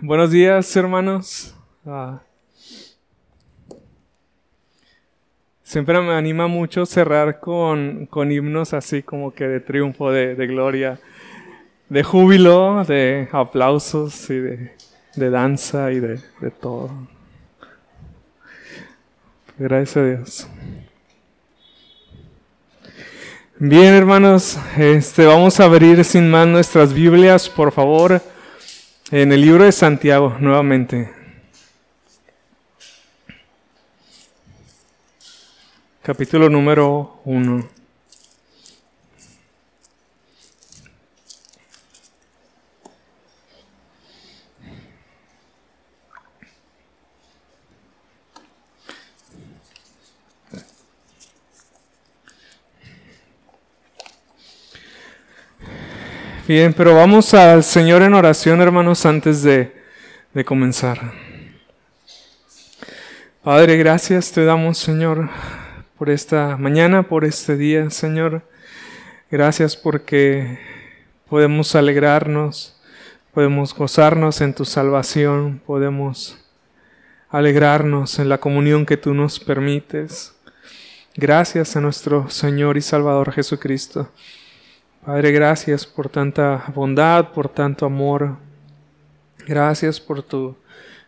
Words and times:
Buenos 0.00 0.32
días, 0.32 0.74
hermanos. 0.74 1.54
Ah, 1.86 2.20
siempre 5.62 6.00
me 6.00 6.12
anima 6.12 6.48
mucho 6.48 6.84
cerrar 6.86 7.38
con, 7.38 8.06
con, 8.06 8.32
himnos 8.32 8.74
así 8.74 9.00
como 9.04 9.32
que 9.32 9.46
de 9.46 9.60
triunfo, 9.60 10.10
de, 10.10 10.34
de 10.34 10.46
gloria, 10.48 10.98
de 11.88 12.02
júbilo, 12.02 12.84
de 12.84 13.28
aplausos 13.30 14.28
y 14.30 14.38
de, 14.38 14.72
de 15.14 15.30
danza 15.30 15.92
y 15.92 16.00
de, 16.00 16.20
de 16.40 16.50
todo. 16.50 16.90
Gracias 19.56 19.96
a 19.96 20.04
Dios. 20.04 20.48
Bien, 23.60 23.94
hermanos, 23.94 24.58
este, 24.76 25.26
vamos 25.26 25.60
a 25.60 25.64
abrir 25.64 26.04
sin 26.04 26.28
más 26.28 26.48
nuestras 26.48 26.92
Biblias, 26.92 27.48
por 27.48 27.70
favor, 27.70 28.20
en 29.12 29.32
el 29.32 29.40
libro 29.40 29.64
de 29.64 29.72
Santiago, 29.72 30.36
nuevamente. 30.38 31.10
Capítulo 36.02 36.48
número 36.48 37.20
uno. 37.24 37.79
Bien, 56.50 56.72
pero 56.72 56.96
vamos 56.96 57.32
al 57.32 57.62
Señor 57.62 58.02
en 58.02 58.12
oración, 58.12 58.60
hermanos, 58.60 59.06
antes 59.06 59.44
de, 59.44 59.72
de 60.34 60.44
comenzar. 60.44 61.12
Padre, 63.44 63.76
gracias 63.76 64.32
te 64.32 64.44
damos, 64.44 64.76
Señor, 64.78 65.30
por 65.96 66.10
esta 66.10 66.56
mañana, 66.56 67.04
por 67.04 67.24
este 67.24 67.56
día, 67.56 67.88
Señor. 67.90 68.42
Gracias 69.30 69.76
porque 69.76 70.58
podemos 71.28 71.76
alegrarnos, 71.76 72.74
podemos 73.32 73.72
gozarnos 73.72 74.40
en 74.40 74.52
tu 74.52 74.64
salvación, 74.64 75.62
podemos 75.64 76.36
alegrarnos 77.28 78.18
en 78.18 78.28
la 78.28 78.38
comunión 78.38 78.86
que 78.86 78.96
tú 78.96 79.14
nos 79.14 79.38
permites. 79.38 80.34
Gracias 81.14 81.76
a 81.76 81.80
nuestro 81.80 82.28
Señor 82.28 82.76
y 82.76 82.80
Salvador 82.80 83.30
Jesucristo. 83.30 84.10
Padre, 85.04 85.32
gracias 85.32 85.86
por 85.86 86.10
tanta 86.10 86.62
bondad, 86.74 87.32
por 87.32 87.48
tanto 87.48 87.86
amor. 87.86 88.36
Gracias 89.46 89.98
por 89.98 90.22
tu 90.22 90.54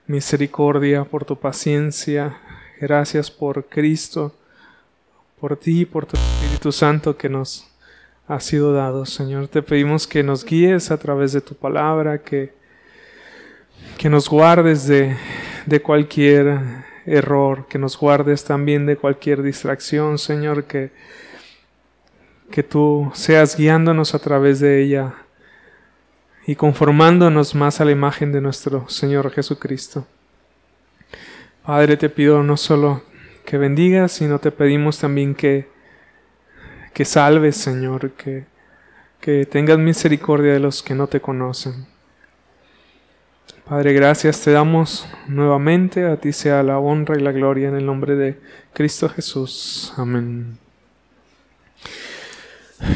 misericordia, 0.06 1.04
por 1.04 1.26
tu 1.26 1.38
paciencia. 1.38 2.38
Gracias 2.80 3.30
por 3.30 3.66
Cristo, 3.66 4.34
por 5.38 5.58
ti, 5.58 5.84
por 5.84 6.06
tu 6.06 6.16
Espíritu 6.16 6.72
Santo 6.72 7.18
que 7.18 7.28
nos 7.28 7.68
ha 8.26 8.40
sido 8.40 8.72
dado. 8.72 9.04
Señor, 9.04 9.48
te 9.48 9.60
pedimos 9.60 10.06
que 10.06 10.22
nos 10.22 10.42
guíes 10.42 10.90
a 10.90 10.96
través 10.96 11.34
de 11.34 11.42
tu 11.42 11.54
palabra, 11.54 12.22
que, 12.22 12.54
que 13.98 14.08
nos 14.08 14.26
guardes 14.26 14.86
de, 14.86 15.18
de 15.66 15.82
cualquier 15.82 16.60
error, 17.04 17.66
que 17.68 17.78
nos 17.78 17.98
guardes 17.98 18.42
también 18.42 18.86
de 18.86 18.96
cualquier 18.96 19.42
distracción, 19.42 20.16
Señor, 20.16 20.64
que 20.64 20.90
que 22.52 22.62
tú 22.62 23.10
seas 23.14 23.56
guiándonos 23.56 24.14
a 24.14 24.20
través 24.20 24.60
de 24.60 24.80
ella 24.80 25.14
y 26.46 26.54
conformándonos 26.54 27.56
más 27.56 27.80
a 27.80 27.84
la 27.84 27.90
imagen 27.90 28.30
de 28.30 28.40
nuestro 28.40 28.88
Señor 28.88 29.30
Jesucristo. 29.32 30.06
Padre, 31.64 31.96
te 31.96 32.08
pido 32.08 32.42
no 32.42 32.56
solo 32.56 33.02
que 33.44 33.58
bendigas, 33.58 34.12
sino 34.12 34.38
te 34.38 34.52
pedimos 34.52 34.98
también 34.98 35.34
que, 35.34 35.68
que 36.92 37.04
salves, 37.04 37.56
Señor, 37.56 38.12
que, 38.12 38.44
que 39.20 39.46
tengas 39.46 39.78
misericordia 39.78 40.52
de 40.52 40.60
los 40.60 40.82
que 40.82 40.94
no 40.94 41.06
te 41.06 41.20
conocen. 41.20 41.86
Padre, 43.64 43.92
gracias 43.94 44.40
te 44.42 44.50
damos 44.50 45.06
nuevamente, 45.28 46.04
a 46.04 46.16
ti 46.16 46.32
sea 46.32 46.62
la 46.62 46.78
honra 46.78 47.16
y 47.16 47.22
la 47.22 47.32
gloria 47.32 47.68
en 47.68 47.76
el 47.76 47.86
nombre 47.86 48.16
de 48.16 48.38
Cristo 48.74 49.08
Jesús. 49.08 49.94
Amén. 49.96 50.61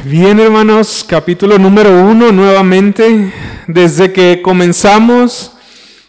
Bien, 0.04 0.40
hermanos, 0.40 1.06
capítulo 1.08 1.58
número 1.60 1.90
uno 1.90 2.32
nuevamente. 2.32 3.32
Desde 3.68 4.12
que 4.12 4.42
comenzamos 4.42 5.56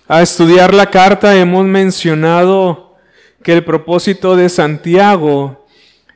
a 0.07 0.23
estudiar 0.23 0.73
la 0.73 0.89
carta 0.89 1.38
hemos 1.38 1.63
mencionado 1.63 2.95
que 3.43 3.53
el 3.53 3.63
propósito 3.63 4.35
de 4.35 4.49
Santiago 4.49 5.67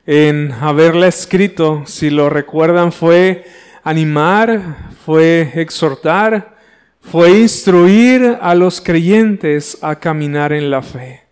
en 0.07 0.51
haberla 0.53 1.07
escrito, 1.07 1.83
si 1.85 2.09
lo 2.09 2.31
recuerdan, 2.31 2.91
fue 2.91 3.45
animar, 3.83 4.89
fue 5.05 5.51
exhortar, 5.53 6.57
fue 6.99 7.41
instruir 7.41 8.39
a 8.41 8.55
los 8.55 8.81
creyentes 8.81 9.77
a 9.83 9.97
caminar 9.97 10.51
en 10.51 10.71
la 10.71 10.81
fe. 10.81 11.30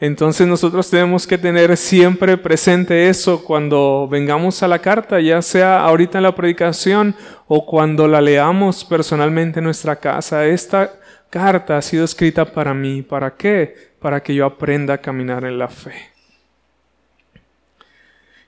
Entonces 0.00 0.46
nosotros 0.46 0.88
tenemos 0.88 1.26
que 1.26 1.36
tener 1.36 1.76
siempre 1.76 2.38
presente 2.38 3.10
eso 3.10 3.44
cuando 3.44 4.08
vengamos 4.10 4.62
a 4.62 4.68
la 4.68 4.78
carta, 4.78 5.20
ya 5.20 5.42
sea 5.42 5.80
ahorita 5.80 6.16
en 6.18 6.24
la 6.24 6.34
predicación 6.34 7.14
o 7.46 7.66
cuando 7.66 8.08
la 8.08 8.22
leamos 8.22 8.82
personalmente 8.82 9.58
en 9.60 9.66
nuestra 9.66 9.96
casa. 9.96 10.46
Esta 10.46 10.90
carta 11.28 11.76
ha 11.76 11.82
sido 11.82 12.06
escrita 12.06 12.46
para 12.46 12.72
mí. 12.72 13.02
¿Para 13.02 13.36
qué? 13.36 13.92
Para 14.00 14.22
que 14.22 14.34
yo 14.34 14.46
aprenda 14.46 14.94
a 14.94 14.98
caminar 14.98 15.44
en 15.44 15.58
la 15.58 15.68
fe. 15.68 15.92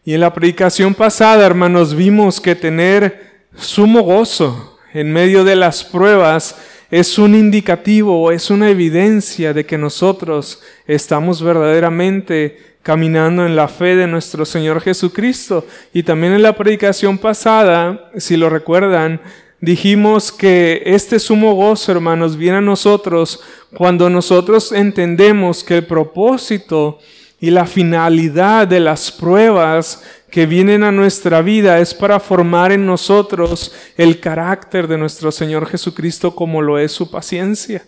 Y 0.04 0.14
en 0.14 0.20
la 0.20 0.32
predicación 0.32 0.94
pasada, 0.94 1.44
hermanos, 1.44 1.94
vimos 1.94 2.40
que 2.40 2.54
tener 2.56 3.44
sumo 3.54 4.00
gozo 4.00 4.78
en 4.94 5.12
medio 5.12 5.44
de 5.44 5.56
las 5.56 5.84
pruebas 5.84 6.56
es 6.92 7.18
un 7.18 7.34
indicativo, 7.34 8.30
es 8.30 8.50
una 8.50 8.68
evidencia 8.68 9.54
de 9.54 9.64
que 9.64 9.78
nosotros 9.78 10.60
estamos 10.86 11.42
verdaderamente 11.42 12.74
caminando 12.82 13.46
en 13.46 13.56
la 13.56 13.66
fe 13.66 13.96
de 13.96 14.06
nuestro 14.06 14.44
Señor 14.44 14.82
Jesucristo. 14.82 15.66
Y 15.94 16.02
también 16.02 16.34
en 16.34 16.42
la 16.42 16.54
predicación 16.54 17.16
pasada, 17.16 18.10
si 18.18 18.36
lo 18.36 18.50
recuerdan, 18.50 19.22
dijimos 19.58 20.30
que 20.30 20.82
este 20.84 21.18
sumo 21.18 21.54
gozo, 21.54 21.92
hermanos, 21.92 22.36
viene 22.36 22.58
a 22.58 22.60
nosotros 22.60 23.40
cuando 23.72 24.10
nosotros 24.10 24.70
entendemos 24.70 25.64
que 25.64 25.78
el 25.78 25.86
propósito 25.86 26.98
y 27.40 27.48
la 27.48 27.64
finalidad 27.64 28.68
de 28.68 28.80
las 28.80 29.10
pruebas 29.10 30.04
que 30.32 30.46
vienen 30.46 30.82
a 30.82 30.90
nuestra 30.90 31.42
vida 31.42 31.78
es 31.78 31.92
para 31.92 32.18
formar 32.18 32.72
en 32.72 32.86
nosotros 32.86 33.70
el 33.98 34.18
carácter 34.18 34.88
de 34.88 34.96
nuestro 34.96 35.30
Señor 35.30 35.66
Jesucristo 35.66 36.34
como 36.34 36.62
lo 36.62 36.78
es 36.78 36.90
su 36.90 37.10
paciencia 37.10 37.84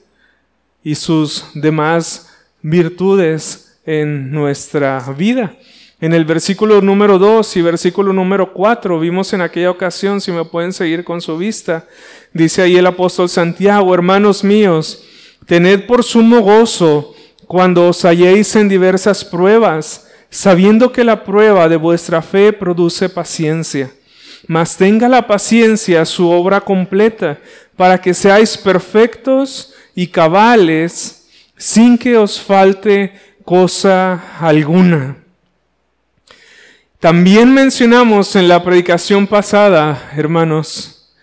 y 0.83 0.94
sus 0.94 1.47
demás 1.54 2.28
virtudes 2.60 3.78
en 3.87 4.31
nuestra 4.31 5.00
vida. 5.16 5.56
En 6.03 6.12
el 6.12 6.27
versículo 6.27 6.83
número 6.83 7.19
2 7.19 7.56
y 7.56 7.62
versículo 7.62 8.12
número 8.12 8.53
4 8.53 9.00
vimos 9.00 9.33
en 9.33 9.41
aquella 9.41 9.71
ocasión, 9.71 10.21
si 10.21 10.31
me 10.31 10.44
pueden 10.44 10.75
seguir 10.75 11.03
con 11.03 11.22
su 11.22 11.38
vista, 11.38 11.87
dice 12.34 12.60
ahí 12.60 12.77
el 12.77 12.87
apóstol 12.87 13.31
Santiago, 13.31 13.94
hermanos 13.94 14.44
míos, 14.44 15.03
tened 15.47 15.87
por 15.87 16.04
sumo 16.04 16.43
gozo 16.43 17.15
cuando 17.47 17.88
os 17.88 18.04
halléis 18.04 18.54
en 18.54 18.69
diversas 18.69 19.25
pruebas 19.25 20.10
sabiendo 20.34 20.91
que 20.91 21.05
la 21.05 21.22
prueba 21.22 21.69
de 21.69 21.77
vuestra 21.77 22.21
fe 22.21 22.53
produce 22.53 23.09
paciencia. 23.09 23.93
Mas 24.49 24.77
tenga 24.77 25.09
la 25.09 25.28
paciencia 25.28 26.05
su 26.05 26.28
obra 26.28 26.61
completa, 26.61 27.39
para 27.77 28.00
que 28.00 28.12
seáis 28.12 28.59
perfectos 28.59 29.72
y 29.95 30.09
cabales, 30.09 31.28
sin 31.57 31.97
que 31.97 32.16
os 32.16 32.41
falte 32.41 33.13
cosa 33.45 34.25
alguna. 34.41 35.16
También 36.98 37.54
mencionamos 37.54 38.34
en 38.34 38.48
la 38.48 38.65
predicación 38.65 39.28
pasada, 39.28 40.10
hermanos, 40.16 41.15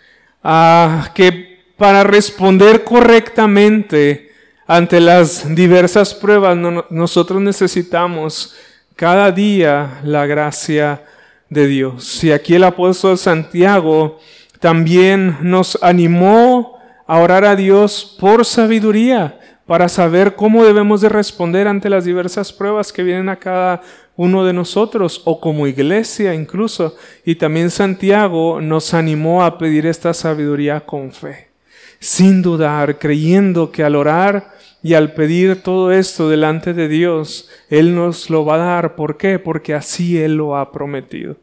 que 1.14 1.60
para 1.76 2.04
responder 2.04 2.86
correctamente 2.86 4.32
ante 4.66 5.02
las 5.02 5.54
diversas 5.54 6.14
pruebas 6.14 6.56
nosotros 6.90 7.42
necesitamos 7.42 8.56
cada 8.96 9.32
día 9.32 10.00
la 10.04 10.26
gracia 10.26 11.04
de 11.50 11.68
Dios. 11.68 12.24
Y 12.24 12.32
aquí 12.32 12.56
el 12.56 12.64
apóstol 12.64 13.18
Santiago 13.18 14.20
también 14.60 15.38
nos 15.42 15.78
animó 15.82 16.78
a 17.08 17.18
orar 17.18 17.44
a 17.46 17.56
Dios 17.56 18.16
por 18.20 18.46
sabiduría, 18.46 19.38
para 19.66 19.88
saber 19.88 20.36
cómo 20.36 20.66
debemos 20.66 21.00
de 21.00 21.08
responder 21.08 21.68
ante 21.68 21.90
las 21.90 22.04
diversas 22.04 22.52
pruebas 22.52 22.92
que 22.92 23.04
vienen 23.04 23.30
a 23.30 23.38
cada 23.38 23.82
uno 24.18 24.44
de 24.44 24.52
nosotros 24.52 25.22
o 25.24 25.40
como 25.40 25.66
iglesia 25.66 26.34
incluso. 26.34 26.96
Y 27.24 27.36
también 27.36 27.70
Santiago 27.70 28.60
nos 28.60 28.94
animó 28.94 29.44
a 29.44 29.58
pedir 29.58 29.86
esta 29.86 30.14
sabiduría 30.14 30.82
con 30.82 31.12
fe. 31.12 31.52
sin 32.00 32.42
dudar, 32.42 32.98
creyendo 32.98 33.72
que 33.72 33.84
al 33.84 33.96
orar 33.96 34.52
y 34.84 34.96
al 34.96 35.14
pedir 35.14 35.62
todo 35.62 35.92
esto 35.92 36.30
delante 36.30 36.74
de 36.74 36.88
Dios, 36.88 37.50
Él 37.70 37.96
nos 37.96 38.30
lo 38.30 38.46
va 38.46 38.56
a 38.56 38.66
dar. 38.66 38.96
¿Por 38.96 39.18
qué? 39.18 39.38
Porque 39.38 39.74
así 39.74 40.18
Él 40.18 40.36
lo 40.36 40.58
ha 40.58 40.72
prometido. 40.72 41.38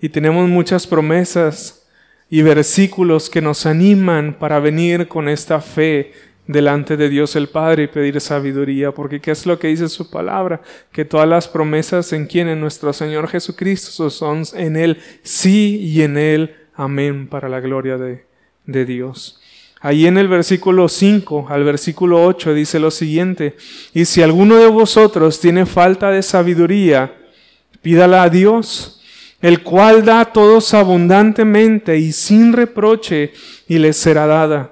Y 0.00 0.08
tenemos 0.10 0.48
muchas 0.48 0.86
promesas 0.86 1.86
y 2.28 2.42
versículos 2.42 3.30
que 3.30 3.40
nos 3.40 3.66
animan 3.66 4.34
para 4.38 4.58
venir 4.58 5.08
con 5.08 5.28
esta 5.28 5.60
fe 5.60 6.12
delante 6.46 6.96
de 6.96 7.08
Dios 7.08 7.36
el 7.36 7.48
Padre 7.48 7.84
y 7.84 7.88
pedir 7.88 8.20
sabiduría, 8.20 8.92
porque 8.92 9.20
¿qué 9.20 9.30
es 9.30 9.46
lo 9.46 9.58
que 9.58 9.68
dice 9.68 9.88
su 9.88 10.10
palabra? 10.10 10.60
Que 10.92 11.04
todas 11.04 11.28
las 11.28 11.46
promesas 11.46 12.12
en 12.12 12.26
quien 12.26 12.48
en 12.48 12.60
nuestro 12.60 12.92
Señor 12.92 13.28
Jesucristo 13.28 14.10
son 14.10 14.44
en 14.54 14.76
Él 14.76 14.98
sí 15.22 15.76
y 15.76 16.02
en 16.02 16.16
Él 16.16 16.56
amén 16.74 17.28
para 17.28 17.48
la 17.48 17.60
gloria 17.60 17.98
de, 17.98 18.24
de 18.66 18.84
Dios. 18.84 19.41
Ahí 19.84 20.06
en 20.06 20.16
el 20.16 20.28
versículo 20.28 20.88
5 20.88 21.48
al 21.50 21.64
versículo 21.64 22.24
8 22.24 22.54
dice 22.54 22.78
lo 22.78 22.92
siguiente, 22.92 23.56
y 23.92 24.04
si 24.04 24.22
alguno 24.22 24.56
de 24.56 24.68
vosotros 24.68 25.40
tiene 25.40 25.66
falta 25.66 26.12
de 26.12 26.22
sabiduría, 26.22 27.16
pídala 27.82 28.22
a 28.22 28.30
Dios, 28.30 29.00
el 29.40 29.64
cual 29.64 30.04
da 30.04 30.20
a 30.20 30.32
todos 30.32 30.72
abundantemente 30.72 31.98
y 31.98 32.12
sin 32.12 32.52
reproche, 32.52 33.32
y 33.66 33.78
les 33.78 33.96
será 33.96 34.28
dada. 34.28 34.70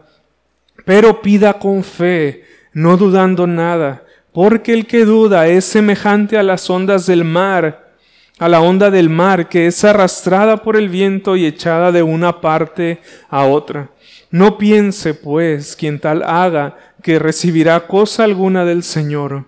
Pero 0.85 1.21
pida 1.21 1.55
con 1.55 1.83
fe, 1.83 2.45
no 2.73 2.97
dudando 2.97 3.49
nada, 3.49 4.05
porque 4.33 4.73
el 4.73 4.87
que 4.87 5.05
duda 5.05 5.49
es 5.49 5.65
semejante 5.65 6.39
a 6.39 6.45
las 6.45 6.71
ondas 6.71 7.07
del 7.07 7.25
mar, 7.25 7.91
a 8.39 8.49
la 8.49 8.61
onda 8.61 8.93
del 8.93 9.11
mar 9.11 9.49
que 9.49 9.67
es 9.67 9.85
arrastrada 9.85 10.59
por 10.59 10.77
el 10.77 10.89
viento 10.89 11.35
y 11.35 11.47
echada 11.47 11.91
de 11.91 12.05
una 12.05 12.41
parte 12.41 13.01
a 13.29 13.45
otra. 13.45 13.91
No 14.31 14.59
piense, 14.59 15.15
pues, 15.15 15.75
quien 15.75 15.99
tal 15.99 16.23
haga, 16.23 16.77
que 17.03 17.19
recibirá 17.19 17.87
cosa 17.87 18.25
alguna 18.25 18.65
del 18.65 18.83
Señor. 18.85 19.47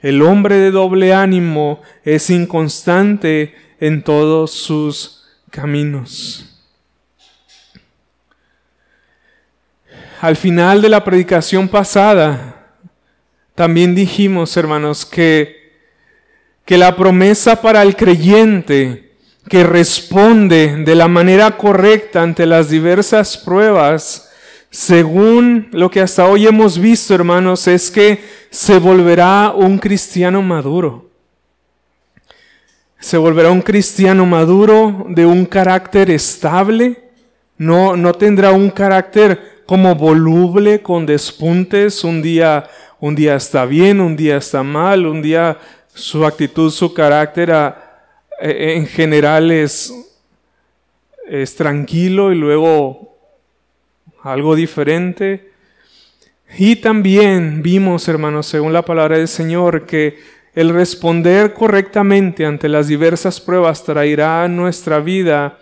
El 0.00 0.22
hombre 0.22 0.56
de 0.56 0.70
doble 0.70 1.14
ánimo 1.14 1.80
es 2.04 2.30
inconstante 2.30 3.54
en 3.80 4.02
todos 4.02 4.50
sus 4.50 5.24
caminos. 5.50 6.50
Al 10.20 10.36
final 10.36 10.82
de 10.82 10.88
la 10.88 11.04
predicación 11.04 11.68
pasada, 11.68 12.72
también 13.54 13.94
dijimos, 13.94 14.56
hermanos, 14.56 15.06
que, 15.06 15.74
que 16.64 16.76
la 16.76 16.96
promesa 16.96 17.62
para 17.62 17.82
el 17.82 17.94
creyente 17.94 19.12
que 19.48 19.64
responde 19.64 20.82
de 20.84 20.94
la 20.94 21.08
manera 21.08 21.56
correcta 21.56 22.22
ante 22.22 22.46
las 22.46 22.70
diversas 22.70 23.36
pruebas, 23.36 24.23
según 24.74 25.68
lo 25.70 25.88
que 25.88 26.00
hasta 26.00 26.26
hoy 26.26 26.48
hemos 26.48 26.80
visto, 26.80 27.14
hermanos, 27.14 27.68
es 27.68 27.92
que 27.92 28.18
se 28.50 28.80
volverá 28.80 29.52
un 29.54 29.78
cristiano 29.78 30.42
maduro. 30.42 31.10
Se 32.98 33.16
volverá 33.16 33.52
un 33.52 33.62
cristiano 33.62 34.26
maduro 34.26 35.06
de 35.10 35.24
un 35.26 35.46
carácter 35.46 36.10
estable, 36.10 37.04
no, 37.56 37.96
no 37.96 38.14
tendrá 38.14 38.50
un 38.50 38.68
carácter 38.68 39.62
como 39.64 39.94
voluble 39.94 40.82
con 40.82 41.06
despuntes, 41.06 42.02
un 42.02 42.20
día, 42.20 42.64
un 42.98 43.14
día 43.14 43.36
está 43.36 43.66
bien, 43.66 44.00
un 44.00 44.16
día 44.16 44.38
está 44.38 44.64
mal, 44.64 45.06
un 45.06 45.22
día 45.22 45.56
su 45.94 46.26
actitud, 46.26 46.72
su 46.72 46.92
carácter 46.92 47.74
e, 48.40 48.74
en 48.74 48.88
general 48.88 49.52
es 49.52 49.94
tranquilo 51.56 52.32
y 52.32 52.34
luego 52.34 53.13
algo 54.24 54.56
diferente. 54.56 55.52
Y 56.58 56.76
también 56.76 57.62
vimos, 57.62 58.08
hermanos, 58.08 58.46
según 58.46 58.72
la 58.72 58.84
palabra 58.84 59.18
del 59.18 59.28
Señor, 59.28 59.86
que 59.86 60.18
el 60.54 60.70
responder 60.70 61.52
correctamente 61.52 62.46
ante 62.46 62.68
las 62.68 62.88
diversas 62.88 63.40
pruebas 63.40 63.84
traerá 63.84 64.44
a 64.44 64.48
nuestra 64.48 65.00
vida 65.00 65.58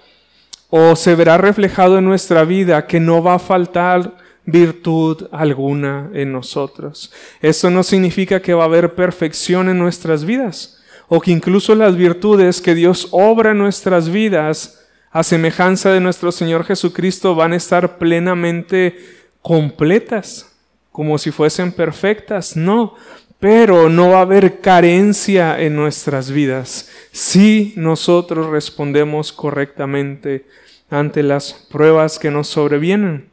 o 0.70 0.96
se 0.96 1.14
verá 1.14 1.38
reflejado 1.38 1.98
en 1.98 2.04
nuestra 2.04 2.44
vida 2.44 2.86
que 2.86 3.00
no 3.00 3.22
va 3.22 3.34
a 3.34 3.38
faltar 3.38 4.16
virtud 4.44 5.28
alguna 5.32 6.10
en 6.14 6.32
nosotros. 6.32 7.12
Eso 7.40 7.70
no 7.70 7.82
significa 7.82 8.40
que 8.40 8.54
va 8.54 8.64
a 8.64 8.66
haber 8.66 8.94
perfección 8.94 9.68
en 9.68 9.78
nuestras 9.78 10.24
vidas 10.24 10.82
o 11.08 11.20
que 11.20 11.30
incluso 11.30 11.74
las 11.74 11.96
virtudes 11.96 12.60
que 12.60 12.74
Dios 12.74 13.08
obra 13.10 13.50
en 13.52 13.58
nuestras 13.58 14.08
vidas 14.08 14.81
a 15.12 15.22
semejanza 15.22 15.90
de 15.90 16.00
nuestro 16.00 16.32
Señor 16.32 16.64
Jesucristo 16.64 17.34
van 17.34 17.52
a 17.52 17.56
estar 17.56 17.98
plenamente 17.98 18.98
completas, 19.42 20.50
como 20.90 21.18
si 21.18 21.30
fuesen 21.30 21.70
perfectas. 21.70 22.56
No, 22.56 22.94
pero 23.38 23.88
no 23.88 24.10
va 24.10 24.18
a 24.18 24.22
haber 24.22 24.60
carencia 24.60 25.60
en 25.60 25.76
nuestras 25.76 26.30
vidas 26.30 26.88
si 27.10 27.74
nosotros 27.76 28.46
respondemos 28.50 29.32
correctamente 29.32 30.46
ante 30.88 31.22
las 31.22 31.52
pruebas 31.52 32.18
que 32.18 32.30
nos 32.30 32.48
sobrevienen. 32.48 33.28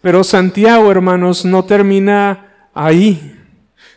Pero 0.00 0.24
Santiago, 0.24 0.90
hermanos, 0.90 1.44
no 1.44 1.64
termina 1.64 2.68
ahí, 2.74 3.33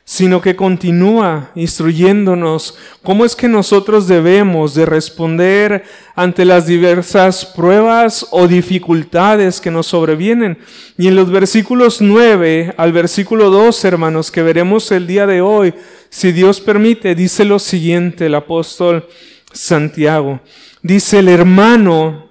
sino 0.10 0.42
que 0.42 0.56
continúa 0.56 1.52
instruyéndonos 1.54 2.78
cómo 3.04 3.26
es 3.26 3.36
que 3.36 3.50
nosotros 3.50 4.08
debemos 4.08 4.74
de 4.74 4.86
responder 4.86 5.84
ante 6.16 6.46
las 6.46 6.66
diversas 6.66 7.46
pruebas 7.46 8.26
o 8.32 8.48
dificultades 8.48 9.60
que 9.60 9.70
nos 9.70 9.88
sobrevienen. 9.88 10.60
Y 10.98 11.10
en 11.10 11.18
los 11.18 11.30
versículos 11.30 12.00
9 12.00 12.74
al 12.78 12.94
versículo 12.94 13.50
2, 13.50 13.84
hermanos, 13.84 14.32
que 14.32 14.44
veremos 14.44 14.90
el 14.94 15.08
día 15.08 15.28
de 15.28 15.42
hoy, 15.42 15.74
si 16.10 16.32
Dios 16.32 16.62
permite, 16.62 17.14
dice 17.14 17.44
lo 17.44 17.60
siguiente 17.60 18.28
el 18.28 18.36
apóstol 18.36 19.10
Santiago. 19.52 20.40
Dice 20.82 21.20
el 21.20 21.28
hermano 21.28 22.30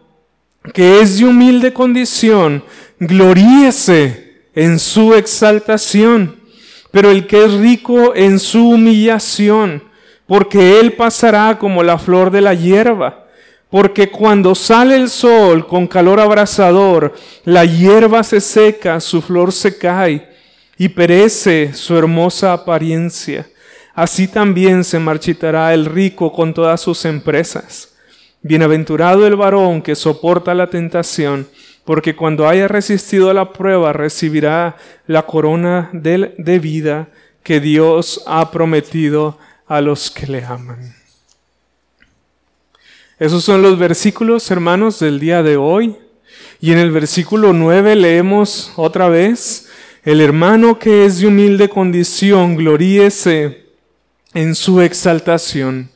que 0.72 1.02
es 1.02 1.18
de 1.18 1.26
humilde 1.26 1.74
condición, 1.74 2.64
gloríese 2.98 4.46
en 4.54 4.78
su 4.78 5.12
exaltación, 5.12 6.45
pero 6.96 7.10
el 7.10 7.26
que 7.26 7.44
es 7.44 7.52
rico 7.52 8.14
en 8.14 8.38
su 8.38 8.70
humillación, 8.70 9.82
porque 10.26 10.80
él 10.80 10.94
pasará 10.94 11.58
como 11.58 11.82
la 11.82 11.98
flor 11.98 12.30
de 12.30 12.40
la 12.40 12.54
hierba. 12.54 13.26
Porque 13.68 14.10
cuando 14.10 14.54
sale 14.54 14.96
el 14.96 15.10
sol 15.10 15.66
con 15.66 15.86
calor 15.86 16.20
abrasador, 16.20 17.14
la 17.44 17.66
hierba 17.66 18.24
se 18.24 18.40
seca, 18.40 18.98
su 19.00 19.20
flor 19.20 19.52
se 19.52 19.76
cae 19.76 20.26
y 20.78 20.88
perece 20.88 21.74
su 21.74 21.94
hermosa 21.98 22.54
apariencia. 22.54 23.46
Así 23.94 24.26
también 24.26 24.82
se 24.82 24.98
marchitará 24.98 25.74
el 25.74 25.84
rico 25.84 26.32
con 26.32 26.54
todas 26.54 26.80
sus 26.80 27.04
empresas. 27.04 27.90
Bienaventurado 28.40 29.26
el 29.26 29.36
varón 29.36 29.82
que 29.82 29.94
soporta 29.94 30.54
la 30.54 30.70
tentación, 30.70 31.46
porque 31.86 32.16
cuando 32.16 32.48
haya 32.48 32.66
resistido 32.66 33.32
la 33.32 33.52
prueba 33.52 33.92
recibirá 33.92 34.76
la 35.06 35.24
corona 35.24 35.88
de, 35.92 36.58
vida 36.58 37.08
que 37.44 37.60
Dios 37.60 38.24
ha 38.26 38.50
prometido 38.50 39.38
a 39.68 39.80
los 39.80 40.10
que 40.10 40.26
le 40.26 40.44
aman. 40.44 40.94
Esos 43.20 43.44
son 43.44 43.62
los 43.62 43.78
versículos, 43.78 44.50
hermanos, 44.50 44.98
del 44.98 45.20
día 45.20 45.44
de 45.44 45.56
hoy. 45.56 45.96
Y 46.60 46.72
en 46.72 46.78
el 46.78 46.90
versículo 46.90 47.52
9 47.52 47.94
leemos 47.94 48.72
otra 48.74 49.08
vez, 49.08 49.68
el 50.02 50.20
hermano 50.20 50.80
que 50.80 51.06
es 51.06 51.20
de 51.20 51.28
humilde 51.28 51.68
condición, 51.68 52.56
gloríese 52.56 53.64
en 54.34 54.56
su 54.56 54.80
exaltación 54.80 55.90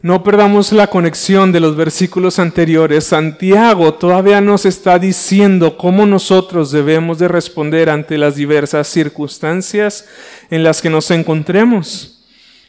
no 0.00 0.22
perdamos 0.22 0.70
la 0.70 0.86
conexión 0.86 1.50
de 1.50 1.58
los 1.58 1.74
versículos 1.74 2.38
anteriores. 2.38 3.02
Santiago 3.02 3.94
todavía 3.94 4.40
nos 4.40 4.64
está 4.64 4.96
diciendo 4.96 5.76
cómo 5.76 6.06
nosotros 6.06 6.70
debemos 6.70 7.18
de 7.18 7.26
responder 7.26 7.90
ante 7.90 8.16
las 8.16 8.36
diversas 8.36 8.86
circunstancias 8.86 10.06
en 10.50 10.62
las 10.62 10.80
que 10.80 10.88
nos 10.88 11.10
encontremos. 11.10 12.24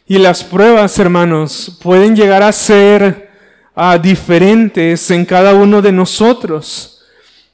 Y 0.08 0.18
las 0.18 0.44
pruebas, 0.44 0.98
hermanos, 0.98 1.78
pueden 1.84 2.16
llegar 2.16 2.42
a 2.42 2.52
ser 2.52 3.30
ah, 3.76 4.00
diferentes 4.00 5.12
en 5.12 5.24
cada 5.24 5.54
uno 5.54 5.84
de 5.84 5.92
nosotros. 5.92 7.04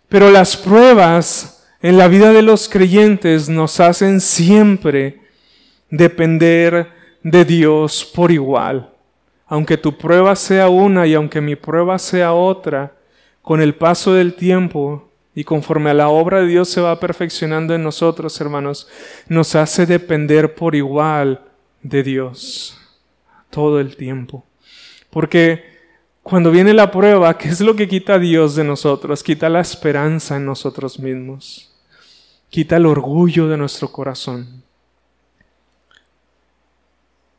Pero 0.08 0.32
las 0.32 0.56
pruebas 0.56 1.66
en 1.82 1.98
la 1.98 2.08
vida 2.08 2.32
de 2.32 2.44
los 2.44 2.70
creyentes 2.70 3.50
nos 3.50 3.82
hacen 3.82 4.22
siempre 4.22 5.20
depender 5.90 6.94
de 7.24 7.44
Dios 7.44 8.06
por 8.06 8.32
igual 8.32 8.95
aunque 9.48 9.78
tu 9.78 9.98
prueba 9.98 10.36
sea 10.36 10.70
una 10.70 11.06
y 11.08 11.14
aunque 11.14 11.42
mi 11.42 11.56
prueba 11.56 12.00
sea 12.00 12.34
otra, 12.34 12.94
con 13.42 13.62
el 13.62 13.76
paso 13.76 14.14
del 14.14 14.34
tiempo 14.34 15.10
y 15.36 15.44
conforme 15.44 15.92
a 15.92 15.94
la 15.94 16.10
obra 16.10 16.42
de 16.42 16.48
Dios 16.48 16.70
se 16.70 16.82
va 16.82 17.00
perfeccionando 17.00 17.76
en 17.76 17.84
nosotros, 17.84 18.40
hermanos, 18.42 18.88
nos 19.28 19.54
hace 19.56 19.86
depender 19.86 20.56
por 20.56 20.76
igual 20.76 21.42
de 21.84 22.02
Dios 22.04 22.80
todo 23.50 23.80
el 23.80 23.96
tiempo. 23.96 24.44
Porque 25.10 25.76
Cuando 26.26 26.50
viene 26.50 26.74
la 26.74 26.90
prueba, 26.90 27.38
¿qué 27.38 27.50
es 27.50 27.62
lo 27.62 27.76
que 27.76 27.88
quita 27.88 28.18
Dios 28.18 28.56
de 28.56 28.64
nosotros? 28.64 29.22
Quita 29.22 29.48
la 29.48 29.60
esperanza 29.60 30.38
en 30.38 30.46
nosotros 30.48 30.98
mismos. 30.98 31.72
Quita 32.50 32.78
el 32.78 32.88
orgullo 32.88 33.48
de 33.48 33.58
nuestro 33.58 33.92
corazón. 33.92 34.64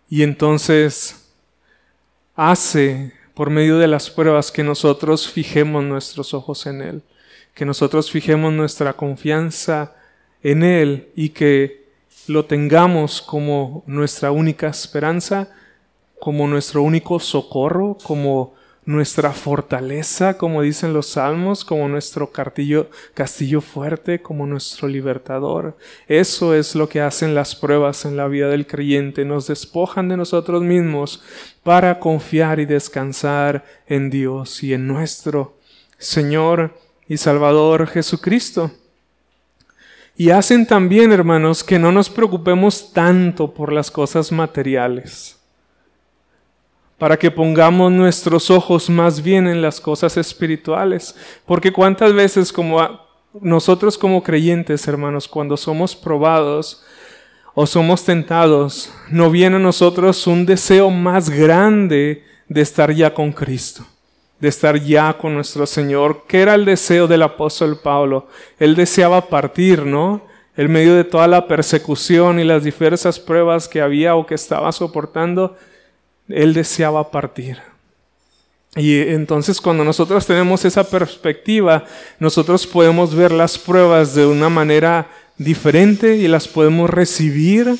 Y 0.08 0.22
entonces 0.22 1.25
hace 2.36 3.12
por 3.34 3.50
medio 3.50 3.78
de 3.78 3.88
las 3.88 4.10
pruebas 4.10 4.52
que 4.52 4.62
nosotros 4.62 5.28
fijemos 5.28 5.82
nuestros 5.82 6.34
ojos 6.34 6.66
en 6.66 6.82
Él, 6.82 7.02
que 7.54 7.64
nosotros 7.64 8.10
fijemos 8.10 8.52
nuestra 8.52 8.92
confianza 8.92 9.94
en 10.42 10.62
Él 10.62 11.08
y 11.16 11.30
que 11.30 11.86
lo 12.28 12.44
tengamos 12.44 13.22
como 13.22 13.82
nuestra 13.86 14.30
única 14.30 14.68
esperanza, 14.68 15.48
como 16.20 16.46
nuestro 16.46 16.82
único 16.82 17.18
socorro, 17.18 17.96
como 18.02 18.54
nuestra 18.86 19.32
fortaleza, 19.32 20.38
como 20.38 20.62
dicen 20.62 20.92
los 20.92 21.08
salmos, 21.08 21.64
como 21.64 21.88
nuestro 21.88 22.30
castillo, 22.30 22.88
castillo 23.14 23.60
fuerte, 23.60 24.22
como 24.22 24.46
nuestro 24.46 24.86
libertador. 24.86 25.76
Eso 26.06 26.54
es 26.54 26.76
lo 26.76 26.88
que 26.88 27.00
hacen 27.00 27.34
las 27.34 27.56
pruebas 27.56 28.04
en 28.04 28.16
la 28.16 28.28
vida 28.28 28.48
del 28.48 28.68
creyente, 28.68 29.24
nos 29.24 29.48
despojan 29.48 30.08
de 30.08 30.16
nosotros 30.16 30.62
mismos 30.62 31.22
para 31.64 31.98
confiar 31.98 32.60
y 32.60 32.64
descansar 32.64 33.64
en 33.88 34.08
Dios 34.08 34.62
y 34.62 34.72
en 34.72 34.86
nuestro 34.86 35.58
Señor 35.98 36.78
y 37.08 37.16
Salvador 37.16 37.88
Jesucristo. 37.88 38.70
Y 40.16 40.30
hacen 40.30 40.64
también, 40.64 41.12
hermanos, 41.12 41.64
que 41.64 41.78
no 41.78 41.90
nos 41.90 42.08
preocupemos 42.08 42.92
tanto 42.92 43.52
por 43.52 43.72
las 43.72 43.90
cosas 43.90 44.30
materiales 44.30 45.35
para 46.98 47.18
que 47.18 47.30
pongamos 47.30 47.92
nuestros 47.92 48.50
ojos 48.50 48.88
más 48.88 49.22
bien 49.22 49.46
en 49.46 49.60
las 49.60 49.80
cosas 49.80 50.16
espirituales. 50.16 51.14
Porque 51.44 51.72
cuántas 51.72 52.12
veces 52.12 52.52
como 52.52 53.06
nosotros 53.40 53.98
como 53.98 54.22
creyentes, 54.22 54.86
hermanos, 54.88 55.28
cuando 55.28 55.56
somos 55.56 55.94
probados 55.94 56.82
o 57.54 57.66
somos 57.66 58.04
tentados, 58.04 58.92
no 59.10 59.30
viene 59.30 59.56
a 59.56 59.60
nosotros 59.60 60.26
un 60.26 60.46
deseo 60.46 60.90
más 60.90 61.30
grande 61.30 62.24
de 62.48 62.60
estar 62.60 62.92
ya 62.92 63.12
con 63.12 63.32
Cristo, 63.32 63.84
de 64.40 64.48
estar 64.48 64.78
ya 64.80 65.16
con 65.18 65.34
nuestro 65.34 65.66
Señor, 65.66 66.24
que 66.26 66.40
era 66.40 66.54
el 66.54 66.64
deseo 66.64 67.06
del 67.06 67.22
apóstol 67.22 67.78
Pablo. 67.82 68.28
Él 68.58 68.74
deseaba 68.74 69.28
partir, 69.28 69.84
¿no? 69.84 70.22
En 70.56 70.70
medio 70.70 70.94
de 70.94 71.04
toda 71.04 71.26
la 71.26 71.46
persecución 71.46 72.40
y 72.40 72.44
las 72.44 72.64
diversas 72.64 73.20
pruebas 73.20 73.68
que 73.68 73.82
había 73.82 74.16
o 74.16 74.26
que 74.26 74.34
estaba 74.34 74.72
soportando, 74.72 75.56
él 76.28 76.54
deseaba 76.54 77.10
partir. 77.10 77.58
Y 78.76 78.98
entonces 79.00 79.60
cuando 79.60 79.84
nosotros 79.84 80.26
tenemos 80.26 80.64
esa 80.64 80.84
perspectiva, 80.88 81.84
nosotros 82.18 82.66
podemos 82.66 83.14
ver 83.14 83.32
las 83.32 83.56
pruebas 83.56 84.14
de 84.14 84.26
una 84.26 84.50
manera 84.50 85.08
diferente 85.38 86.16
y 86.16 86.28
las 86.28 86.46
podemos 86.46 86.90
recibir 86.90 87.74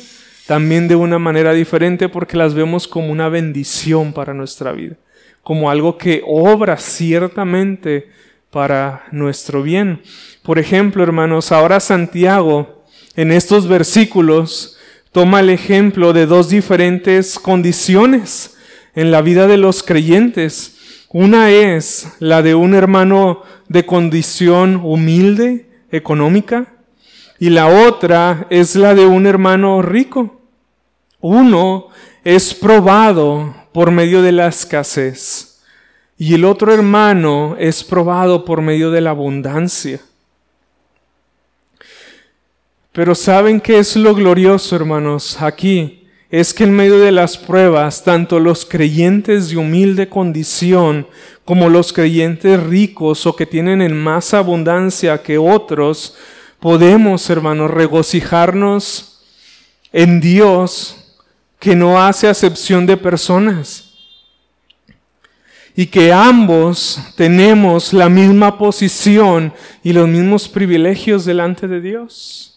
también 0.47 0.89
de 0.89 0.97
una 0.97 1.19
manera 1.19 1.53
diferente 1.53 2.09
porque 2.09 2.37
las 2.37 2.55
vemos 2.55 2.89
como 2.89 3.11
una 3.11 3.29
bendición 3.29 4.13
para 4.13 4.33
nuestra 4.33 4.73
vida, 4.73 4.95
como 5.43 5.71
algo 5.71 5.99
que 5.99 6.23
obra 6.27 6.79
ciertamente 6.79 8.09
para 8.51 9.05
nuestro 9.11 9.63
bien. 9.63 10.01
Por 10.43 10.59
ejemplo, 10.59 11.03
hermanos, 11.03 11.53
ahora 11.53 11.79
Santiago 11.79 12.85
en 13.17 13.33
estos 13.33 13.67
versículos 13.67 14.76
toma 15.17 15.41
el 15.41 15.49
ejemplo 15.49 16.13
de 16.13 16.27
dos 16.27 16.51
diferentes 16.51 17.39
condiciones 17.39 18.55
en 18.95 19.11
la 19.11 19.23
vida 19.23 19.47
de 19.47 19.57
los 19.57 19.83
creyentes. 19.83 20.77
Una 21.09 21.51
es 21.51 22.09
la 22.19 22.43
de 22.43 22.55
un 22.55 22.75
hermano 22.75 23.41
de 23.67 23.87
condición 23.87 24.77
humilde, 24.77 25.71
económica, 25.91 26.75
y 27.39 27.49
la 27.49 27.67
otra 27.67 28.47
es 28.51 28.77
la 28.77 28.95
de 28.95 29.07
un 29.07 29.27
hermano 29.27 29.81
rico. 29.81 30.39
Uno 31.21 31.89
es 32.23 32.53
probado 32.53 33.55
por 33.73 33.93
medio 33.93 34.21
de 34.21 34.33
la 34.33 34.49
escasez 34.49 35.63
y 36.19 36.35
el 36.35 36.45
otro 36.45 36.75
hermano 36.75 37.57
es 37.59 37.85
probado 37.85 38.45
por 38.45 38.61
medio 38.61 38.91
de 38.91 39.01
la 39.01 39.13
abundancia. 39.13 39.99
Pero 42.97 43.15
¿saben 43.15 43.61
qué 43.61 43.79
es 43.79 43.95
lo 43.95 44.15
glorioso, 44.15 44.75
hermanos? 44.75 45.43
Aquí 45.43 46.09
es 46.31 46.55
que 46.55 46.65
en 46.65 46.73
medio 46.73 46.99
de 46.99 47.13
las 47.13 47.37
pruebas, 47.37 48.03
tanto 48.03 48.41
los 48.41 48.65
creyentes 48.65 49.51
de 49.51 49.59
humilde 49.59 50.09
condición 50.09 51.07
como 51.45 51.69
los 51.69 51.93
creyentes 51.93 52.59
ricos 52.59 53.27
o 53.27 53.37
que 53.37 53.45
tienen 53.45 53.83
en 53.83 53.95
más 53.95 54.33
abundancia 54.33 55.23
que 55.23 55.37
otros, 55.37 56.17
podemos, 56.59 57.29
hermanos, 57.29 57.71
regocijarnos 57.71 59.21
en 59.93 60.19
Dios 60.19 61.19
que 61.59 61.77
no 61.77 62.03
hace 62.03 62.29
acepción 62.29 62.87
de 62.87 62.97
personas 62.97 63.91
y 65.77 65.85
que 65.85 66.15
ambos 66.15 66.99
tenemos 67.15 67.93
la 67.93 68.09
misma 68.09 68.57
posición 68.57 69.53
y 69.85 69.93
los 69.93 70.09
mismos 70.09 70.49
privilegios 70.49 71.27
delante 71.27 71.69
de 71.69 71.83
Dios. 71.83 72.56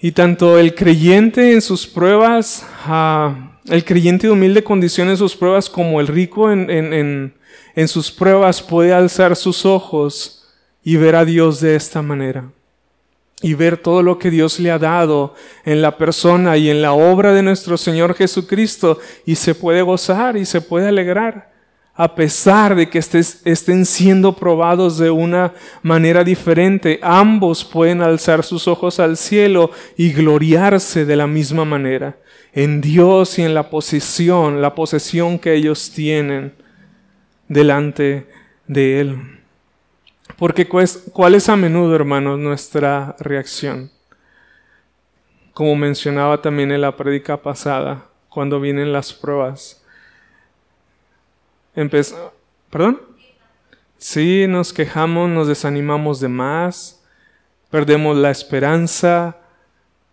Y 0.00 0.12
tanto 0.12 0.58
el 0.58 0.74
creyente 0.74 1.52
en 1.52 1.60
sus 1.60 1.86
pruebas, 1.86 2.64
el 3.66 3.84
creyente 3.84 4.28
de 4.28 4.32
humilde 4.32 4.62
condición 4.62 5.08
en 5.08 5.16
sus 5.16 5.34
pruebas, 5.34 5.68
como 5.68 6.00
el 6.00 6.06
rico 6.06 6.52
en, 6.52 6.70
en, 6.70 7.34
en 7.74 7.88
sus 7.88 8.12
pruebas 8.12 8.62
puede 8.62 8.92
alzar 8.92 9.34
sus 9.34 9.66
ojos 9.66 10.46
y 10.84 10.96
ver 10.96 11.16
a 11.16 11.24
Dios 11.24 11.60
de 11.60 11.74
esta 11.74 12.00
manera. 12.00 12.50
Y 13.40 13.54
ver 13.54 13.76
todo 13.76 14.02
lo 14.02 14.18
que 14.18 14.30
Dios 14.30 14.58
le 14.58 14.70
ha 14.70 14.78
dado 14.78 15.34
en 15.64 15.82
la 15.82 15.96
persona 15.96 16.56
y 16.56 16.70
en 16.70 16.80
la 16.80 16.92
obra 16.92 17.32
de 17.32 17.42
nuestro 17.42 17.76
Señor 17.76 18.14
Jesucristo 18.14 18.98
y 19.26 19.34
se 19.34 19.54
puede 19.54 19.82
gozar 19.82 20.36
y 20.36 20.44
se 20.44 20.60
puede 20.60 20.88
alegrar 20.88 21.47
a 22.00 22.14
pesar 22.14 22.76
de 22.76 22.88
que 22.88 22.98
estén 23.00 23.84
siendo 23.84 24.36
probados 24.36 24.98
de 24.98 25.10
una 25.10 25.52
manera 25.82 26.22
diferente, 26.22 27.00
ambos 27.02 27.64
pueden 27.64 28.02
alzar 28.02 28.44
sus 28.44 28.68
ojos 28.68 29.00
al 29.00 29.16
cielo 29.16 29.72
y 29.96 30.12
gloriarse 30.12 31.04
de 31.04 31.16
la 31.16 31.26
misma 31.26 31.64
manera, 31.64 32.16
en 32.52 32.80
Dios 32.80 33.40
y 33.40 33.42
en 33.42 33.52
la 33.52 33.68
posición, 33.68 34.62
la 34.62 34.76
posesión 34.76 35.40
que 35.40 35.54
ellos 35.54 35.90
tienen 35.90 36.54
delante 37.48 38.28
de 38.68 39.00
Él. 39.00 39.18
Porque 40.36 40.68
cuál 40.68 41.34
es 41.34 41.48
a 41.48 41.56
menudo, 41.56 41.96
hermanos, 41.96 42.38
nuestra 42.38 43.16
reacción. 43.18 43.90
Como 45.52 45.74
mencionaba 45.74 46.40
también 46.40 46.70
en 46.70 46.80
la 46.80 46.96
prédica 46.96 47.42
pasada, 47.42 48.04
cuando 48.28 48.60
vienen 48.60 48.92
las 48.92 49.12
pruebas 49.12 49.77
¿Perdón? 52.70 53.00
Sí, 53.98 54.46
nos 54.48 54.72
quejamos, 54.72 55.30
nos 55.30 55.46
desanimamos 55.46 56.18
de 56.18 56.26
más, 56.26 57.04
perdemos 57.70 58.16
la 58.16 58.32
esperanza, 58.32 59.36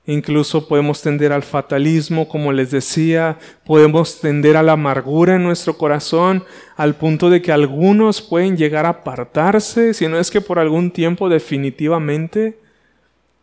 incluso 0.05 0.67
podemos 0.67 1.01
tender 1.01 1.33
al 1.33 1.41
fatalismo, 1.41 2.27
como 2.27 2.51
les 2.51 2.69
decía, 2.69 3.39
podemos 3.65 4.21
tender 4.21 4.57
a 4.57 4.63
la 4.63 4.73
amargura 4.73 5.37
en 5.37 5.43
nuestro 5.43 5.75
corazón, 5.75 6.43
al 6.77 6.95
punto 6.95 7.31
de 7.31 7.41
que 7.41 7.51
algunos 7.51 8.21
pueden 8.21 8.57
llegar 8.57 8.85
a 8.85 8.89
apartarse, 8.89 9.95
si 9.95 10.07
no 10.07 10.19
es 10.19 10.29
que 10.29 10.41
por 10.41 10.59
algún 10.59 10.91
tiempo 10.91 11.29
definitivamente, 11.29 12.59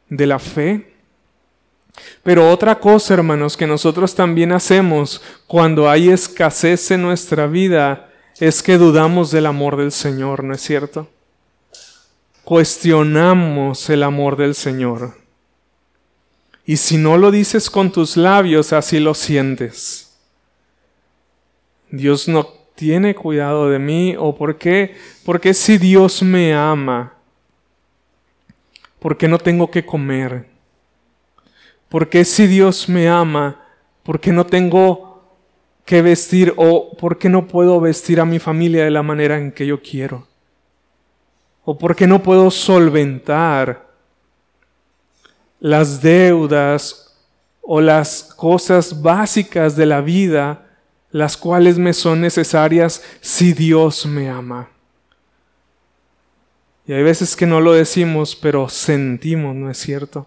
de 0.08 0.26
la 0.26 0.38
fe. 0.38 0.92
Pero 2.22 2.48
otra 2.50 2.78
cosa, 2.78 3.14
hermanos, 3.14 3.56
que 3.56 3.66
nosotros 3.66 4.14
también 4.14 4.52
hacemos 4.52 5.20
cuando 5.48 5.90
hay 5.90 6.08
escasez 6.08 6.92
en 6.92 7.02
nuestra 7.02 7.48
vida, 7.48 8.11
es 8.38 8.62
que 8.62 8.78
dudamos 8.78 9.30
del 9.30 9.46
amor 9.46 9.76
del 9.76 9.92
Señor, 9.92 10.44
¿no 10.44 10.54
es 10.54 10.60
cierto? 10.60 11.08
Cuestionamos 12.44 13.88
el 13.90 14.02
amor 14.02 14.36
del 14.36 14.54
Señor. 14.54 15.14
Y 16.64 16.76
si 16.76 16.96
no 16.96 17.16
lo 17.16 17.30
dices 17.30 17.70
con 17.70 17.90
tus 17.92 18.16
labios, 18.16 18.72
así 18.72 19.00
lo 19.00 19.14
sientes. 19.14 20.16
Dios 21.90 22.28
no 22.28 22.46
tiene 22.74 23.14
cuidado 23.14 23.68
de 23.68 23.78
mí 23.78 24.16
o 24.18 24.34
por 24.34 24.56
qué? 24.58 24.96
Porque 25.24 25.54
si 25.54 25.78
Dios 25.78 26.22
me 26.22 26.54
ama, 26.54 27.14
¿por 28.98 29.16
qué 29.16 29.28
no 29.28 29.38
tengo 29.38 29.70
que 29.70 29.84
comer? 29.84 30.46
¿Por 31.88 32.08
qué 32.08 32.24
si 32.24 32.46
Dios 32.46 32.88
me 32.88 33.08
ama, 33.08 33.60
por 34.02 34.18
qué 34.18 34.32
no 34.32 34.46
tengo 34.46 35.11
qué 35.84 36.02
vestir 36.02 36.54
o 36.56 36.96
por 36.96 37.18
qué 37.18 37.28
no 37.28 37.46
puedo 37.48 37.80
vestir 37.80 38.20
a 38.20 38.24
mi 38.24 38.38
familia 38.38 38.84
de 38.84 38.90
la 38.90 39.02
manera 39.02 39.38
en 39.38 39.52
que 39.52 39.66
yo 39.66 39.80
quiero. 39.82 40.26
O 41.64 41.78
por 41.78 41.94
qué 41.94 42.06
no 42.06 42.22
puedo 42.22 42.50
solventar 42.50 43.88
las 45.60 46.02
deudas 46.02 47.16
o 47.60 47.80
las 47.80 48.34
cosas 48.36 49.00
básicas 49.00 49.76
de 49.76 49.86
la 49.86 50.00
vida 50.00 50.68
las 51.12 51.36
cuales 51.36 51.78
me 51.78 51.92
son 51.92 52.20
necesarias 52.20 53.02
si 53.20 53.52
Dios 53.52 54.06
me 54.06 54.28
ama. 54.28 54.70
Y 56.86 56.94
hay 56.94 57.02
veces 57.02 57.36
que 57.36 57.46
no 57.46 57.60
lo 57.60 57.72
decimos, 57.72 58.34
pero 58.34 58.68
sentimos, 58.68 59.54
¿no 59.54 59.70
es 59.70 59.78
cierto? 59.78 60.26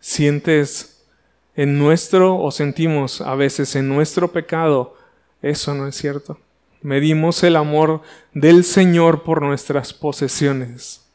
Sientes 0.00 0.93
en 1.56 1.78
nuestro 1.78 2.36
o 2.38 2.50
sentimos 2.50 3.20
a 3.20 3.34
veces 3.34 3.76
en 3.76 3.88
nuestro 3.88 4.32
pecado, 4.32 4.96
eso 5.42 5.74
no 5.74 5.86
es 5.86 5.96
cierto. 5.96 6.38
Medimos 6.82 7.42
el 7.42 7.56
amor 7.56 8.02
del 8.32 8.64
Señor 8.64 9.22
por 9.22 9.40
nuestras 9.40 9.94
posesiones, 9.94 11.06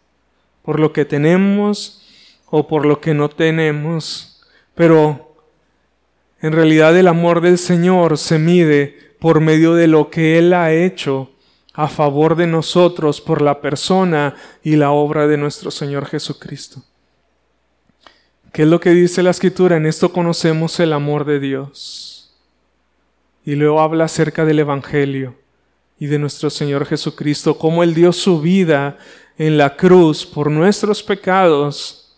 por 0.64 0.80
lo 0.80 0.94
que 0.94 1.06
tenemos 1.06 2.06
o 2.48 2.68
por 2.68 2.86
lo 2.86 3.02
que 3.02 3.14
no 3.14 3.30
tenemos, 3.30 4.42
pero 4.74 5.36
en 6.42 6.54
realidad 6.54 6.98
el 6.98 7.08
amor 7.08 7.42
del 7.42 7.58
Señor 7.58 8.18
se 8.18 8.40
mide 8.40 8.98
por 9.20 9.42
medio 9.42 9.74
de 9.74 9.88
lo 9.88 10.10
que 10.10 10.40
Él 10.40 10.54
ha 10.54 10.72
hecho 10.72 11.30
a 11.74 11.88
favor 11.88 12.36
de 12.36 12.48
nosotros 12.48 13.22
por 13.22 13.42
la 13.42 13.62
persona 13.62 14.36
y 14.64 14.76
la 14.76 14.92
obra 14.92 15.28
de 15.28 15.38
nuestro 15.38 15.70
Señor 15.70 16.06
Jesucristo. 16.06 16.84
¿Qué 18.52 18.64
es 18.64 18.68
lo 18.68 18.80
que 18.80 18.92
dice 18.92 19.22
la 19.22 19.30
escritura? 19.30 19.78
En 19.78 19.86
esto 19.86 20.12
conocemos 20.12 20.80
el 20.80 20.94
amor 20.94 21.24
de 21.24 21.40
Dios. 21.40 22.34
Y 23.46 23.56
luego 23.56 23.80
habla 23.80 24.06
acerca 24.06 24.44
del 24.44 24.60
Evangelio 24.60 25.36
y 26.00 26.08
de 26.08 26.18
nuestro 26.18 26.50
Señor 26.50 26.86
Jesucristo, 26.86 27.58
cómo 27.58 27.84
Él 27.84 27.94
dio 27.94 28.12
su 28.12 28.42
vida 28.42 28.98
en 29.38 29.58
la 29.58 29.76
cruz 29.76 30.26
por 30.26 30.50
nuestros 30.50 31.04
pecados 31.04 32.16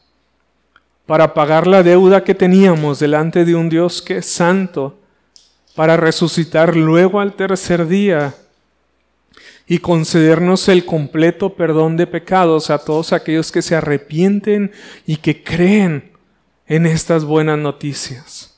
para 1.06 1.34
pagar 1.34 1.68
la 1.68 1.84
deuda 1.84 2.24
que 2.24 2.36
teníamos 2.36 3.00
delante 3.00 3.44
de 3.44 3.56
un 3.56 3.68
Dios 3.68 4.02
que 4.02 4.18
es 4.18 4.26
santo, 4.28 4.98
para 5.76 5.98
resucitar 5.98 6.76
luego 6.76 7.20
al 7.20 7.34
tercer 7.34 7.88
día 7.88 8.34
y 9.68 9.80
concedernos 9.80 10.70
el 10.70 10.86
completo 10.86 11.54
perdón 11.56 11.98
de 11.98 12.08
pecados 12.08 12.70
a 12.70 12.78
todos 12.78 13.12
aquellos 13.12 13.52
que 13.52 13.62
se 13.62 13.76
arrepienten 13.76 14.72
y 15.06 15.18
que 15.18 15.44
creen 15.44 16.11
en 16.72 16.86
estas 16.86 17.25
buenas 17.25 17.60
noticias. 17.60 18.56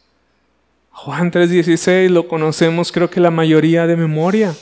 Juan 0.92 1.32
3:16 1.32 2.12
lo 2.12 2.28
conocemos 2.28 2.92
creo 2.92 3.10
que 3.10 3.20
la 3.20 3.32
mayoría 3.32 3.88
de 3.88 3.98
memoria. 3.98 4.54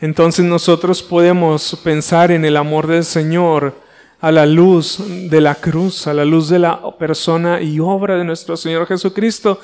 Entonces 0.00 0.44
nosotros 0.44 1.02
podemos 1.02 1.76
pensar 1.82 2.30
en 2.30 2.44
el 2.44 2.56
amor 2.56 2.86
del 2.86 3.04
Señor 3.04 3.74
a 4.20 4.30
la 4.30 4.46
luz 4.46 5.02
de 5.28 5.40
la 5.40 5.56
cruz, 5.56 6.06
a 6.06 6.14
la 6.14 6.24
luz 6.24 6.48
de 6.48 6.60
la 6.60 6.80
persona 6.98 7.60
y 7.60 7.80
obra 7.80 8.16
de 8.16 8.24
nuestro 8.24 8.56
Señor 8.56 8.86
Jesucristo, 8.86 9.60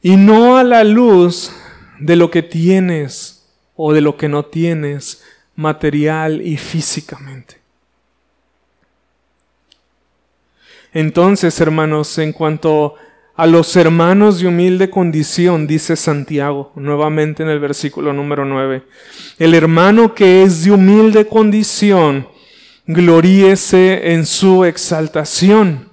y 0.00 0.14
no 0.14 0.58
a 0.58 0.62
la 0.62 0.84
luz 0.84 1.50
de 1.98 2.14
lo 2.14 2.30
que 2.30 2.44
tienes 2.44 3.48
o 3.74 3.92
de 3.92 4.00
lo 4.00 4.16
que 4.16 4.28
no 4.28 4.44
tienes 4.44 5.24
material 5.56 6.40
y 6.40 6.56
físicamente. 6.56 7.59
Entonces, 10.92 11.60
hermanos, 11.60 12.18
en 12.18 12.32
cuanto 12.32 12.94
a 13.36 13.46
los 13.46 13.74
hermanos 13.76 14.40
de 14.40 14.48
humilde 14.48 14.90
condición, 14.90 15.66
dice 15.66 15.96
Santiago, 15.96 16.72
nuevamente 16.74 17.42
en 17.42 17.48
el 17.48 17.60
versículo 17.60 18.12
número 18.12 18.44
9, 18.44 18.82
el 19.38 19.54
hermano 19.54 20.14
que 20.14 20.42
es 20.42 20.64
de 20.64 20.72
humilde 20.72 21.26
condición, 21.26 22.28
gloríese 22.86 24.12
en 24.12 24.26
su 24.26 24.64
exaltación. 24.64 25.88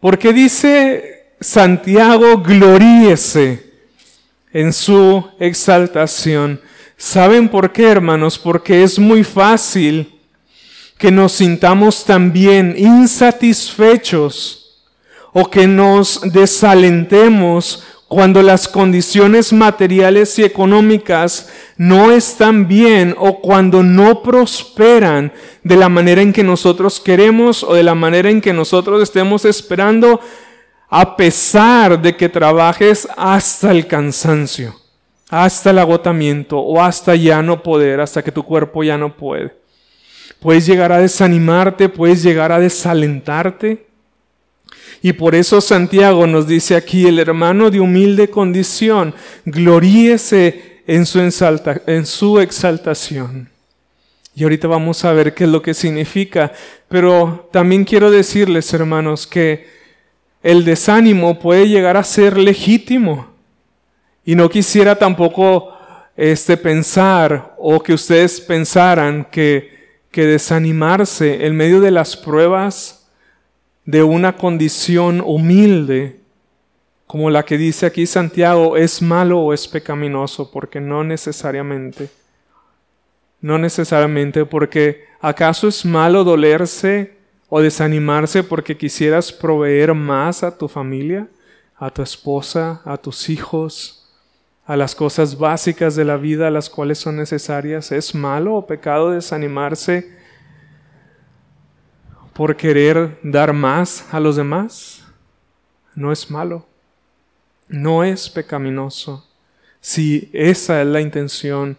Porque 0.00 0.32
dice 0.32 1.32
Santiago, 1.40 2.38
gloríese 2.38 3.72
en 4.52 4.72
su 4.72 5.26
exaltación. 5.40 6.60
¿Saben 6.96 7.48
por 7.48 7.72
qué, 7.72 7.88
hermanos? 7.88 8.38
Porque 8.38 8.82
es 8.82 8.98
muy 8.98 9.24
fácil 9.24 10.15
que 10.98 11.10
nos 11.10 11.32
sintamos 11.32 12.04
también 12.04 12.74
insatisfechos 12.76 14.84
o 15.32 15.50
que 15.50 15.66
nos 15.66 16.20
desalentemos 16.32 17.84
cuando 18.08 18.42
las 18.42 18.68
condiciones 18.68 19.52
materiales 19.52 20.38
y 20.38 20.44
económicas 20.44 21.50
no 21.76 22.12
están 22.12 22.68
bien 22.68 23.14
o 23.18 23.40
cuando 23.40 23.82
no 23.82 24.22
prosperan 24.22 25.32
de 25.64 25.76
la 25.76 25.88
manera 25.88 26.22
en 26.22 26.32
que 26.32 26.44
nosotros 26.44 27.00
queremos 27.00 27.64
o 27.64 27.74
de 27.74 27.82
la 27.82 27.94
manera 27.94 28.30
en 28.30 28.40
que 28.40 28.52
nosotros 28.52 29.02
estemos 29.02 29.44
esperando, 29.44 30.20
a 30.88 31.16
pesar 31.16 32.00
de 32.00 32.16
que 32.16 32.28
trabajes 32.28 33.08
hasta 33.16 33.72
el 33.72 33.86
cansancio 33.86 34.86
hasta 35.28 35.70
el 35.70 35.78
agotamiento 35.78 36.58
o 36.58 36.80
hasta 36.80 37.14
ya 37.14 37.42
no 37.42 37.62
poder, 37.62 38.00
hasta 38.00 38.22
que 38.22 38.32
tu 38.32 38.44
cuerpo 38.44 38.82
ya 38.82 38.96
no 38.96 39.16
puede. 39.16 39.54
Puedes 40.40 40.66
llegar 40.66 40.92
a 40.92 40.98
desanimarte, 40.98 41.88
puedes 41.88 42.22
llegar 42.22 42.52
a 42.52 42.60
desalentarte. 42.60 43.86
Y 45.02 45.12
por 45.12 45.34
eso 45.34 45.60
Santiago 45.60 46.26
nos 46.26 46.46
dice 46.46 46.74
aquí, 46.74 47.06
el 47.06 47.18
hermano 47.18 47.70
de 47.70 47.80
humilde 47.80 48.28
condición, 48.28 49.14
gloríese 49.44 50.82
en 50.86 51.06
su, 51.06 52.40
exaltación. 52.40 53.48
Y 54.34 54.42
ahorita 54.42 54.68
vamos 54.68 55.04
a 55.04 55.12
ver 55.12 55.34
qué 55.34 55.44
es 55.44 55.50
lo 55.50 55.62
que 55.62 55.74
significa. 55.74 56.52
Pero 56.88 57.48
también 57.52 57.84
quiero 57.84 58.10
decirles, 58.10 58.72
hermanos, 58.72 59.26
que 59.26 59.66
el 60.42 60.64
desánimo 60.64 61.38
puede 61.38 61.68
llegar 61.68 61.96
a 61.96 62.04
ser 62.04 62.36
legítimo. 62.36 63.28
Y 64.24 64.34
no 64.34 64.48
quisiera 64.48 64.96
tampoco 64.96 65.72
este, 66.16 66.56
pensar 66.56 67.54
o 67.58 67.82
que 67.82 67.94
ustedes 67.94 68.40
pensaran 68.40 69.26
que, 69.30 69.85
que 70.16 70.24
desanimarse 70.24 71.44
en 71.44 71.54
medio 71.54 71.82
de 71.82 71.90
las 71.90 72.16
pruebas 72.16 73.06
de 73.84 74.02
una 74.02 74.38
condición 74.38 75.20
humilde, 75.20 76.20
como 77.06 77.28
la 77.28 77.44
que 77.44 77.58
dice 77.58 77.84
aquí 77.84 78.06
Santiago, 78.06 78.78
es 78.78 79.02
malo 79.02 79.40
o 79.40 79.52
es 79.52 79.68
pecaminoso, 79.68 80.50
porque 80.50 80.80
no 80.80 81.04
necesariamente. 81.04 82.08
No 83.42 83.58
necesariamente, 83.58 84.46
porque 84.46 85.04
¿acaso 85.20 85.68
es 85.68 85.84
malo 85.84 86.24
dolerse 86.24 87.18
o 87.50 87.60
desanimarse 87.60 88.42
porque 88.42 88.78
quisieras 88.78 89.30
proveer 89.30 89.92
más 89.92 90.42
a 90.42 90.56
tu 90.56 90.66
familia, 90.66 91.28
a 91.76 91.90
tu 91.90 92.00
esposa, 92.00 92.80
a 92.86 92.96
tus 92.96 93.28
hijos? 93.28 93.95
A 94.66 94.76
las 94.76 94.94
cosas 94.94 95.38
básicas 95.38 95.94
de 95.94 96.04
la 96.04 96.16
vida, 96.16 96.50
las 96.50 96.68
cuales 96.68 96.98
son 96.98 97.16
necesarias. 97.16 97.92
¿Es 97.92 98.14
malo 98.14 98.56
o 98.56 98.66
pecado 98.66 99.12
desanimarse 99.12 100.12
por 102.32 102.56
querer 102.56 103.18
dar 103.22 103.52
más 103.52 104.04
a 104.12 104.18
los 104.18 104.36
demás? 104.36 105.04
No 105.94 106.12
es 106.12 106.30
malo, 106.30 106.66
no 107.68 108.02
es 108.02 108.28
pecaminoso. 108.28 109.24
Si 109.80 110.28
esa 110.32 110.82
es 110.82 110.88
la 110.88 111.00
intención 111.00 111.78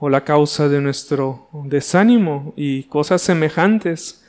o 0.00 0.08
la 0.08 0.24
causa 0.24 0.68
de 0.68 0.80
nuestro 0.80 1.48
desánimo 1.52 2.52
y 2.56 2.82
cosas 2.84 3.22
semejantes. 3.22 4.24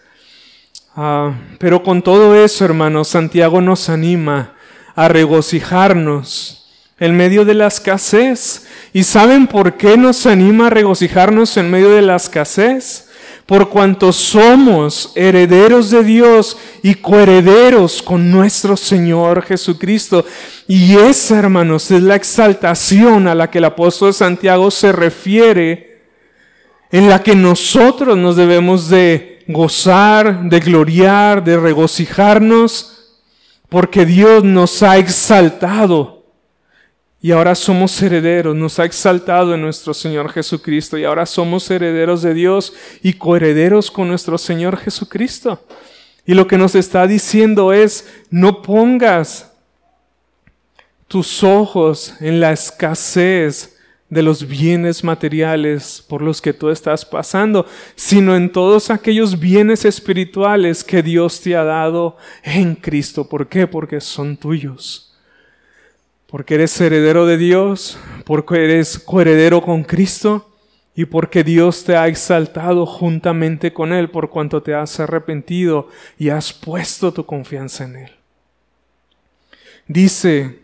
Ah, 0.95 1.33
pero 1.57 1.81
con 1.81 2.03
todo 2.03 2.35
eso, 2.35 2.63
hermanos, 2.63 3.07
Santiago 3.07 3.59
nos 3.59 3.89
anima 3.89 4.53
a 4.93 5.07
regocijarnos 5.07 6.62
en 6.99 7.15
medio 7.17 7.45
de 7.45 7.53
la 7.53 7.67
escasez. 7.67 8.67
¿Y 8.93 9.03
saben 9.03 9.47
por 9.47 9.77
qué 9.77 9.97
nos 9.97 10.25
anima 10.25 10.67
a 10.67 10.69
regocijarnos 10.69 11.57
en 11.57 11.71
medio 11.71 11.89
de 11.89 12.01
la 12.01 12.15
escasez? 12.15 13.09
Por 13.45 13.69
cuanto 13.69 14.13
somos 14.13 15.11
herederos 15.15 15.89
de 15.89 16.03
Dios 16.03 16.57
y 16.81 16.95
coherederos 16.95 18.01
con 18.01 18.31
nuestro 18.31 18.77
Señor 18.77 19.43
Jesucristo. 19.43 20.25
Y 20.67 20.95
esa, 20.95 21.39
hermanos, 21.39 21.91
es 21.91 22.01
la 22.01 22.15
exaltación 22.15 23.27
a 23.27 23.35
la 23.35 23.49
que 23.49 23.57
el 23.57 23.65
apóstol 23.65 24.13
Santiago 24.13 24.71
se 24.71 24.93
refiere, 24.93 26.03
en 26.89 27.09
la 27.09 27.21
que 27.21 27.35
nosotros 27.35 28.17
nos 28.17 28.37
debemos 28.37 28.87
de 28.87 29.43
gozar, 29.47 30.43
de 30.43 30.59
gloriar, 30.61 31.43
de 31.43 31.57
regocijarnos, 31.57 33.17
porque 33.67 34.05
Dios 34.05 34.43
nos 34.43 34.83
ha 34.83 34.97
exaltado 34.97 36.22
y 37.23 37.31
ahora 37.31 37.55
somos 37.55 38.01
herederos, 38.01 38.53
nos 38.53 38.79
ha 38.79 38.83
exaltado 38.83 39.53
en 39.53 39.61
nuestro 39.61 39.93
Señor 39.93 40.29
Jesucristo 40.29 40.97
y 40.97 41.05
ahora 41.05 41.25
somos 41.25 41.71
herederos 41.71 42.21
de 42.21 42.33
Dios 42.33 42.73
y 43.01 43.13
coherederos 43.13 43.89
con 43.89 44.09
nuestro 44.09 44.37
Señor 44.37 44.75
Jesucristo. 44.75 45.65
Y 46.25 46.33
lo 46.33 46.47
que 46.47 46.57
nos 46.57 46.75
está 46.75 47.07
diciendo 47.07 47.71
es, 47.71 48.13
no 48.29 48.61
pongas 48.61 49.53
tus 51.07 51.45
ojos 51.45 52.13
en 52.19 52.41
la 52.41 52.51
escasez 52.51 53.77
de 54.09 54.21
los 54.21 54.45
bienes 54.45 55.01
materiales 55.01 56.03
por 56.05 56.21
los 56.21 56.41
que 56.41 56.51
tú 56.51 56.69
estás 56.69 57.05
pasando, 57.05 57.65
sino 57.95 58.35
en 58.35 58.51
todos 58.51 58.89
aquellos 58.89 59.39
bienes 59.39 59.85
espirituales 59.85 60.83
que 60.83 61.01
Dios 61.01 61.39
te 61.39 61.55
ha 61.55 61.63
dado 61.63 62.17
en 62.43 62.75
Cristo. 62.75 63.29
¿Por 63.29 63.47
qué? 63.47 63.65
Porque 63.65 64.01
son 64.01 64.35
tuyos 64.35 65.12
porque 66.33 66.55
eres 66.55 66.81
heredero 66.81 67.27
de 67.27 67.37
Dios, 67.37 67.99
porque 68.25 68.63
eres 68.63 68.97
coheredero 68.97 69.61
con 69.61 69.83
Cristo 69.83 70.49
y 70.95 71.05
porque 71.05 71.43
Dios 71.43 71.83
te 71.83 71.95
ha 71.95 72.07
exaltado 72.07 72.87
juntamente 72.87 73.71
con 73.71 73.93
Él 73.93 74.09
por 74.09 74.31
cuanto 74.31 74.63
te 74.63 74.73
has 74.73 74.99
arrepentido 74.99 75.89
y 76.17 76.29
has 76.29 76.51
puesto 76.51 77.13
tu 77.13 77.23
confianza 77.23 77.83
en 77.83 77.97
Él. 77.97 78.11
Dice 79.87 80.61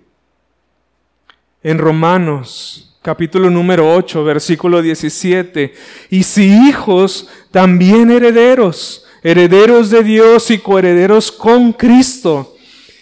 en 1.61 1.77
Romanos 1.77 2.97
capítulo 3.03 3.51
número 3.51 3.93
8, 3.93 4.23
versículo 4.23 4.81
17, 4.81 5.71
y 6.09 6.23
si 6.23 6.47
hijos, 6.47 7.29
también 7.51 8.09
herederos, 8.09 9.05
herederos 9.21 9.91
de 9.91 10.03
Dios 10.03 10.49
y 10.49 10.57
coherederos 10.57 11.31
con 11.31 11.73
Cristo. 11.73 12.55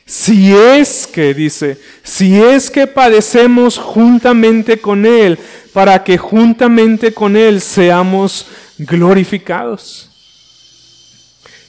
Si 0.07 0.55
es 0.55 1.05
que, 1.05 1.33
dice, 1.33 1.77
si 2.01 2.41
es 2.41 2.71
que 2.71 2.87
padecemos 2.87 3.77
juntamente 3.77 4.77
con 4.77 5.05
Él, 5.05 5.37
para 5.73 6.01
que 6.01 6.17
juntamente 6.17 7.13
con 7.13 7.35
Él 7.35 7.59
seamos 7.59 8.47
glorificados. 8.77 10.09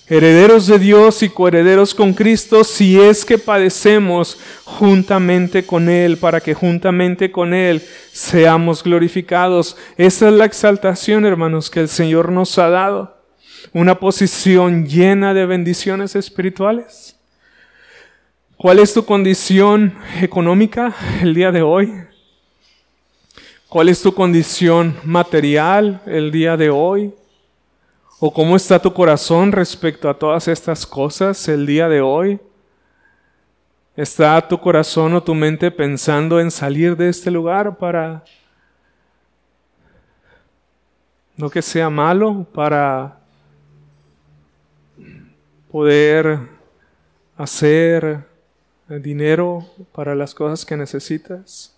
Herederos 0.06 0.68
de 0.68 0.78
Dios 0.78 1.24
y 1.24 1.30
coherederos 1.30 1.96
con 1.96 2.14
Cristo, 2.14 2.62
si 2.62 2.98
es 2.98 3.24
que 3.24 3.38
padecemos 3.38 4.38
juntamente 4.64 5.66
con 5.66 5.88
Él, 5.88 6.16
para 6.16 6.40
que 6.40 6.54
juntamente 6.54 7.32
con 7.32 7.52
Él 7.52 7.82
seamos 8.12 8.84
glorificados. 8.84 9.76
Esa 9.96 10.28
es 10.28 10.34
la 10.34 10.44
exaltación, 10.44 11.26
hermanos, 11.26 11.70
que 11.70 11.80
el 11.80 11.88
Señor 11.88 12.30
nos 12.30 12.56
ha 12.58 12.70
dado. 12.70 13.18
Una 13.72 13.98
posición 13.98 14.86
llena 14.86 15.34
de 15.34 15.44
bendiciones 15.44 16.14
espirituales. 16.14 17.17
¿Cuál 18.58 18.80
es 18.80 18.92
tu 18.92 19.04
condición 19.04 19.96
económica 20.20 20.92
el 21.22 21.32
día 21.32 21.52
de 21.52 21.62
hoy? 21.62 21.94
¿Cuál 23.68 23.88
es 23.88 24.02
tu 24.02 24.12
condición 24.12 24.96
material 25.04 26.02
el 26.06 26.32
día 26.32 26.56
de 26.56 26.68
hoy? 26.68 27.14
¿O 28.18 28.32
cómo 28.32 28.56
está 28.56 28.80
tu 28.80 28.92
corazón 28.92 29.52
respecto 29.52 30.10
a 30.10 30.18
todas 30.18 30.48
estas 30.48 30.84
cosas 30.84 31.46
el 31.46 31.66
día 31.66 31.88
de 31.88 32.00
hoy? 32.00 32.40
¿Está 33.94 34.40
tu 34.48 34.58
corazón 34.58 35.14
o 35.14 35.22
tu 35.22 35.36
mente 35.36 35.70
pensando 35.70 36.40
en 36.40 36.50
salir 36.50 36.96
de 36.96 37.10
este 37.10 37.30
lugar 37.30 37.76
para, 37.76 38.24
no 41.36 41.48
que 41.48 41.62
sea 41.62 41.88
malo, 41.88 42.44
para 42.52 43.20
poder 45.70 46.40
hacer 47.36 48.27
dinero 48.88 49.66
para 49.92 50.14
las 50.14 50.34
cosas 50.34 50.64
que 50.64 50.76
necesitas? 50.76 51.74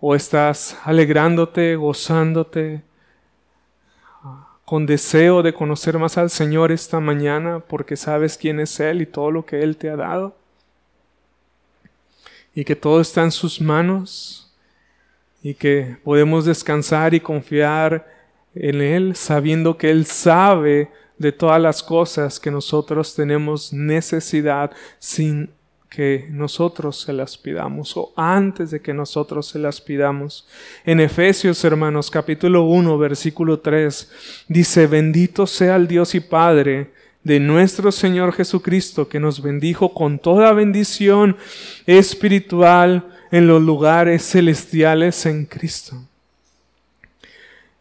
¿O 0.00 0.14
estás 0.14 0.76
alegrándote, 0.84 1.76
gozándote, 1.76 2.82
con 4.64 4.86
deseo 4.86 5.42
de 5.42 5.52
conocer 5.52 5.98
más 5.98 6.16
al 6.16 6.30
Señor 6.30 6.72
esta 6.72 6.98
mañana 7.00 7.60
porque 7.60 7.96
sabes 7.96 8.38
quién 8.38 8.60
es 8.60 8.80
Él 8.80 9.02
y 9.02 9.06
todo 9.06 9.30
lo 9.30 9.44
que 9.44 9.62
Él 9.62 9.76
te 9.76 9.90
ha 9.90 9.96
dado? 9.96 10.36
Y 12.54 12.64
que 12.64 12.76
todo 12.76 13.00
está 13.00 13.22
en 13.22 13.32
sus 13.32 13.60
manos 13.60 14.52
y 15.42 15.54
que 15.54 15.98
podemos 16.02 16.46
descansar 16.46 17.12
y 17.12 17.20
confiar 17.20 18.06
en 18.54 18.80
Él 18.80 19.16
sabiendo 19.16 19.76
que 19.76 19.90
Él 19.90 20.06
sabe 20.06 20.90
de 21.18 21.32
todas 21.32 21.60
las 21.60 21.82
cosas 21.82 22.40
que 22.40 22.50
nosotros 22.50 23.14
tenemos 23.14 23.72
necesidad 23.72 24.70
sin 24.98 25.50
que 25.94 26.26
nosotros 26.30 27.00
se 27.00 27.12
las 27.12 27.38
pidamos 27.38 27.96
o 27.96 28.12
antes 28.16 28.72
de 28.72 28.80
que 28.80 28.92
nosotros 28.92 29.46
se 29.46 29.60
las 29.60 29.80
pidamos. 29.80 30.44
En 30.84 30.98
Efesios, 30.98 31.62
hermanos, 31.62 32.10
capítulo 32.10 32.64
1, 32.64 32.98
versículo 32.98 33.60
3, 33.60 34.10
dice, 34.48 34.88
bendito 34.88 35.46
sea 35.46 35.76
el 35.76 35.86
Dios 35.86 36.16
y 36.16 36.20
Padre 36.20 36.90
de 37.22 37.38
nuestro 37.38 37.92
Señor 37.92 38.32
Jesucristo, 38.32 39.08
que 39.08 39.20
nos 39.20 39.40
bendijo 39.40 39.94
con 39.94 40.18
toda 40.18 40.52
bendición 40.52 41.36
espiritual 41.86 43.06
en 43.30 43.46
los 43.46 43.62
lugares 43.62 44.28
celestiales 44.28 45.26
en 45.26 45.44
Cristo. 45.44 46.02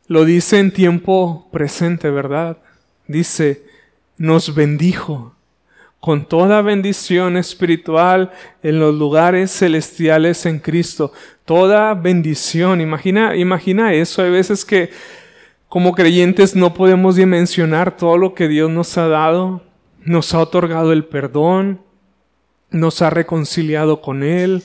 Lo 0.08 0.24
dice 0.24 0.60
en 0.60 0.72
tiempo 0.72 1.50
presente, 1.52 2.12
¿verdad? 2.12 2.58
Dice, 3.08 3.64
nos 4.18 4.54
bendijo 4.54 5.33
con 6.04 6.26
toda 6.26 6.62
bendición 6.62 7.38
espiritual 7.38 8.30
en 8.62 8.78
los 8.78 8.94
lugares 8.94 9.52
celestiales 9.58 10.46
en 10.46 10.60
Cristo. 10.60 11.14
Toda 11.46 11.94
bendición. 11.94 12.82
Imagina, 12.82 13.38
imagina 13.38 13.94
eso. 13.94 14.22
Hay 14.22 14.30
veces 14.30 14.66
que 14.66 14.90
como 15.70 15.96
creyentes 15.96 16.58
no 16.58 16.74
podemos 16.74 17.16
dimensionar 17.16 17.96
todo 17.96 18.18
lo 18.18 18.34
que 18.34 18.50
Dios 18.50 18.70
nos 18.70 18.98
ha 18.98 19.08
dado. 19.08 19.64
Nos 20.04 20.34
ha 20.34 20.40
otorgado 20.40 20.92
el 20.92 21.06
perdón, 21.06 21.80
nos 22.70 23.02
ha 23.02 23.10
reconciliado 23.10 24.02
con 24.02 24.24
Él, 24.24 24.62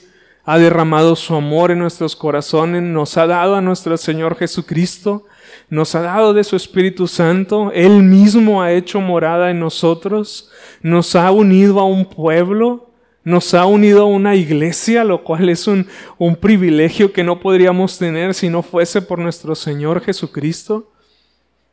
ha 0.48 0.58
derramado 0.58 1.14
su 1.16 1.34
amor 1.34 1.70
en 1.70 1.80
nuestros 1.80 2.16
corazones, 2.16 2.82
nos 2.82 3.16
ha 3.16 3.26
dado 3.26 3.54
a 3.54 3.61
nuestro 3.61 3.96
Señor 3.96 4.37
Jesucristo 4.37 5.24
nos 5.70 5.94
ha 5.94 6.00
dado 6.00 6.32
de 6.32 6.44
su 6.44 6.56
Espíritu 6.56 7.06
Santo, 7.06 7.70
Él 7.72 8.02
mismo 8.02 8.62
ha 8.62 8.72
hecho 8.72 9.00
morada 9.00 9.50
en 9.50 9.61
nosotros, 9.61 10.50
nos 10.82 11.14
ha 11.14 11.30
unido 11.30 11.78
a 11.80 11.84
un 11.84 12.06
pueblo, 12.06 12.90
nos 13.22 13.52
ha 13.52 13.66
unido 13.66 14.02
a 14.02 14.06
una 14.06 14.34
iglesia, 14.34 15.04
lo 15.04 15.22
cual 15.22 15.48
es 15.50 15.66
un, 15.66 15.87
un 16.16 16.37
privilegio 16.37 17.12
que 17.12 17.24
no 17.24 17.40
podríamos 17.40 17.98
tener 17.98 18.32
si 18.32 18.48
no 18.48 18.62
fuese 18.62 19.02
por 19.02 19.18
nuestro 19.18 19.54
Señor 19.54 20.00
Jesucristo. 20.00 20.90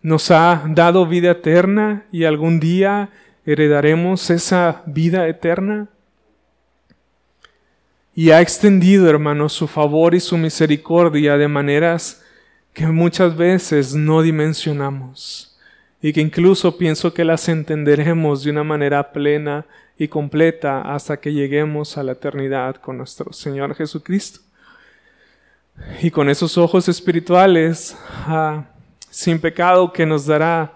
Nos 0.01 0.29
ha 0.29 0.63
dado 0.67 1.07
vida 1.07 1.31
eterna 1.31 2.05
y 2.11 2.25
algún 2.25 2.59
día 2.59 3.09
heredaremos 3.45 4.29
esa 4.29 4.83
vida 4.85 5.27
eterna. 5.29 5.87
Y 8.17 8.31
ha 8.31 8.39
extendido, 8.39 9.09
hermanos, 9.09 9.51
su 9.51 9.67
favor 9.67 10.15
y 10.15 10.21
su 10.21 10.37
misericordia 10.37 11.37
de 11.37 11.49
maneras 11.49 12.23
que 12.73 12.87
muchas 12.87 13.35
veces 13.35 13.93
no 13.93 14.21
dimensionamos 14.21 15.57
y 16.01 16.13
que 16.13 16.21
incluso 16.21 16.77
pienso 16.77 17.13
que 17.13 17.25
las 17.25 17.49
entenderemos 17.49 18.43
de 18.43 18.51
una 18.51 18.63
manera 18.63 19.11
plena 19.11 19.65
y 19.97 20.07
completa 20.07 20.81
hasta 20.81 21.17
que 21.17 21.33
lleguemos 21.33 21.97
a 21.97 22.03
la 22.03 22.13
eternidad 22.13 22.77
con 22.77 22.97
nuestro 22.97 23.33
Señor 23.33 23.75
Jesucristo. 23.75 24.39
Y 26.01 26.09
con 26.09 26.29
esos 26.29 26.57
ojos 26.57 26.87
espirituales, 26.87 27.97
ah, 28.27 28.63
sin 29.09 29.39
pecado 29.39 29.91
que 29.91 30.05
nos 30.05 30.25
dará, 30.25 30.71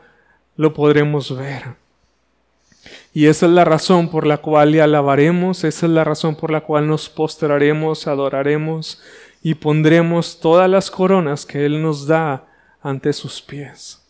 lo 0.57 0.73
podremos 0.73 1.33
ver. 1.33 1.78
Y 3.13 3.25
esa 3.25 3.47
es 3.47 3.51
la 3.51 3.65
razón 3.65 4.09
por 4.09 4.27
la 4.27 4.37
cual 4.37 4.71
le 4.71 4.81
alabaremos, 4.81 5.63
esa 5.63 5.85
es 5.85 5.91
la 5.91 6.03
razón 6.03 6.35
por 6.35 6.51
la 6.51 6.61
cual 6.61 6.87
nos 6.87 7.09
postraremos, 7.09 8.07
adoraremos 8.07 9.01
y 9.41 9.55
pondremos 9.55 10.39
todas 10.39 10.69
las 10.69 10.91
coronas 10.91 11.45
que 11.45 11.65
Él 11.65 11.81
nos 11.81 12.05
da 12.05 12.45
ante 12.81 13.13
sus 13.13 13.41
pies. 13.41 14.01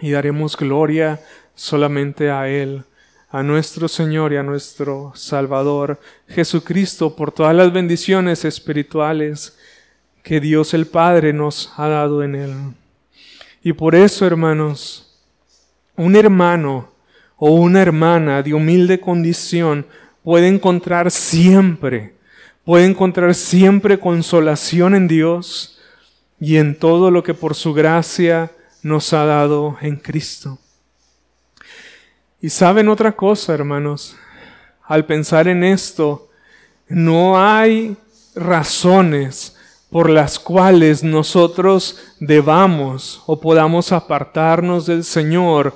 Y 0.00 0.10
daremos 0.10 0.56
gloria 0.56 1.20
solamente 1.54 2.30
a 2.30 2.48
Él, 2.48 2.84
a 3.30 3.42
nuestro 3.42 3.88
Señor 3.88 4.32
y 4.32 4.36
a 4.36 4.42
nuestro 4.42 5.12
Salvador 5.14 6.00
Jesucristo 6.28 7.14
por 7.14 7.30
todas 7.30 7.54
las 7.54 7.72
bendiciones 7.72 8.44
espirituales 8.44 9.56
que 10.22 10.40
Dios 10.40 10.74
el 10.74 10.86
Padre 10.86 11.32
nos 11.32 11.72
ha 11.76 11.88
dado 11.88 12.22
en 12.22 12.34
Él. 12.34 12.54
Y 13.62 13.72
por 13.72 13.94
eso, 13.94 14.26
hermanos, 14.26 15.20
un 15.96 16.16
hermano 16.16 16.97
o 17.38 17.52
una 17.52 17.80
hermana 17.80 18.42
de 18.42 18.52
humilde 18.52 19.00
condición 19.00 19.86
puede 20.22 20.48
encontrar 20.48 21.10
siempre 21.10 22.18
puede 22.68 22.84
encontrar 22.84 23.34
siempre 23.34 23.98
consolación 23.98 24.94
en 24.94 25.08
Dios 25.08 25.78
y 26.38 26.58
en 26.58 26.78
todo 26.78 27.10
lo 27.10 27.22
que 27.22 27.32
por 27.32 27.54
su 27.54 27.72
gracia 27.72 28.50
nos 28.82 29.14
ha 29.14 29.24
dado 29.24 29.78
en 29.80 29.96
Cristo. 29.96 30.58
Y 32.42 32.50
saben 32.50 32.90
otra 32.90 33.12
cosa, 33.12 33.54
hermanos, 33.54 34.18
al 34.84 35.06
pensar 35.06 35.48
en 35.48 35.64
esto, 35.64 36.28
no 36.88 37.42
hay 37.42 37.96
razones 38.34 39.56
por 39.88 40.10
las 40.10 40.38
cuales 40.38 41.02
nosotros 41.02 41.98
debamos 42.20 43.22
o 43.24 43.40
podamos 43.40 43.92
apartarnos 43.92 44.84
del 44.84 45.04
Señor 45.04 45.74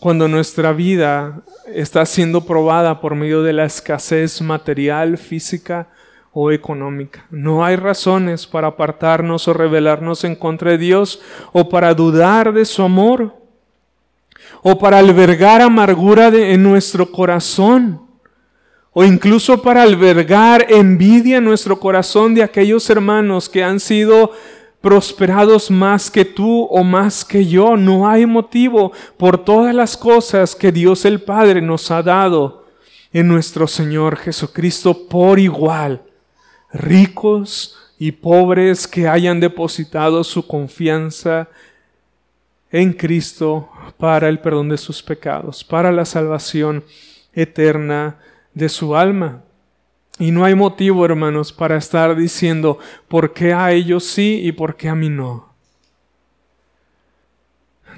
cuando 0.00 0.28
nuestra 0.28 0.72
vida 0.72 1.42
está 1.66 2.06
siendo 2.06 2.40
probada 2.40 3.00
por 3.02 3.14
medio 3.14 3.42
de 3.42 3.52
la 3.52 3.66
escasez 3.66 4.40
material, 4.40 5.18
física 5.18 5.88
o 6.32 6.50
económica. 6.50 7.26
No 7.30 7.62
hay 7.62 7.76
razones 7.76 8.46
para 8.46 8.68
apartarnos 8.68 9.46
o 9.46 9.52
rebelarnos 9.52 10.24
en 10.24 10.36
contra 10.36 10.70
de 10.70 10.78
Dios 10.78 11.20
o 11.52 11.68
para 11.68 11.92
dudar 11.92 12.54
de 12.54 12.64
su 12.64 12.82
amor 12.82 13.34
o 14.62 14.78
para 14.78 14.98
albergar 14.98 15.60
amargura 15.60 16.28
en 16.28 16.62
nuestro 16.62 17.12
corazón 17.12 18.00
o 18.92 19.04
incluso 19.04 19.60
para 19.60 19.82
albergar 19.82 20.66
envidia 20.70 21.36
en 21.36 21.44
nuestro 21.44 21.78
corazón 21.78 22.34
de 22.34 22.42
aquellos 22.42 22.88
hermanos 22.88 23.50
que 23.50 23.62
han 23.62 23.78
sido 23.78 24.32
prosperados 24.80 25.70
más 25.70 26.10
que 26.10 26.24
tú 26.24 26.64
o 26.64 26.82
más 26.82 27.24
que 27.24 27.46
yo. 27.46 27.76
No 27.76 28.08
hay 28.08 28.26
motivo 28.26 28.92
por 29.16 29.44
todas 29.44 29.74
las 29.74 29.96
cosas 29.96 30.54
que 30.54 30.72
Dios 30.72 31.04
el 31.04 31.20
Padre 31.20 31.60
nos 31.60 31.90
ha 31.90 32.02
dado 32.02 32.66
en 33.12 33.28
nuestro 33.28 33.66
Señor 33.66 34.16
Jesucristo 34.16 35.08
por 35.08 35.38
igual, 35.38 36.02
ricos 36.72 37.76
y 37.98 38.12
pobres 38.12 38.86
que 38.86 39.08
hayan 39.08 39.40
depositado 39.40 40.24
su 40.24 40.46
confianza 40.46 41.48
en 42.70 42.92
Cristo 42.92 43.68
para 43.98 44.28
el 44.28 44.38
perdón 44.38 44.68
de 44.68 44.78
sus 44.78 45.02
pecados, 45.02 45.64
para 45.64 45.90
la 45.90 46.04
salvación 46.04 46.84
eterna 47.34 48.18
de 48.54 48.68
su 48.68 48.96
alma. 48.96 49.42
Y 50.20 50.32
no 50.32 50.44
hay 50.44 50.54
motivo, 50.54 51.04
hermanos, 51.04 51.50
para 51.50 51.78
estar 51.78 52.14
diciendo 52.14 52.78
por 53.08 53.32
qué 53.32 53.54
a 53.54 53.72
ellos 53.72 54.04
sí 54.04 54.42
y 54.44 54.52
por 54.52 54.76
qué 54.76 54.90
a 54.90 54.94
mí 54.94 55.08
no. 55.08 55.48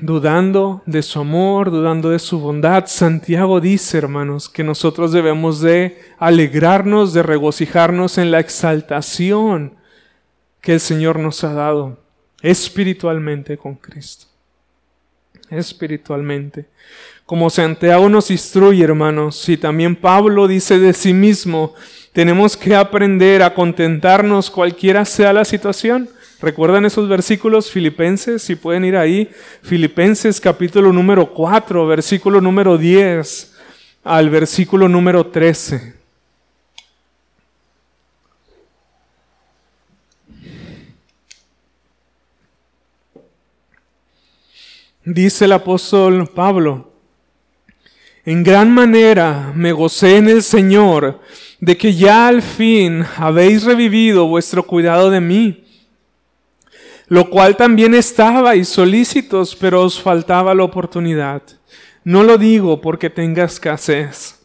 Dudando 0.01 0.83
de 0.87 1.03
su 1.03 1.19
amor, 1.19 1.73
dudando 1.73 2.11
de 2.11 2.21
su 2.21 2.39
bondad, 2.39 2.87
Santiago 2.87 3.61
dice, 3.61 3.99
hermanos, 3.99 4.49
que 4.49 4.63
nosotros 4.63 5.11
debemos 5.11 5.61
de 5.61 6.01
alegrarnos, 6.19 7.13
de 7.13 7.25
regocijarnos 7.25 8.17
en 8.19 8.31
la 8.31 8.39
exaltación 8.39 9.75
que 10.61 10.75
el 10.75 10.81
Señor 10.81 11.19
nos 11.19 11.43
ha 11.43 11.53
dado 11.53 11.99
espiritualmente 12.41 13.59
con 13.59 13.75
Cristo 13.75 14.33
espiritualmente. 15.59 16.67
Como 17.27 17.51
Santiago 17.51 18.09
nos 18.09 18.31
instruye, 18.31 18.83
hermanos, 18.85 19.49
y 19.49 19.57
también 19.57 19.97
Pablo 19.97 20.49
dice 20.49 20.79
de 20.79 20.93
sí 20.93 21.13
mismo, 21.13 21.75
tenemos 22.13 22.57
que 22.57 22.75
aprender 22.75 23.43
a 23.43 23.55
contentarnos 23.55 24.51
cualquiera 24.51 25.05
sea 25.05 25.33
la 25.33 25.45
situación. 25.45 26.11
¿Recuerdan 26.41 26.85
esos 26.85 27.09
versículos 27.09 27.71
filipenses? 27.71 28.43
Si 28.43 28.55
pueden 28.55 28.85
ir 28.85 28.97
ahí. 28.97 29.31
Filipenses 29.63 30.41
capítulo 30.41 30.93
número 30.93 31.33
4, 31.33 31.87
versículo 31.87 32.41
número 32.41 32.77
10 32.77 33.55
al 34.05 34.29
versículo 34.29 34.89
número 34.89 35.27
13. 35.27 35.95
Dice 45.05 45.47
el 45.47 45.53
apóstol 45.53 46.29
Pablo, 46.29 46.92
en 48.25 48.45
gran 48.45 48.71
manera 48.71 49.53
me 49.55 49.73
gocé 49.73 50.17
en 50.17 50.29
el 50.29 50.43
Señor 50.43 51.21
de 51.61 51.77
que 51.77 51.95
ya 51.95 52.29
al 52.29 52.43
fin 52.43 53.05
habéis 53.17 53.65
revivido 53.65 54.27
vuestro 54.27 54.65
cuidado 54.65 55.11
de 55.11 55.21
mí, 55.21 55.65
lo 57.09 57.31
cual 57.31 57.57
también 57.57 57.95
estabais 57.95 58.69
solícitos, 58.69 59.57
pero 59.57 59.83
os 59.83 60.01
faltaba 60.01 60.55
la 60.55 60.65
oportunidad. 60.65 61.43
No 62.05 62.23
lo 62.23 62.39
digo 62.39 62.81
porque 62.81 63.11
tenga 63.11 63.45
escasez, 63.45 64.41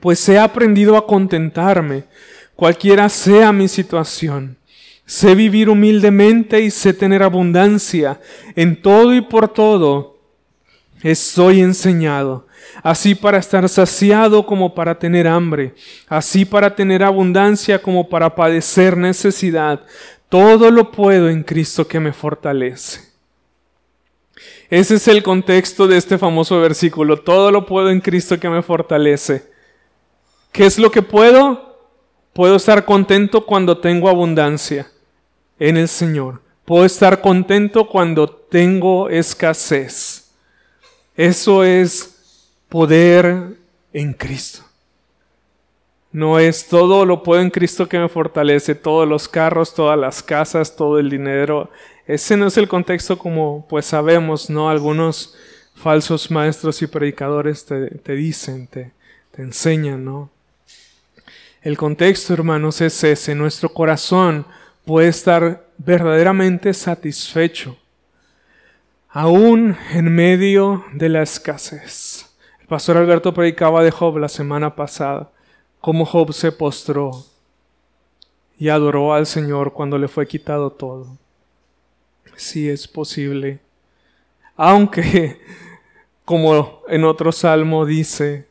pues 0.00 0.28
he 0.28 0.38
aprendido 0.38 0.96
a 0.96 1.06
contentarme, 1.06 2.04
cualquiera 2.54 3.08
sea 3.08 3.52
mi 3.52 3.68
situación. 3.68 4.56
Sé 5.04 5.34
vivir 5.34 5.68
humildemente 5.68 6.60
y 6.60 6.70
sé 6.70 6.94
tener 6.94 7.24
abundancia. 7.24 8.20
En 8.54 8.80
todo 8.80 9.12
y 9.12 9.20
por 9.20 9.48
todo 9.48 10.20
estoy 11.02 11.62
enseñado. 11.62 12.46
Así 12.82 13.14
para 13.14 13.38
estar 13.38 13.68
saciado 13.68 14.46
como 14.46 14.74
para 14.74 14.98
tener 14.98 15.26
hambre. 15.26 15.74
Así 16.08 16.44
para 16.44 16.74
tener 16.74 17.02
abundancia 17.02 17.80
como 17.80 18.08
para 18.08 18.34
padecer 18.34 18.96
necesidad. 18.96 19.80
Todo 20.28 20.70
lo 20.70 20.92
puedo 20.92 21.28
en 21.28 21.42
Cristo 21.42 21.86
que 21.86 22.00
me 22.00 22.12
fortalece. 22.12 23.10
Ese 24.70 24.94
es 24.94 25.08
el 25.08 25.22
contexto 25.22 25.88
de 25.88 25.96
este 25.96 26.16
famoso 26.16 26.60
versículo. 26.60 27.16
Todo 27.18 27.50
lo 27.50 27.66
puedo 27.66 27.90
en 27.90 28.00
Cristo 28.00 28.38
que 28.38 28.48
me 28.48 28.62
fortalece. 28.62 29.50
¿Qué 30.52 30.66
es 30.66 30.78
lo 30.78 30.90
que 30.90 31.02
puedo? 31.02 31.78
Puedo 32.32 32.56
estar 32.56 32.84
contento 32.84 33.44
cuando 33.44 33.78
tengo 33.78 34.08
abundancia 34.08 34.90
en 35.58 35.76
el 35.76 35.88
Señor. 35.88 36.40
Puedo 36.64 36.84
estar 36.84 37.20
contento 37.20 37.88
cuando 37.88 38.28
tengo 38.28 39.08
escasez. 39.08 40.30
Eso 41.16 41.64
es 41.64 42.09
poder 42.70 43.58
en 43.92 44.14
Cristo. 44.14 44.64
No 46.12 46.38
es 46.38 46.66
todo 46.66 47.04
lo 47.04 47.22
puedo 47.22 47.42
en 47.42 47.50
Cristo 47.50 47.88
que 47.88 47.98
me 47.98 48.08
fortalece, 48.08 48.74
todos 48.74 49.06
los 49.06 49.28
carros, 49.28 49.74
todas 49.74 49.98
las 49.98 50.22
casas, 50.22 50.74
todo 50.74 50.98
el 50.98 51.10
dinero. 51.10 51.70
Ese 52.06 52.36
no 52.36 52.46
es 52.46 52.56
el 52.56 52.66
contexto 52.66 53.18
como 53.18 53.66
pues 53.68 53.86
sabemos, 53.86 54.50
¿no? 54.50 54.70
Algunos 54.70 55.36
falsos 55.74 56.30
maestros 56.30 56.82
y 56.82 56.86
predicadores 56.86 57.64
te, 57.64 58.12
dicen, 58.14 58.66
te, 58.66 58.92
te 59.30 59.42
enseñan, 59.42 60.04
¿no? 60.04 60.30
El 61.62 61.76
contexto, 61.76 62.32
hermanos, 62.34 62.80
es 62.80 63.04
ese. 63.04 63.34
Nuestro 63.34 63.68
corazón 63.68 64.46
puede 64.84 65.08
estar 65.08 65.64
verdaderamente 65.78 66.74
satisfecho, 66.74 67.76
aún 69.10 69.76
en 69.92 70.12
medio 70.12 70.84
de 70.92 71.08
la 71.08 71.22
escasez. 71.22 72.29
Pastor 72.70 72.98
Alberto 72.98 73.34
predicaba 73.34 73.82
de 73.82 73.90
Job 73.90 74.18
la 74.18 74.28
semana 74.28 74.76
pasada, 74.76 75.28
cómo 75.80 76.06
Job 76.06 76.32
se 76.32 76.52
postró 76.52 77.10
y 78.60 78.68
adoró 78.68 79.12
al 79.12 79.26
Señor 79.26 79.72
cuando 79.72 79.98
le 79.98 80.06
fue 80.06 80.28
quitado 80.28 80.70
todo. 80.70 81.08
Sí 82.36 82.70
es 82.70 82.86
posible. 82.86 83.58
Aunque, 84.54 85.40
como 86.24 86.82
en 86.86 87.02
otro 87.02 87.32
salmo 87.32 87.84
dice, 87.84 88.46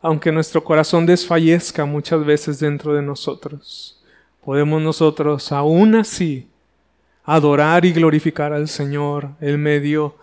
aunque 0.00 0.30
nuestro 0.30 0.62
corazón 0.62 1.04
desfallezca 1.04 1.84
muchas 1.84 2.24
veces 2.24 2.60
dentro 2.60 2.94
de 2.94 3.02
nosotros, 3.02 4.00
podemos 4.44 4.80
nosotros 4.80 5.50
aún 5.50 5.96
así 5.96 6.48
adorar 7.24 7.84
y 7.84 7.92
glorificar 7.92 8.52
al 8.52 8.68
Señor 8.68 9.30
en 9.40 9.60
medio 9.60 10.14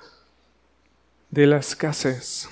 de 1.31 1.47
la 1.47 1.57
escasez. 1.57 2.47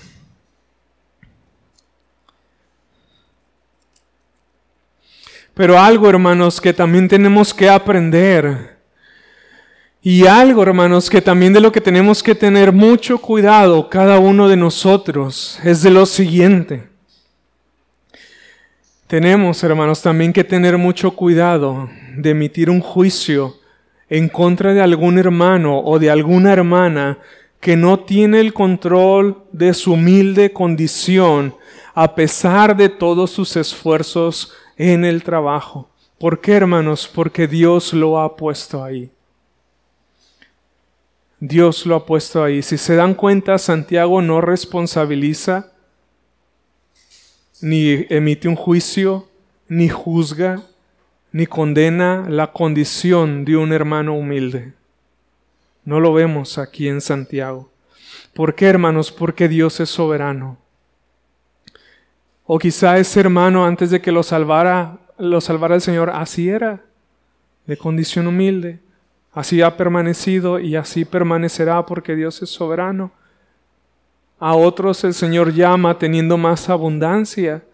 Pero 5.54 5.78
algo, 5.78 6.08
hermanos, 6.08 6.60
que 6.60 6.72
también 6.72 7.08
tenemos 7.08 7.54
que 7.54 7.68
aprender. 7.68 8.76
Y 10.02 10.26
algo, 10.26 10.62
hermanos, 10.62 11.08
que 11.08 11.22
también 11.22 11.52
de 11.52 11.60
lo 11.60 11.70
que 11.70 11.80
tenemos 11.80 12.22
que 12.22 12.34
tener 12.34 12.72
mucho 12.72 13.18
cuidado 13.18 13.88
cada 13.88 14.18
uno 14.18 14.48
de 14.48 14.56
nosotros 14.56 15.58
es 15.64 15.82
de 15.82 15.90
lo 15.90 16.04
siguiente. 16.06 16.88
Tenemos, 19.06 19.62
hermanos, 19.62 20.02
también 20.02 20.32
que 20.32 20.42
tener 20.42 20.76
mucho 20.76 21.12
cuidado 21.12 21.88
de 22.16 22.30
emitir 22.30 22.68
un 22.68 22.80
juicio 22.80 23.54
en 24.08 24.28
contra 24.28 24.74
de 24.74 24.82
algún 24.82 25.18
hermano 25.18 25.80
o 25.80 25.98
de 25.98 26.10
alguna 26.10 26.52
hermana 26.52 27.18
que 27.60 27.76
no 27.76 28.00
tiene 28.00 28.40
el 28.40 28.52
control 28.52 29.44
de 29.52 29.72
su 29.72 29.92
humilde 29.92 30.52
condición 30.52 31.54
a 31.94 32.14
pesar 32.14 32.76
de 32.76 32.88
todos 32.88 33.30
sus 33.30 33.56
esfuerzos 33.56 34.52
en 34.76 35.04
el 35.04 35.22
trabajo. 35.22 35.88
¿Por 36.18 36.40
qué, 36.40 36.52
hermanos? 36.54 37.10
Porque 37.12 37.46
Dios 37.46 37.92
lo 37.92 38.20
ha 38.20 38.36
puesto 38.36 38.82
ahí. 38.82 39.10
Dios 41.40 41.84
lo 41.84 41.96
ha 41.96 42.06
puesto 42.06 42.42
ahí. 42.42 42.62
Si 42.62 42.78
se 42.78 42.96
dan 42.96 43.14
cuenta, 43.14 43.58
Santiago 43.58 44.22
no 44.22 44.40
responsabiliza 44.40 45.72
ni 47.60 48.06
emite 48.10 48.48
un 48.48 48.56
juicio, 48.56 49.28
ni 49.68 49.88
juzga, 49.88 50.62
ni 51.32 51.46
condena 51.46 52.26
la 52.28 52.52
condición 52.52 53.44
de 53.44 53.56
un 53.56 53.72
hermano 53.72 54.14
humilde. 54.14 54.74
No 55.84 56.00
lo 56.00 56.12
vemos 56.12 56.58
aquí 56.58 56.88
en 56.88 57.00
Santiago. 57.00 57.70
¿Por 58.34 58.54
qué, 58.54 58.66
hermanos? 58.66 59.12
Porque 59.12 59.48
Dios 59.48 59.80
es 59.80 59.90
soberano. 59.90 60.58
O 62.46 62.58
quizá 62.58 62.98
ese 62.98 63.20
hermano 63.20 63.64
antes 63.64 63.90
de 63.90 64.00
que 64.00 64.12
lo 64.12 64.22
salvara, 64.22 64.98
lo 65.18 65.40
salvara 65.40 65.74
el 65.74 65.80
Señor, 65.80 66.10
así 66.10 66.48
era, 66.48 66.84
de 67.66 67.76
condición 67.76 68.26
humilde. 68.26 68.80
Así 69.32 69.62
ha 69.62 69.76
permanecido 69.76 70.60
y 70.60 70.76
así 70.76 71.04
permanecerá 71.04 71.84
porque 71.86 72.14
Dios 72.14 72.40
es 72.42 72.50
soberano. 72.50 73.10
A 74.38 74.54
otros 74.54 75.02
el 75.04 75.14
Señor 75.14 75.52
llama 75.52 75.98
teniendo 75.98 76.36
más 76.36 76.68
abundancia. 76.68 77.64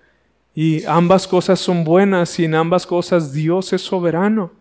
Y 0.55 0.85
ambas 0.85 1.29
cosas 1.29 1.61
son 1.61 1.85
buenas 1.85 2.39
y 2.39 2.45
en 2.45 2.55
ambas 2.55 2.87
cosas 2.87 3.33
Dios 3.33 3.73
es 3.73 3.83
soberano. 3.83 4.53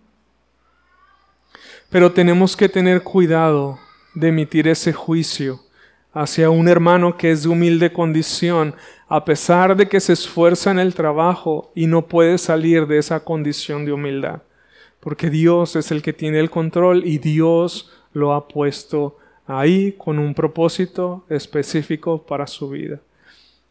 Pero 1.89 2.11
tenemos 2.11 2.57
que 2.57 2.67
tener 2.67 3.01
cuidado 3.01 3.79
de 4.13 4.27
emitir 4.27 4.67
ese 4.67 4.91
juicio 4.91 5.61
hacia 6.13 6.49
un 6.49 6.67
hermano 6.67 7.17
que 7.17 7.31
es 7.31 7.43
de 7.43 7.49
humilde 7.49 7.93
condición, 7.93 8.75
a 9.07 9.25
pesar 9.25 9.75
de 9.75 9.87
que 9.87 9.99
se 9.99 10.13
esfuerza 10.13 10.71
en 10.71 10.79
el 10.79 10.93
trabajo 10.93 11.71
y 11.75 11.87
no 11.87 12.07
puede 12.07 12.37
salir 12.37 12.87
de 12.87 12.97
esa 12.97 13.23
condición 13.23 13.85
de 13.85 13.93
humildad. 13.93 14.41
Porque 14.99 15.29
Dios 15.29 15.75
es 15.75 15.91
el 15.91 16.01
que 16.01 16.13
tiene 16.13 16.39
el 16.39 16.49
control 16.49 17.05
y 17.05 17.19
Dios 17.19 17.91
lo 18.13 18.33
ha 18.33 18.47
puesto 18.47 19.17
ahí 19.47 19.93
con 19.97 20.19
un 20.19 20.33
propósito 20.33 21.25
específico 21.29 22.23
para 22.25 22.47
su 22.47 22.69
vida. 22.69 22.99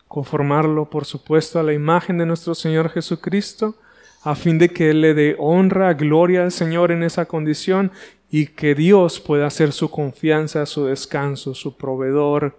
Conformarlo, 0.08 0.88
por 0.88 1.04
supuesto, 1.04 1.60
a 1.60 1.62
la 1.62 1.72
imagen 1.72 2.18
de 2.18 2.26
nuestro 2.26 2.54
Señor 2.54 2.88
Jesucristo, 2.90 3.74
a 4.22 4.34
fin 4.34 4.58
de 4.58 4.70
que 4.70 4.90
Él 4.90 5.02
le 5.02 5.14
dé 5.14 5.36
honra, 5.38 5.94
gloria 5.94 6.42
al 6.42 6.50
Señor 6.50 6.90
en 6.90 7.02
esa 7.02 7.26
condición 7.26 7.92
y 8.30 8.46
que 8.46 8.74
Dios 8.74 9.20
pueda 9.20 9.46
hacer 9.46 9.72
su 9.72 9.90
confianza, 9.90 10.66
su 10.66 10.86
descanso, 10.86 11.54
su 11.54 11.76
proveedor 11.76 12.58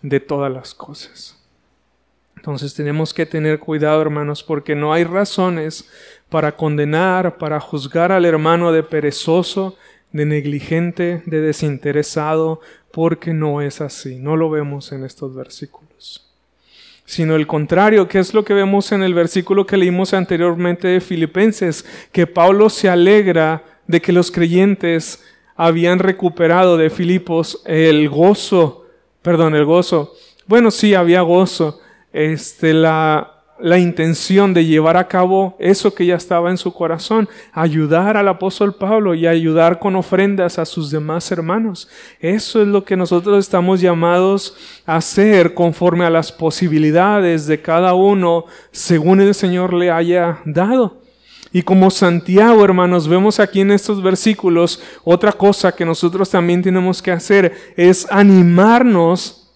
de 0.00 0.20
todas 0.20 0.52
las 0.52 0.74
cosas. 0.74 1.38
Entonces 2.36 2.74
tenemos 2.74 3.14
que 3.14 3.26
tener 3.26 3.60
cuidado, 3.60 4.02
hermanos, 4.02 4.42
porque 4.42 4.74
no 4.74 4.92
hay 4.92 5.04
razones 5.04 5.88
para 6.28 6.56
condenar, 6.56 7.38
para 7.38 7.60
juzgar 7.60 8.10
al 8.10 8.24
hermano 8.24 8.72
de 8.72 8.82
perezoso, 8.82 9.76
de 10.10 10.26
negligente, 10.26 11.22
de 11.26 11.40
desinteresado, 11.40 12.60
porque 12.90 13.32
no 13.32 13.62
es 13.62 13.80
así. 13.80 14.16
No 14.16 14.36
lo 14.36 14.50
vemos 14.50 14.90
en 14.90 15.04
estos 15.04 15.34
versículos. 15.34 16.28
Sino 17.04 17.36
el 17.36 17.46
contrario, 17.46 18.08
que 18.08 18.18
es 18.18 18.34
lo 18.34 18.44
que 18.44 18.54
vemos 18.54 18.90
en 18.92 19.02
el 19.02 19.14
versículo 19.14 19.66
que 19.66 19.76
leímos 19.76 20.14
anteriormente 20.14 20.88
de 20.88 21.00
Filipenses, 21.00 21.84
que 22.10 22.26
Pablo 22.26 22.70
se 22.70 22.88
alegra 22.88 23.71
de 23.92 24.00
que 24.00 24.10
los 24.10 24.30
creyentes 24.30 25.22
habían 25.54 25.98
recuperado 25.98 26.78
de 26.78 26.88
Filipos 26.88 27.62
el 27.66 28.08
gozo, 28.08 28.86
perdón, 29.20 29.54
el 29.54 29.66
gozo. 29.66 30.14
Bueno, 30.46 30.70
sí, 30.70 30.94
había 30.94 31.20
gozo, 31.20 31.78
este, 32.10 32.72
la, 32.72 33.44
la 33.60 33.78
intención 33.78 34.54
de 34.54 34.64
llevar 34.64 34.96
a 34.96 35.08
cabo 35.08 35.56
eso 35.58 35.94
que 35.94 36.06
ya 36.06 36.14
estaba 36.14 36.48
en 36.48 36.56
su 36.56 36.72
corazón, 36.72 37.28
ayudar 37.52 38.16
al 38.16 38.28
apóstol 38.28 38.74
Pablo 38.74 39.14
y 39.14 39.26
ayudar 39.26 39.78
con 39.78 39.94
ofrendas 39.94 40.58
a 40.58 40.64
sus 40.64 40.90
demás 40.90 41.30
hermanos. 41.30 41.90
Eso 42.18 42.62
es 42.62 42.68
lo 42.68 42.86
que 42.86 42.96
nosotros 42.96 43.38
estamos 43.38 43.82
llamados 43.82 44.56
a 44.86 44.96
hacer 44.96 45.52
conforme 45.52 46.06
a 46.06 46.10
las 46.10 46.32
posibilidades 46.32 47.46
de 47.46 47.60
cada 47.60 47.92
uno 47.92 48.46
según 48.70 49.20
el 49.20 49.34
Señor 49.34 49.74
le 49.74 49.90
haya 49.90 50.40
dado. 50.46 51.01
Y 51.52 51.62
como 51.62 51.90
Santiago, 51.90 52.64
hermanos, 52.64 53.06
vemos 53.06 53.38
aquí 53.38 53.60
en 53.60 53.72
estos 53.72 54.02
versículos, 54.02 54.82
otra 55.04 55.32
cosa 55.32 55.72
que 55.72 55.84
nosotros 55.84 56.30
también 56.30 56.62
tenemos 56.62 57.02
que 57.02 57.12
hacer 57.12 57.74
es 57.76 58.06
animarnos 58.10 59.50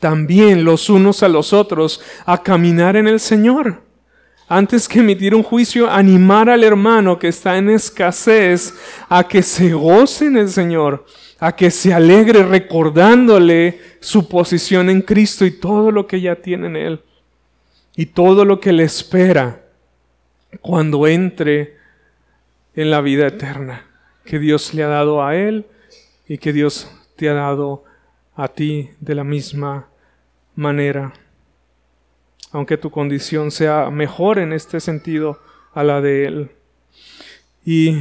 también 0.00 0.64
los 0.64 0.90
unos 0.90 1.22
a 1.22 1.28
los 1.28 1.52
otros 1.52 2.00
a 2.26 2.42
caminar 2.42 2.96
en 2.96 3.06
el 3.06 3.20
Señor. 3.20 3.82
Antes 4.48 4.88
que 4.88 4.98
emitir 4.98 5.32
un 5.32 5.44
juicio, 5.44 5.88
animar 5.88 6.50
al 6.50 6.64
hermano 6.64 7.16
que 7.18 7.28
está 7.28 7.56
en 7.56 7.70
escasez 7.70 8.74
a 9.08 9.22
que 9.22 9.42
se 9.42 9.72
goce 9.72 10.26
en 10.26 10.36
el 10.36 10.48
Señor, 10.48 11.06
a 11.38 11.54
que 11.54 11.70
se 11.70 11.94
alegre 11.94 12.42
recordándole 12.42 13.80
su 14.00 14.28
posición 14.28 14.90
en 14.90 15.02
Cristo 15.02 15.46
y 15.46 15.52
todo 15.52 15.92
lo 15.92 16.08
que 16.08 16.20
ya 16.20 16.34
tiene 16.34 16.66
en 16.66 16.76
Él 16.76 17.00
y 17.94 18.06
todo 18.06 18.44
lo 18.44 18.58
que 18.58 18.72
le 18.72 18.82
espera 18.82 19.69
cuando 20.60 21.06
entre 21.06 21.76
en 22.74 22.90
la 22.90 23.00
vida 23.00 23.26
eterna 23.26 23.86
que 24.24 24.38
Dios 24.38 24.74
le 24.74 24.82
ha 24.82 24.88
dado 24.88 25.24
a 25.24 25.36
Él 25.36 25.66
y 26.28 26.38
que 26.38 26.52
Dios 26.52 26.90
te 27.16 27.28
ha 27.28 27.34
dado 27.34 27.84
a 28.36 28.48
ti 28.48 28.90
de 29.00 29.14
la 29.14 29.24
misma 29.24 29.88
manera. 30.54 31.12
Aunque 32.52 32.76
tu 32.76 32.90
condición 32.90 33.50
sea 33.50 33.90
mejor 33.90 34.38
en 34.38 34.52
este 34.52 34.80
sentido 34.80 35.40
a 35.74 35.84
la 35.84 36.00
de 36.00 36.26
Él. 36.26 36.50
Y 37.64 37.96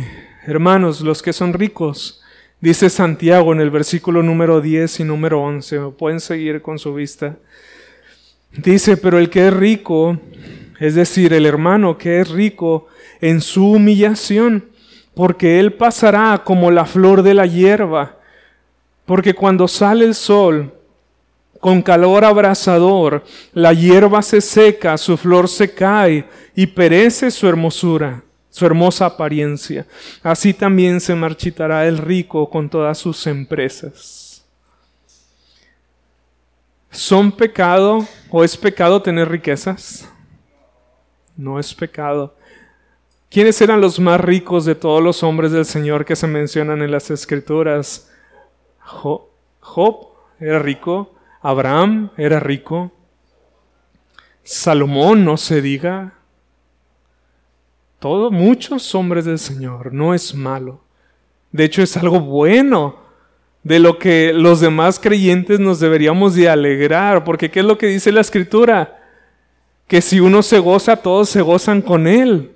hermanos, 0.45 1.01
los 1.01 1.21
que 1.21 1.33
son 1.33 1.53
ricos, 1.53 2.21
dice 2.62 2.89
Santiago 2.89 3.51
en 3.53 3.62
el 3.62 3.69
versículo 3.69 4.23
número 4.23 4.62
10 4.62 5.01
y 5.01 5.03
número 5.03 5.41
11, 5.41 5.79
pueden 5.97 6.19
seguir 6.19 6.62
con 6.62 6.79
su 6.79 6.93
vista. 6.93 7.38
Dice, 8.51 8.97
pero 8.97 9.19
el 9.19 9.29
que 9.29 9.47
es 9.47 9.53
rico 9.53 10.19
es 10.80 10.96
decir, 10.96 11.34
el 11.34 11.46
hermano 11.46 11.98
que 11.98 12.20
es 12.20 12.30
rico 12.30 12.88
en 13.22 13.42
su 13.42 13.72
humillación, 13.72 14.70
porque 15.13 15.60
él 15.60 15.74
pasará 15.74 16.42
como 16.46 16.72
la 16.72 16.86
flor 16.86 17.24
de 17.24 17.34
la 17.34 17.46
hierba, 17.46 18.18
porque 19.06 19.34
cuando 19.34 19.68
sale 19.68 20.06
el 20.06 20.15
sol, 20.15 20.74
con 21.60 21.82
calor 21.82 22.24
abrasador, 22.24 23.24
la 23.54 23.74
hierba 23.74 24.22
se 24.22 24.39
seca, 24.39 24.98
su 24.98 25.18
flor 25.18 25.50
se 25.50 25.74
cae 25.74 26.26
y 26.56 26.68
perece 26.68 27.32
su 27.32 27.48
hermosura, 27.48 28.24
su 28.50 28.65
hermosa 28.65 29.08
apariencia. 29.08 29.86
Así 30.24 30.54
también 30.54 31.02
se 31.02 31.15
marchitará 31.15 31.86
el 31.86 31.98
rico 31.98 32.50
con 32.50 32.70
todas 32.70 32.98
sus 32.98 33.28
empresas. 33.28 34.46
¿Son 36.92 37.32
pecado 37.32 38.08
o 38.30 38.44
es 38.44 38.56
pecado 38.56 39.02
tener 39.02 39.30
riquezas? 39.30 40.08
No 41.39 41.58
es 41.58 41.73
pecado. 41.73 42.36
¿Quiénes 43.30 43.62
eran 43.62 43.80
los 43.80 43.99
más 43.99 44.19
ricos 44.19 44.65
de 44.65 44.75
todos 44.75 45.02
los 45.02 45.23
hombres 45.23 45.52
del 45.52 45.65
Señor 45.65 46.04
que 46.04 46.15
se 46.15 46.28
mencionan 46.28 46.82
en 46.82 46.91
las 46.91 47.10
Escrituras? 47.10 48.12
Job, 48.82 50.08
era 50.39 50.60
rico, 50.60 51.15
Abraham 51.41 52.12
era 52.17 52.39
rico, 52.39 52.91
Salomón 54.43 55.23
no 55.23 55.38
se 55.38 55.62
diga. 55.62 56.13
Todos, 57.99 58.32
muchos 58.32 58.95
hombres 58.95 59.25
del 59.25 59.39
Señor, 59.39 59.93
no 59.93 60.13
es 60.13 60.34
malo. 60.34 60.82
De 61.52 61.65
hecho 61.65 61.82
es 61.82 61.95
algo 61.97 62.19
bueno 62.19 62.97
de 63.63 63.80
lo 63.80 63.99
que 63.99 64.34
los 64.34 64.60
demás 64.60 64.99
creyentes 64.99 65.60
nos 65.60 65.80
deberíamos 65.80 66.36
de 66.36 66.49
alegrar, 66.49 67.23
porque 67.23 67.52
¿qué 67.52 67.60
es 67.60 67.65
lo 67.65 67.78
que 67.78 67.88
dice 67.88 68.12
la 68.12 68.21
Escritura? 68.21 68.98
Que 69.89 70.02
si 70.04 70.19
uno 70.19 70.43
se 70.43 70.60
goza, 70.60 70.97
todos 70.97 71.30
se 71.30 71.41
gozan 71.41 71.82
con 71.82 72.06
él. 72.06 72.56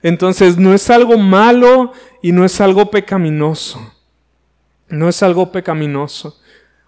Entonces 0.00 0.56
no 0.56 0.72
es 0.72 0.88
algo 0.90 1.18
malo 1.18 1.92
y 2.22 2.30
no 2.30 2.44
es 2.44 2.60
algo 2.60 2.88
pecaminoso. 2.88 3.92
No 4.88 5.08
es 5.08 5.24
algo 5.24 5.50
pecaminoso. 5.50 6.40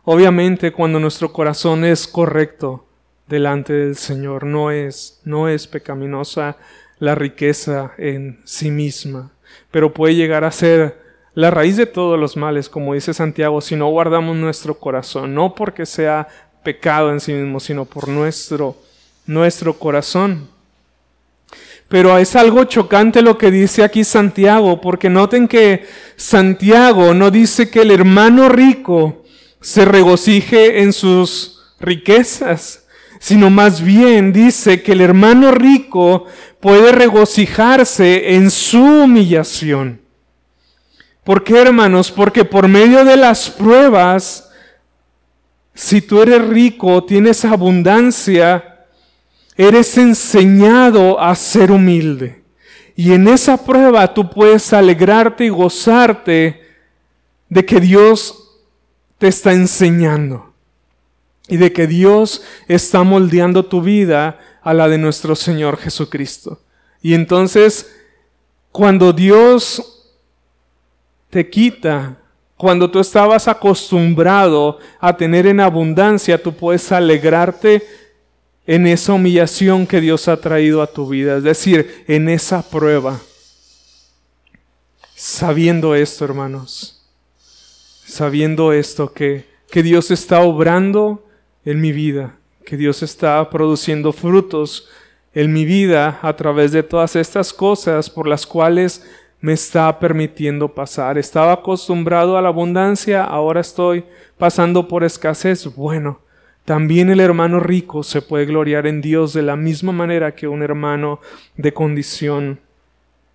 Obviamente 0.05 0.73
cuando 0.73 1.01
nuestro 1.01 1.33
corazón 1.33 1.85
es 1.85 2.07
correcto 2.07 2.87
delante 3.27 3.73
del 3.73 3.97
Señor, 3.97 4.45
no 4.45 4.71
es, 4.71 5.21
no 5.25 5.49
es 5.49 5.67
pecaminosa 5.67 6.57
la 7.01 7.17
riqueza 7.17 7.95
en 7.99 8.41
sí 8.45 8.71
misma, 8.71 9.33
pero 9.73 9.93
puede 9.93 10.15
llegar 10.15 10.45
a 10.45 10.53
ser 10.53 11.03
la 11.35 11.51
raíz 11.51 11.77
de 11.77 11.87
todos 11.87 12.17
los 12.21 12.37
males, 12.37 12.69
como 12.69 12.95
dice 12.95 13.13
Santiago, 13.13 13.61
si 13.61 13.75
no 13.75 13.89
guardamos 13.89 14.37
nuestro 14.37 14.79
corazón, 14.79 15.35
no 15.35 15.57
porque 15.57 15.85
sea 15.85 16.29
pecado 16.63 17.11
en 17.11 17.19
sí 17.19 17.33
mismo, 17.33 17.59
sino 17.59 17.87
por 17.87 18.07
nuestro 18.07 18.77
nuestro 19.27 19.79
corazón. 19.79 20.49
Pero 21.89 22.17
es 22.19 22.35
algo 22.35 22.65
chocante 22.65 23.23
lo 23.23 23.39
que 23.39 23.51
dice 23.51 23.85
aquí 23.85 24.05
Santiago, 24.05 24.81
porque 24.81 25.11
noten 25.11 25.47
que 25.47 25.87
Santiago 26.17 27.15
no 27.15 27.31
dice 27.31 27.71
que 27.71 27.83
el 27.83 27.91
hermano 27.91 28.49
rico 28.49 29.25
se 29.61 29.85
regocije 29.85 30.83
en 30.83 30.93
sus 30.93 31.63
riquezas, 31.81 32.85
sino 33.21 33.51
más 33.51 33.83
bien 33.83 34.33
dice 34.33 34.83
que 34.83 34.93
el 34.93 35.01
hermano 35.01 35.53
rico 35.53 36.27
puede 36.61 36.93
regocijarse 36.93 38.35
en 38.35 38.51
su 38.51 38.83
humillación. 38.83 40.01
¿Por 41.23 41.43
qué, 41.43 41.63
hermanos? 41.63 42.11
Porque 42.11 42.45
por 42.45 42.69
medio 42.69 43.05
de 43.05 43.17
las 43.17 43.49
pruebas, 43.49 44.51
si 45.75 46.03
tú 46.03 46.21
eres 46.21 46.47
rico, 46.47 47.03
tienes 47.05 47.45
abundancia, 47.45 48.74
eres 49.57 49.97
enseñado 49.99 51.21
a 51.21 51.35
ser 51.35 51.71
humilde. 51.71 52.43
Y 52.97 53.13
en 53.13 53.29
esa 53.29 53.57
prueba 53.65 54.13
tú 54.15 54.31
puedes 54.31 54.73
alegrarte 54.73 55.45
y 55.45 55.49
gozarte 55.49 56.63
de 57.49 57.65
que 57.65 57.81
Dios 57.81 58.63
te 59.19 59.29
está 59.29 59.53
enseñando 59.53 60.53
y 61.49 61.57
de 61.57 61.73
que 61.73 61.87
Dios 61.87 62.43
está 62.69 63.03
moldeando 63.03 63.65
tu 63.67 63.83
vida 63.83 64.39
a 64.63 64.73
la 64.73 64.89
de 64.89 64.99
nuestro 64.99 65.37
Señor 65.37 65.77
Jesucristo. 65.77 66.61
Y 67.03 67.15
entonces, 67.15 67.95
cuando 68.73 69.13
Dios 69.13 70.11
te 71.31 71.51
quita, 71.51 72.17
cuando 72.57 72.91
tú 72.91 72.99
estabas 73.01 73.47
acostumbrado 73.47 74.79
a 75.01 75.17
tener 75.17 75.47
en 75.47 75.61
abundancia, 75.61 76.43
tú 76.43 76.55
puedes 76.55 76.91
alegrarte 76.93 77.83
en 78.67 78.87
esa 78.87 79.13
humillación 79.13 79.87
que 79.87 80.01
Dios 80.01 80.29
ha 80.29 80.41
traído 80.41 80.83
a 80.83 80.87
tu 80.87 81.09
vida, 81.09 81.37
es 81.37 81.43
decir, 81.43 82.05
en 82.07 82.29
esa 82.29 82.63
prueba. 82.63 83.21
Sabiendo 85.15 85.95
esto, 85.95 86.25
hermanos, 86.25 87.07
sabiendo 88.07 88.73
esto 88.73 89.13
que 89.13 89.55
que 89.75 89.83
Dios 89.83 90.13
está 90.13 90.39
obrando 90.39 91.27
en 91.65 91.81
mi 91.81 91.91
vida, 91.91 92.37
que 92.65 92.77
Dios 92.77 93.03
está 93.03 93.51
produciendo 93.51 94.13
frutos 94.13 94.89
en 95.35 95.53
mi 95.53 95.65
vida 95.65 96.21
a 96.23 96.37
través 96.37 96.71
de 96.71 96.85
todas 96.85 97.17
estas 97.17 97.53
cosas 97.53 98.09
por 98.09 98.29
las 98.29 98.47
cuales 98.47 99.05
me 99.41 99.53
está 99.53 99.99
permitiendo 99.99 100.69
pasar. 100.69 101.19
Estaba 101.19 101.55
acostumbrado 101.55 102.39
a 102.39 102.43
la 102.43 102.51
abundancia, 102.51 103.25
ahora 103.25 103.63
estoy 103.63 104.05
pasando 104.39 104.87
por 104.87 105.03
escasez. 105.03 105.67
Bueno, 105.75 106.21
también 106.65 107.11
el 107.11 107.21
hermano 107.21 107.61
rico 107.61 108.03
se 108.03 108.23
puede 108.23 108.47
gloriar 108.47 108.87
en 108.87 109.01
Dios 109.01 109.33
de 109.35 109.43
la 109.43 109.57
misma 109.57 109.93
manera 109.93 110.35
que 110.35 110.49
un 110.49 110.63
hermano 110.63 111.21
de 111.57 111.73
condición 111.73 112.61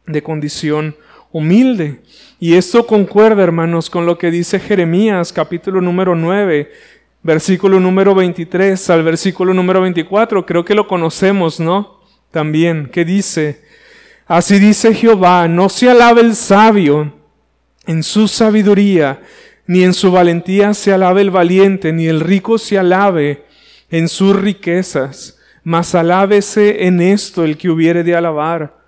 de 0.09 0.23
condición 0.23 0.95
humilde. 1.31 2.01
Y 2.39 2.55
esto 2.55 2.85
concuerda, 2.85 3.43
hermanos, 3.43 3.89
con 3.89 4.05
lo 4.05 4.17
que 4.17 4.31
dice 4.31 4.59
Jeremías 4.59 5.31
capítulo 5.31 5.81
número 5.81 6.15
9, 6.15 6.71
versículo 7.21 7.79
número 7.79 8.15
23 8.15 8.89
al 8.89 9.03
versículo 9.03 9.53
número 9.53 9.81
24. 9.81 10.45
Creo 10.45 10.65
que 10.65 10.75
lo 10.75 10.87
conocemos, 10.87 11.59
¿no? 11.59 11.99
También, 12.31 12.89
que 12.91 13.05
dice, 13.05 13.61
así 14.25 14.59
dice 14.59 14.93
Jehová, 14.93 15.47
no 15.47 15.69
se 15.69 15.89
alabe 15.89 16.21
el 16.21 16.35
sabio 16.35 17.13
en 17.85 18.03
su 18.03 18.27
sabiduría, 18.27 19.21
ni 19.69 19.83
en 19.83 19.93
su 19.93 20.11
valentía 20.11 20.73
se 20.73 20.91
alabe 20.91 21.21
el 21.21 21.29
valiente, 21.29 21.93
ni 21.93 22.07
el 22.07 22.21
rico 22.21 22.57
se 22.57 22.79
alabe 22.79 23.43
en 23.91 24.09
sus 24.09 24.35
riquezas, 24.35 25.37
mas 25.63 25.93
alábese 25.93 26.87
en 26.87 26.99
esto 26.99 27.43
el 27.43 27.55
que 27.55 27.69
hubiere 27.69 28.03
de 28.03 28.15
alabar 28.15 28.79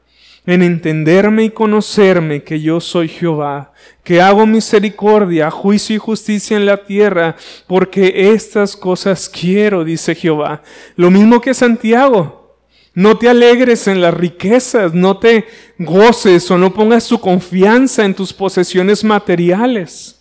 en 0.48 0.64
entenderme 0.64 1.44
y 1.44 1.50
conocerme 1.52 2.42
que 2.42 2.60
yo 2.60 2.82
soy 2.82 3.10
Jehová, 3.10 3.74
que 4.04 4.24
hago 4.24 4.48
misericordia, 4.48 5.52
juicio 5.52 5.96
y 5.96 6.00
justicia 6.00 6.58
en 6.58 6.66
la 6.66 6.84
tierra, 6.84 7.36
porque 7.68 8.32
estas 8.34 8.76
cosas 8.76 9.30
quiero, 9.30 9.84
dice 9.84 10.16
Jehová. 10.16 10.64
Lo 10.96 11.12
mismo 11.12 11.40
que 11.42 11.54
Santiago. 11.54 12.58
No 12.96 13.20
te 13.20 13.30
alegres 13.30 13.88
en 13.88 14.02
las 14.02 14.16
riquezas, 14.16 14.96
no 14.96 15.20
te 15.20 15.46
goces 15.78 16.50
o 16.50 16.58
no 16.58 16.74
pongas 16.74 17.08
tu 17.08 17.20
confianza 17.20 18.04
en 18.04 18.16
tus 18.16 18.34
posesiones 18.34 19.04
materiales. 19.04 20.21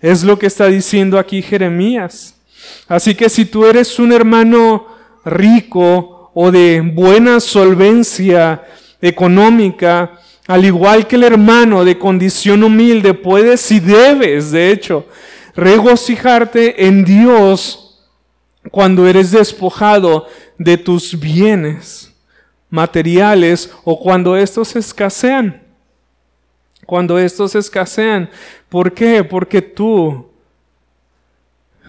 Es 0.00 0.22
lo 0.22 0.38
que 0.38 0.46
está 0.46 0.66
diciendo 0.66 1.18
aquí 1.18 1.42
Jeremías. 1.42 2.34
Así 2.88 3.14
que 3.14 3.28
si 3.28 3.44
tú 3.44 3.66
eres 3.66 3.98
un 3.98 4.12
hermano 4.12 4.86
rico 5.24 6.30
o 6.34 6.50
de 6.50 6.80
buena 6.80 7.40
solvencia, 7.40 8.62
económica, 9.00 10.18
al 10.46 10.64
igual 10.64 11.06
que 11.06 11.16
el 11.16 11.24
hermano 11.24 11.84
de 11.84 11.98
condición 11.98 12.62
humilde, 12.62 13.14
puedes 13.14 13.70
y 13.72 13.80
debes, 13.80 14.52
de 14.52 14.70
hecho, 14.70 15.06
regocijarte 15.54 16.86
en 16.86 17.04
Dios 17.04 18.00
cuando 18.70 19.06
eres 19.06 19.30
despojado 19.30 20.26
de 20.58 20.76
tus 20.76 21.18
bienes 21.18 22.12
materiales 22.70 23.70
o 23.84 23.98
cuando 23.98 24.36
estos 24.36 24.76
escasean. 24.76 25.62
Cuando 26.86 27.18
estos 27.18 27.54
escasean. 27.54 28.30
¿Por 28.68 28.92
qué? 28.92 29.24
Porque 29.24 29.60
tú, 29.60 30.28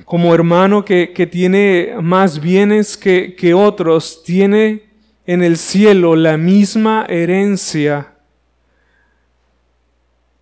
como 0.04 0.34
hermano 0.34 0.84
que, 0.84 1.14
que 1.14 1.28
tiene 1.28 1.96
más 2.02 2.42
bienes 2.42 2.98
que, 2.98 3.36
que 3.36 3.54
otros, 3.54 4.24
tiene 4.24 4.88
en 5.26 5.44
el 5.44 5.58
cielo 5.58 6.16
la 6.16 6.38
misma 6.38 7.06
herencia 7.08 8.14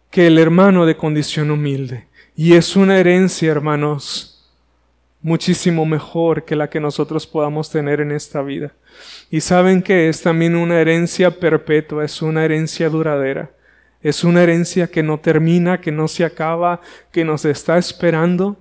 que 0.09 0.27
el 0.27 0.37
hermano 0.37 0.85
de 0.85 0.95
condición 0.95 1.51
humilde. 1.51 2.07
Y 2.35 2.53
es 2.53 2.75
una 2.75 2.97
herencia, 2.97 3.51
hermanos, 3.51 4.49
muchísimo 5.21 5.85
mejor 5.85 6.45
que 6.45 6.55
la 6.55 6.69
que 6.69 6.79
nosotros 6.79 7.25
podamos 7.25 7.69
tener 7.69 7.99
en 7.99 8.11
esta 8.11 8.43
vida. 8.43 8.73
Y 9.31 9.41
saben 9.41 9.81
que 9.81 10.07
es 10.07 10.21
también 10.21 10.55
una 10.55 10.79
herencia 10.79 11.31
perpetua, 11.31 12.05
es 12.05 12.21
una 12.21 12.45
herencia 12.45 12.89
duradera. 12.89 13.51
Es 14.05 14.23
una 14.23 14.43
herencia 14.43 14.85
que 14.85 15.01
no 15.01 15.19
termina, 15.19 15.81
que 15.81 15.91
no 15.91 16.07
se 16.07 16.23
acaba, 16.23 16.79
que 17.11 17.25
nos 17.25 17.43
está 17.43 17.79
esperando 17.79 18.55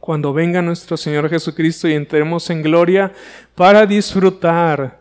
cuando 0.00 0.34
venga 0.34 0.60
nuestro 0.60 0.98
Señor 0.98 1.30
Jesucristo 1.30 1.88
y 1.88 1.94
entremos 1.94 2.50
en 2.50 2.60
gloria 2.60 3.10
para 3.54 3.86
disfrutar 3.86 5.00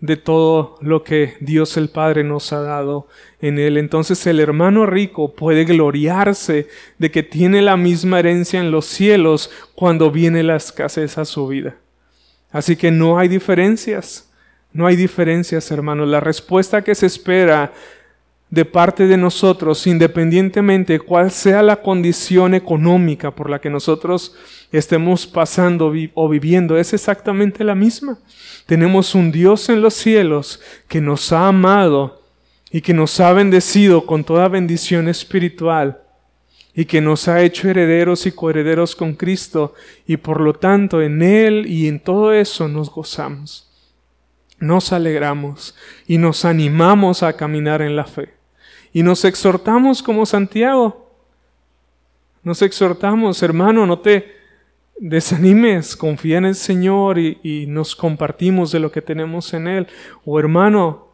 de 0.00 0.16
todo 0.16 0.76
lo 0.80 1.04
que 1.04 1.34
Dios 1.38 1.76
el 1.76 1.88
Padre 1.88 2.24
nos 2.24 2.52
ha 2.52 2.62
dado 2.62 3.06
en 3.40 3.60
él. 3.60 3.76
Entonces 3.76 4.26
el 4.26 4.40
hermano 4.40 4.86
rico 4.86 5.36
puede 5.36 5.64
gloriarse 5.64 6.66
de 6.98 7.12
que 7.12 7.22
tiene 7.22 7.62
la 7.62 7.76
misma 7.76 8.18
herencia 8.18 8.58
en 8.58 8.72
los 8.72 8.86
cielos 8.86 9.52
cuando 9.76 10.10
viene 10.10 10.42
la 10.42 10.56
escasez 10.56 11.16
a 11.16 11.24
su 11.24 11.46
vida. 11.46 11.76
Así 12.50 12.74
que 12.74 12.90
no 12.90 13.20
hay 13.20 13.28
diferencias, 13.28 14.32
no 14.72 14.88
hay 14.88 14.96
diferencias, 14.96 15.70
hermanos. 15.70 16.08
La 16.08 16.18
respuesta 16.18 16.82
que 16.82 16.96
se 16.96 17.06
espera 17.06 17.72
de 18.54 18.64
parte 18.64 19.08
de 19.08 19.16
nosotros, 19.16 19.84
independientemente 19.88 21.00
cuál 21.00 21.32
sea 21.32 21.60
la 21.60 21.82
condición 21.82 22.54
económica 22.54 23.32
por 23.32 23.50
la 23.50 23.60
que 23.60 23.68
nosotros 23.68 24.36
estemos 24.70 25.26
pasando 25.26 25.92
o 26.14 26.28
viviendo, 26.28 26.78
es 26.78 26.92
exactamente 26.92 27.64
la 27.64 27.74
misma. 27.74 28.16
Tenemos 28.66 29.16
un 29.16 29.32
Dios 29.32 29.68
en 29.70 29.82
los 29.82 29.94
cielos 29.94 30.60
que 30.86 31.00
nos 31.00 31.32
ha 31.32 31.48
amado 31.48 32.22
y 32.70 32.80
que 32.80 32.94
nos 32.94 33.18
ha 33.18 33.32
bendecido 33.32 34.06
con 34.06 34.22
toda 34.22 34.46
bendición 34.46 35.08
espiritual 35.08 36.00
y 36.76 36.84
que 36.84 37.00
nos 37.00 37.26
ha 37.26 37.42
hecho 37.42 37.68
herederos 37.68 38.24
y 38.24 38.30
coherederos 38.30 38.94
con 38.94 39.14
Cristo 39.14 39.74
y 40.06 40.16
por 40.16 40.40
lo 40.40 40.54
tanto 40.54 41.02
en 41.02 41.22
Él 41.22 41.66
y 41.66 41.88
en 41.88 41.98
todo 41.98 42.32
eso 42.32 42.68
nos 42.68 42.88
gozamos, 42.88 43.68
nos 44.60 44.92
alegramos 44.92 45.74
y 46.06 46.18
nos 46.18 46.44
animamos 46.44 47.24
a 47.24 47.32
caminar 47.32 47.82
en 47.82 47.96
la 47.96 48.04
fe 48.04 48.33
y 48.94 49.02
nos 49.02 49.24
exhortamos 49.24 50.02
como 50.02 50.24
Santiago. 50.24 51.10
Nos 52.44 52.62
exhortamos, 52.62 53.42
hermano, 53.42 53.86
no 53.86 53.98
te 53.98 54.36
desanimes, 54.96 55.96
confía 55.96 56.38
en 56.38 56.44
el 56.44 56.54
Señor 56.54 57.18
y, 57.18 57.66
nos 57.66 57.96
compartimos 57.96 58.70
de 58.70 58.78
lo 58.78 58.92
que 58.92 59.02
tenemos 59.02 59.52
en 59.52 59.66
Él. 59.66 59.88
O 60.24 60.38
hermano, 60.38 61.08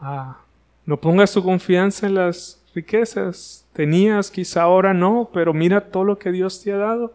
ah, 0.00 0.40
no 0.84 1.00
pongas 1.00 1.32
tu 1.32 1.44
confianza 1.44 2.08
en 2.08 2.16
las 2.16 2.60
riquezas. 2.74 3.64
Tenías, 3.72 4.28
quizá 4.28 4.62
ahora 4.62 4.92
no, 4.92 5.30
pero 5.32 5.54
mira 5.54 5.92
todo 5.92 6.02
lo 6.02 6.18
que 6.18 6.32
Dios 6.32 6.60
te 6.60 6.72
ha 6.72 6.76
dado 6.76 7.14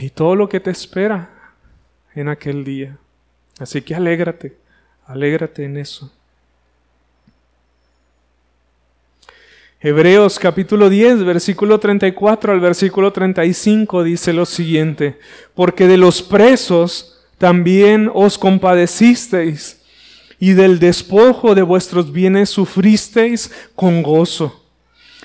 y 0.00 0.10
todo 0.10 0.34
lo 0.34 0.48
que 0.48 0.58
te 0.58 0.72
espera 0.72 1.30
en 2.16 2.28
aquel 2.28 2.64
día. 2.64 2.98
Así 3.60 3.80
que 3.80 3.94
alégrate, 3.94 4.56
alégrate 5.06 5.64
en 5.64 5.76
eso. 5.76 6.12
Hebreos 9.86 10.38
capítulo 10.38 10.88
10, 10.88 11.24
versículo 11.24 11.78
34 11.78 12.52
al 12.52 12.58
versículo 12.60 13.12
35 13.12 14.02
dice 14.02 14.32
lo 14.32 14.46
siguiente, 14.46 15.18
porque 15.54 15.86
de 15.86 15.98
los 15.98 16.22
presos 16.22 17.18
también 17.36 18.10
os 18.14 18.38
compadecisteis 18.38 19.82
y 20.40 20.54
del 20.54 20.78
despojo 20.78 21.54
de 21.54 21.60
vuestros 21.60 22.12
bienes 22.12 22.48
sufristeis 22.48 23.52
con 23.74 24.02
gozo, 24.02 24.64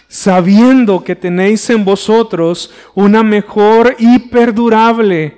sabiendo 0.09 1.05
que 1.05 1.15
tenéis 1.15 1.69
en 1.69 1.85
vosotros 1.85 2.69
una 2.95 3.23
mejor 3.23 3.95
y 3.97 4.19
perdurable 4.19 5.37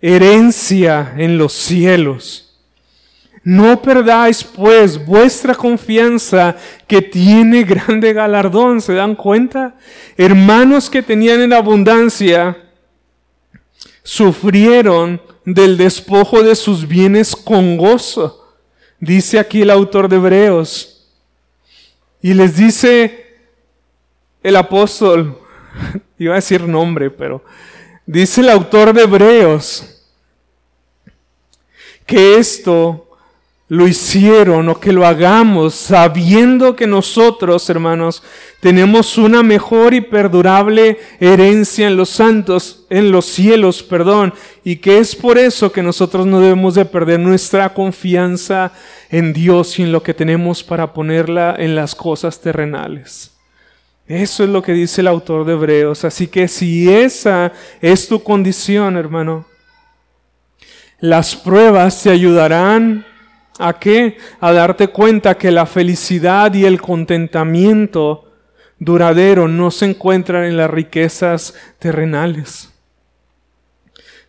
herencia 0.00 1.14
en 1.16 1.36
los 1.36 1.52
cielos 1.52 2.41
no 3.44 3.82
perdáis 3.82 4.44
pues 4.44 5.04
vuestra 5.04 5.54
confianza 5.54 6.56
que 6.86 7.02
tiene 7.02 7.62
grande 7.64 8.12
galardón. 8.12 8.80
¿Se 8.80 8.94
dan 8.94 9.14
cuenta? 9.14 9.74
Hermanos 10.16 10.88
que 10.88 11.02
tenían 11.02 11.40
en 11.40 11.52
abundancia 11.52 12.56
sufrieron 14.04 15.20
del 15.44 15.76
despojo 15.76 16.42
de 16.42 16.54
sus 16.54 16.86
bienes 16.86 17.34
con 17.34 17.76
gozo. 17.76 18.54
Dice 19.00 19.38
aquí 19.38 19.62
el 19.62 19.70
autor 19.70 20.08
de 20.08 20.16
Hebreos. 20.16 21.10
Y 22.20 22.34
les 22.34 22.56
dice 22.56 23.26
el 24.42 24.54
apóstol, 24.54 25.38
iba 26.18 26.34
a 26.34 26.36
decir 26.36 26.62
nombre, 26.62 27.10
pero 27.10 27.44
dice 28.06 28.40
el 28.40 28.50
autor 28.50 28.92
de 28.92 29.02
Hebreos 29.02 29.88
que 32.06 32.36
esto 32.36 33.11
lo 33.72 33.88
hicieron 33.88 34.68
o 34.68 34.78
que 34.78 34.92
lo 34.92 35.06
hagamos 35.06 35.74
sabiendo 35.74 36.76
que 36.76 36.86
nosotros, 36.86 37.70
hermanos, 37.70 38.22
tenemos 38.60 39.16
una 39.16 39.42
mejor 39.42 39.94
y 39.94 40.02
perdurable 40.02 40.98
herencia 41.18 41.86
en 41.86 41.96
los 41.96 42.10
santos, 42.10 42.84
en 42.90 43.10
los 43.10 43.24
cielos, 43.24 43.82
perdón, 43.82 44.34
y 44.62 44.76
que 44.76 44.98
es 44.98 45.16
por 45.16 45.38
eso 45.38 45.72
que 45.72 45.82
nosotros 45.82 46.26
no 46.26 46.40
debemos 46.40 46.74
de 46.74 46.84
perder 46.84 47.20
nuestra 47.20 47.72
confianza 47.72 48.72
en 49.08 49.32
Dios 49.32 49.78
y 49.78 49.84
en 49.84 49.92
lo 49.92 50.02
que 50.02 50.12
tenemos 50.12 50.62
para 50.62 50.92
ponerla 50.92 51.56
en 51.58 51.74
las 51.74 51.94
cosas 51.94 52.42
terrenales. 52.42 53.32
Eso 54.06 54.44
es 54.44 54.50
lo 54.50 54.62
que 54.62 54.74
dice 54.74 55.00
el 55.00 55.08
autor 55.08 55.46
de 55.46 55.54
Hebreos. 55.54 56.04
Así 56.04 56.26
que 56.26 56.46
si 56.46 56.92
esa 56.92 57.54
es 57.80 58.06
tu 58.06 58.22
condición, 58.22 58.98
hermano, 58.98 59.46
las 61.00 61.34
pruebas 61.34 62.02
te 62.02 62.10
ayudarán 62.10 63.06
a 63.58 63.78
qué? 63.78 64.16
A 64.40 64.52
darte 64.52 64.88
cuenta 64.88 65.36
que 65.36 65.50
la 65.50 65.66
felicidad 65.66 66.52
y 66.54 66.64
el 66.64 66.80
contentamiento 66.80 68.30
duradero 68.78 69.48
no 69.48 69.70
se 69.70 69.86
encuentran 69.86 70.44
en 70.44 70.56
las 70.56 70.70
riquezas 70.70 71.54
terrenales, 71.78 72.72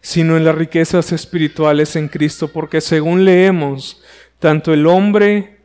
sino 0.01 0.37
en 0.37 0.45
las 0.45 0.55
riquezas 0.55 1.11
espirituales 1.11 1.95
en 1.95 2.07
Cristo, 2.07 2.49
porque 2.49 2.81
según 2.81 3.25
leemos, 3.25 4.01
tanto 4.39 4.73
el 4.73 4.85
hombre 4.85 5.57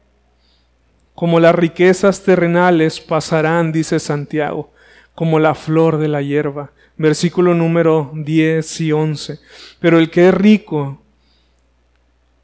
como 1.15 1.41
las 1.41 1.55
riquezas 1.55 2.23
terrenales 2.23 3.01
pasarán, 3.01 3.73
dice 3.73 3.99
Santiago, 3.99 4.73
como 5.15 5.41
la 5.41 5.57
flor 5.57 5.99
de 5.99 6.07
la 6.07 6.23
hierba. 6.23 6.71
Versículo 6.97 7.55
número 7.55 8.13
10 8.15 8.81
y 8.83 8.93
11. 8.93 9.41
Pero 9.81 9.99
el 9.99 10.11
que 10.11 10.29
es 10.29 10.35
rico 10.35 11.03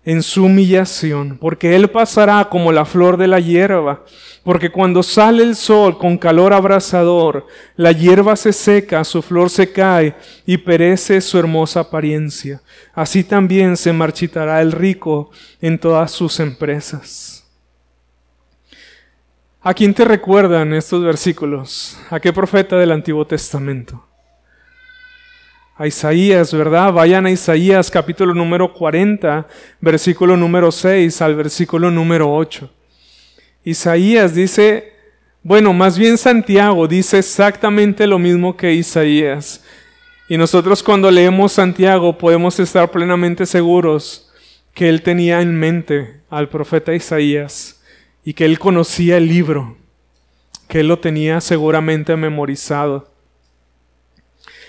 en 0.05 0.23
su 0.23 0.45
humillación, 0.45 1.39
porque 1.41 1.75
él 1.75 1.89
pasará 1.89 2.49
como 2.51 2.73
la 2.73 2.85
flor 2.85 3.17
de 3.17 3.27
la 3.27 3.41
hierba, 3.41 4.05
porque 4.43 4.71
cuando 4.71 5.03
sale 5.03 5.43
el 5.43 5.57
sol 5.57 5.97
con 5.97 6.19
calor 6.19 6.53
abrasador, 6.53 7.47
la 7.77 7.93
hierba 7.93 8.37
se 8.37 8.53
seca, 8.53 9.03
su 9.05 9.23
flor 9.23 9.49
se 9.49 9.73
cae 9.73 10.15
y 10.45 10.59
perece 10.59 11.21
su 11.21 11.39
hermosa 11.39 11.81
apariencia. 11.81 12.61
Así 12.93 13.25
también 13.25 13.77
se 13.77 13.93
marchitará 13.93 14.61
el 14.61 14.73
rico 14.73 15.31
en 15.61 15.79
todas 15.79 16.11
sus 16.11 16.39
empresas. 16.41 17.45
¿A 19.63 19.73
quién 19.73 19.95
te 19.95 20.05
recuerdan 20.05 20.75
estos 20.75 21.03
versículos? 21.03 21.99
¿A 22.11 22.21
qué 22.21 22.35
profeta 22.35 22.77
del 22.77 22.93
Antiguo 22.93 23.27
Testamento? 23.27 24.07
A 25.77 25.89
Isaías, 25.89 26.55
¿verdad? 26.55 26.93
Vayan 26.93 27.27
a 27.27 27.33
Isaías 27.33 27.91
capítulo 27.91 28.33
número 28.33 28.73
40, 28.73 29.49
versículo 29.81 30.37
número 30.37 30.71
6 30.71 31.21
al 31.21 31.35
versículo 31.35 31.91
número 31.91 32.33
8. 32.33 32.71
Isaías 33.65 34.37
dice, 34.37 34.93
bueno, 35.43 35.73
más 35.73 35.99
bien 35.99 36.17
Santiago 36.17 36.87
dice 36.87 37.19
exactamente 37.19 38.07
lo 38.07 38.21
mismo 38.21 38.57
que 38.57 38.73
Isaías. 38.73 39.65
Y 40.29 40.37
nosotros 40.37 40.81
cuando 40.81 41.11
leemos 41.11 41.55
Santiago 41.55 42.17
podemos 42.19 42.61
estar 42.61 42.93
plenamente 42.93 43.45
seguros 43.45 44.31
que 44.75 44.89
él 44.89 45.03
tenía 45.03 45.41
en 45.41 45.59
mente 45.59 46.21
al 46.31 46.49
profeta 46.49 46.95
Isaías 46.95 47.83
y 48.25 48.35
que 48.35 48.45
él 48.45 48.61
conocía 48.61 49.17
el 49.17 49.27
libro, 49.27 49.77
que 50.69 50.81
él 50.81 50.87
lo 50.87 51.01
tenía 51.01 51.41
seguramente 51.41 52.15
memorizado. 52.15 53.14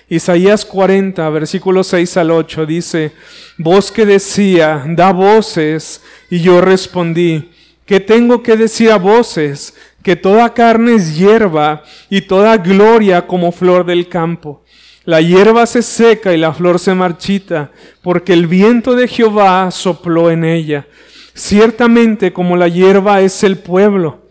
Isaías 0.07 0.63
40, 0.63 1.27
versículos 1.29 1.87
6 1.87 2.17
al 2.17 2.31
8 2.31 2.65
dice, 2.67 3.11
voz 3.57 3.91
que 3.91 4.05
decía, 4.05 4.83
da 4.87 5.11
voces, 5.11 6.01
y 6.29 6.41
yo 6.41 6.61
respondí, 6.61 7.49
¿qué 7.85 7.99
tengo 7.99 8.43
que 8.43 8.55
decir 8.55 8.91
a 8.91 8.97
voces? 8.97 9.73
Que 10.03 10.15
toda 10.15 10.53
carne 10.53 10.95
es 10.95 11.17
hierba 11.17 11.83
y 12.09 12.21
toda 12.21 12.57
gloria 12.57 13.25
como 13.25 13.51
flor 13.51 13.85
del 13.85 14.07
campo. 14.07 14.63
La 15.05 15.21
hierba 15.21 15.65
se 15.65 15.81
seca 15.81 16.33
y 16.33 16.37
la 16.37 16.53
flor 16.53 16.77
se 16.79 16.93
marchita, 16.93 17.71
porque 18.03 18.33
el 18.33 18.45
viento 18.45 18.95
de 18.95 19.07
Jehová 19.07 19.71
sopló 19.71 20.29
en 20.29 20.43
ella. 20.43 20.85
Ciertamente 21.33 22.31
como 22.31 22.55
la 22.55 22.67
hierba 22.67 23.21
es 23.21 23.43
el 23.43 23.57
pueblo, 23.57 24.27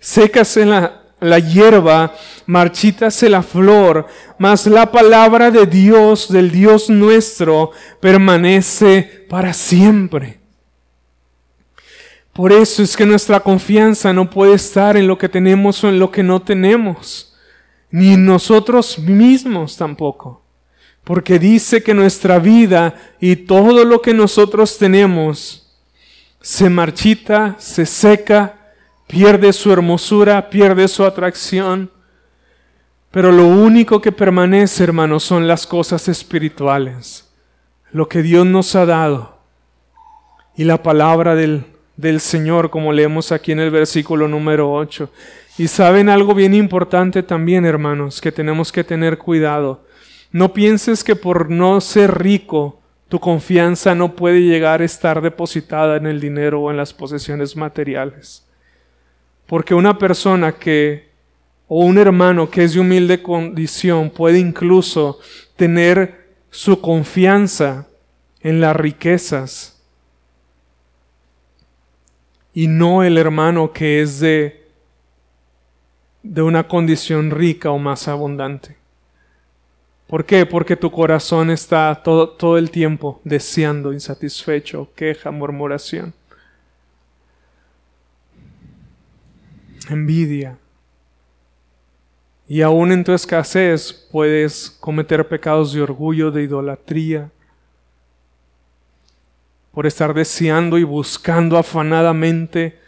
sécase 0.00 0.66
la, 0.66 1.03
la 1.20 1.38
hierba, 1.38 2.14
marchítase 2.46 3.28
la 3.28 3.42
flor, 3.42 4.06
mas 4.38 4.66
la 4.66 4.90
palabra 4.90 5.50
de 5.50 5.66
Dios, 5.66 6.30
del 6.30 6.50
Dios 6.50 6.90
nuestro, 6.90 7.70
permanece 8.00 9.26
para 9.28 9.52
siempre. 9.52 10.40
Por 12.32 12.52
eso 12.52 12.82
es 12.82 12.96
que 12.96 13.06
nuestra 13.06 13.40
confianza 13.40 14.12
no 14.12 14.28
puede 14.28 14.54
estar 14.54 14.96
en 14.96 15.06
lo 15.06 15.16
que 15.16 15.28
tenemos 15.28 15.82
o 15.84 15.88
en 15.88 16.00
lo 16.00 16.10
que 16.10 16.22
no 16.22 16.42
tenemos, 16.42 17.36
ni 17.90 18.14
en 18.14 18.26
nosotros 18.26 18.98
mismos 18.98 19.76
tampoco. 19.76 20.42
Porque 21.04 21.38
dice 21.38 21.82
que 21.82 21.94
nuestra 21.94 22.38
vida 22.38 22.94
y 23.20 23.36
todo 23.36 23.84
lo 23.84 24.02
que 24.02 24.14
nosotros 24.14 24.78
tenemos 24.78 25.64
se 26.40 26.68
marchita, 26.68 27.54
se 27.58 27.86
seca, 27.86 28.63
pierde 29.06 29.52
su 29.52 29.72
hermosura, 29.72 30.50
pierde 30.50 30.88
su 30.88 31.04
atracción. 31.04 31.90
Pero 33.10 33.30
lo 33.30 33.46
único 33.46 34.00
que 34.00 34.12
permanece, 34.12 34.82
hermanos, 34.82 35.22
son 35.22 35.46
las 35.46 35.66
cosas 35.66 36.08
espirituales, 36.08 37.32
lo 37.92 38.08
que 38.08 38.22
Dios 38.22 38.44
nos 38.44 38.74
ha 38.74 38.86
dado. 38.86 39.38
Y 40.56 40.64
la 40.64 40.82
palabra 40.82 41.34
del, 41.34 41.64
del 41.96 42.20
Señor, 42.20 42.70
como 42.70 42.92
leemos 42.92 43.30
aquí 43.32 43.52
en 43.52 43.60
el 43.60 43.70
versículo 43.70 44.26
número 44.26 44.72
8. 44.72 45.10
Y 45.58 45.68
saben 45.68 46.08
algo 46.08 46.34
bien 46.34 46.54
importante 46.54 47.22
también, 47.22 47.64
hermanos, 47.64 48.20
que 48.20 48.32
tenemos 48.32 48.72
que 48.72 48.82
tener 48.82 49.18
cuidado. 49.18 49.84
No 50.32 50.52
pienses 50.52 51.04
que 51.04 51.14
por 51.14 51.50
no 51.50 51.80
ser 51.80 52.18
rico, 52.18 52.80
tu 53.08 53.20
confianza 53.20 53.94
no 53.94 54.16
puede 54.16 54.40
llegar 54.40 54.80
a 54.80 54.84
estar 54.84 55.20
depositada 55.20 55.96
en 55.96 56.06
el 56.06 56.20
dinero 56.20 56.60
o 56.62 56.70
en 56.72 56.76
las 56.76 56.92
posesiones 56.92 57.54
materiales. 57.54 58.44
Porque 59.46 59.74
una 59.74 59.98
persona 59.98 60.52
que, 60.52 61.10
o 61.68 61.84
un 61.84 61.98
hermano 61.98 62.50
que 62.50 62.64
es 62.64 62.74
de 62.74 62.80
humilde 62.80 63.22
condición, 63.22 64.10
puede 64.10 64.38
incluso 64.38 65.18
tener 65.56 66.24
su 66.50 66.80
confianza 66.80 67.88
en 68.40 68.60
las 68.60 68.76
riquezas 68.76 69.82
y 72.52 72.68
no 72.68 73.02
el 73.02 73.18
hermano 73.18 73.72
que 73.72 74.00
es 74.00 74.20
de, 74.20 74.64
de 76.22 76.42
una 76.42 76.68
condición 76.68 77.30
rica 77.30 77.70
o 77.70 77.78
más 77.78 78.06
abundante. 78.06 78.76
¿Por 80.06 80.24
qué? 80.24 80.46
Porque 80.46 80.76
tu 80.76 80.90
corazón 80.90 81.50
está 81.50 82.00
todo, 82.04 82.28
todo 82.28 82.56
el 82.56 82.70
tiempo 82.70 83.20
deseando, 83.24 83.92
insatisfecho, 83.92 84.88
queja, 84.94 85.30
murmuración, 85.32 86.14
envidia. 89.90 90.58
Y 92.46 92.60
aún 92.62 92.92
en 92.92 93.04
tu 93.04 93.12
escasez 93.12 93.92
puedes 94.10 94.70
cometer 94.80 95.26
pecados 95.28 95.72
de 95.72 95.82
orgullo, 95.82 96.30
de 96.30 96.42
idolatría, 96.42 97.30
por 99.72 99.86
estar 99.86 100.14
deseando 100.14 100.78
y 100.78 100.84
buscando 100.84 101.58
afanadamente 101.58 102.78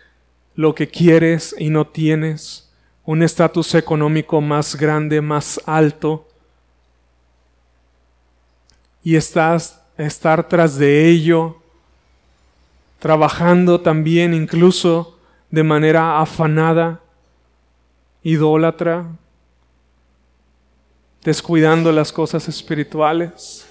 lo 0.54 0.74
que 0.74 0.88
quieres 0.88 1.54
y 1.58 1.70
no 1.70 1.86
tienes, 1.86 2.70
un 3.04 3.22
estatus 3.22 3.74
económico 3.74 4.40
más 4.40 4.76
grande, 4.76 5.20
más 5.20 5.60
alto, 5.66 6.28
y 9.02 9.16
estás 9.16 9.80
estar 9.96 10.48
tras 10.48 10.76
de 10.76 11.08
ello, 11.08 11.56
trabajando 12.98 13.80
también 13.80 14.34
incluso 14.34 15.15
de 15.50 15.62
manera 15.62 16.20
afanada, 16.20 17.00
idólatra, 18.22 19.06
descuidando 21.22 21.92
las 21.92 22.12
cosas 22.12 22.48
espirituales. 22.48 23.68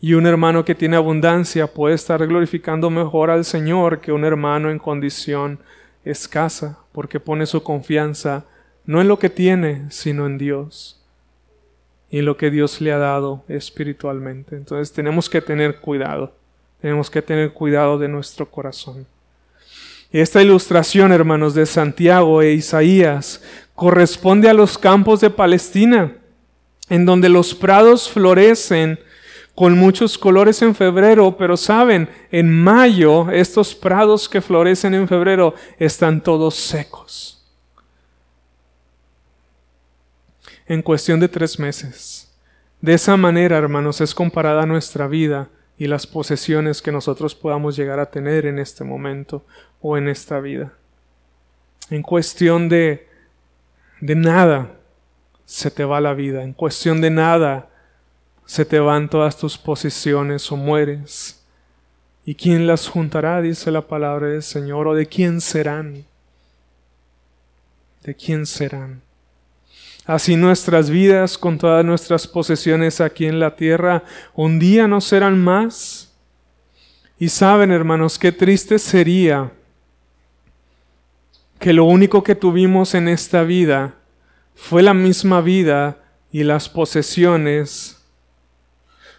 Y 0.00 0.14
un 0.14 0.26
hermano 0.26 0.64
que 0.64 0.74
tiene 0.74 0.96
abundancia 0.96 1.66
puede 1.66 1.94
estar 1.94 2.26
glorificando 2.26 2.88
mejor 2.88 3.30
al 3.30 3.44
Señor 3.44 4.00
que 4.00 4.12
un 4.12 4.24
hermano 4.24 4.70
en 4.70 4.78
condición 4.78 5.58
escasa, 6.04 6.78
porque 6.92 7.20
pone 7.20 7.44
su 7.46 7.62
confianza 7.62 8.44
no 8.86 9.00
en 9.00 9.08
lo 9.08 9.18
que 9.18 9.30
tiene, 9.30 9.90
sino 9.90 10.26
en 10.26 10.38
Dios 10.38 11.00
y 12.10 12.22
lo 12.22 12.36
que 12.36 12.50
Dios 12.50 12.80
le 12.80 12.92
ha 12.92 12.98
dado 12.98 13.44
espiritualmente. 13.48 14.56
Entonces 14.56 14.92
tenemos 14.92 15.30
que 15.30 15.40
tener 15.40 15.80
cuidado, 15.80 16.32
tenemos 16.80 17.08
que 17.08 17.22
tener 17.22 17.52
cuidado 17.52 17.98
de 17.98 18.08
nuestro 18.08 18.50
corazón. 18.50 19.06
Esta 20.12 20.42
ilustración, 20.42 21.12
hermanos, 21.12 21.54
de 21.54 21.66
Santiago 21.66 22.42
e 22.42 22.52
Isaías 22.52 23.42
corresponde 23.74 24.48
a 24.48 24.54
los 24.54 24.76
campos 24.76 25.20
de 25.20 25.30
Palestina, 25.30 26.16
en 26.88 27.06
donde 27.06 27.28
los 27.28 27.54
prados 27.54 28.08
florecen 28.08 28.98
con 29.54 29.78
muchos 29.78 30.18
colores 30.18 30.62
en 30.62 30.74
febrero, 30.74 31.36
pero 31.36 31.56
saben, 31.56 32.08
en 32.30 32.50
mayo 32.50 33.30
estos 33.30 33.74
prados 33.74 34.28
que 34.28 34.40
florecen 34.40 34.94
en 34.94 35.06
febrero 35.06 35.54
están 35.78 36.20
todos 36.20 36.54
secos. 36.56 37.40
en 40.70 40.82
cuestión 40.82 41.18
de 41.18 41.28
tres 41.28 41.58
meses. 41.58 42.32
De 42.80 42.94
esa 42.94 43.16
manera, 43.16 43.58
hermanos, 43.58 44.00
es 44.00 44.14
comparada 44.14 44.66
nuestra 44.66 45.08
vida 45.08 45.48
y 45.80 45.86
las 45.86 46.06
posesiones 46.06 46.82
que 46.82 46.92
nosotros 46.92 47.34
podamos 47.34 47.74
llegar 47.74 48.00
a 48.00 48.10
tener 48.10 48.44
en 48.44 48.58
este 48.58 48.84
momento 48.84 49.46
o 49.80 49.96
en 49.96 50.08
esta 50.08 50.38
vida. 50.38 50.74
En 51.88 52.02
cuestión 52.02 52.68
de, 52.68 53.08
de 54.02 54.14
nada 54.14 54.72
se 55.46 55.70
te 55.70 55.86
va 55.86 56.02
la 56.02 56.12
vida, 56.12 56.42
en 56.42 56.52
cuestión 56.52 57.00
de 57.00 57.08
nada 57.08 57.70
se 58.44 58.66
te 58.66 58.78
van 58.78 59.08
todas 59.08 59.38
tus 59.38 59.56
posiciones 59.56 60.52
o 60.52 60.56
mueres. 60.58 61.42
¿Y 62.26 62.34
quién 62.34 62.66
las 62.66 62.86
juntará? 62.86 63.40
dice 63.40 63.70
la 63.70 63.88
palabra 63.88 64.26
del 64.26 64.42
Señor, 64.42 64.86
o 64.86 64.94
de 64.94 65.06
quién 65.06 65.40
serán. 65.40 66.04
¿De 68.02 68.14
quién 68.14 68.44
serán? 68.44 69.00
Así 70.10 70.34
nuestras 70.34 70.90
vidas, 70.90 71.38
con 71.38 71.56
todas 71.56 71.84
nuestras 71.84 72.26
posesiones 72.26 73.00
aquí 73.00 73.26
en 73.26 73.38
la 73.38 73.54
tierra, 73.54 74.02
un 74.34 74.58
día 74.58 74.88
no 74.88 75.00
serán 75.00 75.38
más. 75.38 76.12
Y 77.16 77.28
saben, 77.28 77.70
hermanos, 77.70 78.18
qué 78.18 78.32
triste 78.32 78.80
sería 78.80 79.52
que 81.60 81.72
lo 81.72 81.84
único 81.84 82.24
que 82.24 82.34
tuvimos 82.34 82.96
en 82.96 83.06
esta 83.06 83.44
vida 83.44 83.94
fue 84.56 84.82
la 84.82 84.94
misma 84.94 85.42
vida 85.42 85.98
y 86.32 86.42
las 86.42 86.68
posesiones 86.68 88.04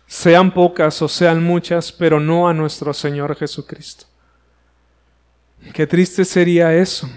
sean 0.08 0.54
pocas 0.54 1.02
o 1.02 1.08
sean 1.08 1.42
muchas, 1.42 1.94
pero 1.94 2.20
no 2.20 2.50
a 2.50 2.54
nuestro 2.54 2.94
Señor 2.94 3.38
Jesucristo. 3.38 4.08
Qué 5.74 5.88
triste 5.88 6.26
sería 6.26 6.76
eso. 6.76 7.10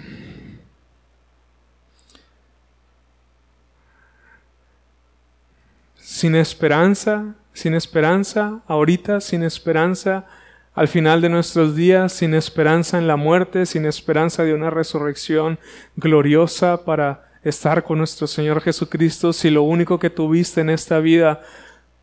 Sin 6.15 6.37
esperanza, 6.37 7.35
sin 7.55 7.75
esperanza, 7.75 8.61
ahorita 8.69 9.21
sin 9.21 9.43
esperanza, 9.43 10.27
al 10.73 10.87
final 10.87 11.21
de 11.21 11.29
nuestros 11.29 11.75
días, 11.75 12.13
sin 12.13 12.35
esperanza 12.35 12.99
en 12.99 13.09
la 13.09 13.17
muerte, 13.17 13.67
sin 13.67 13.85
esperanza 13.85 14.45
de 14.45 14.55
una 14.55 14.71
resurrección 14.71 15.59
gloriosa 15.97 16.85
para 16.85 17.33
estar 17.43 17.83
con 17.83 17.99
nuestro 17.99 18.29
Señor 18.29 18.61
Jesucristo, 18.61 19.33
si 19.33 19.51
lo 19.51 19.65
único 19.65 19.99
que 19.99 20.09
tuviste 20.09 20.61
en 20.61 20.71
esta 20.71 21.01
vida 21.01 21.43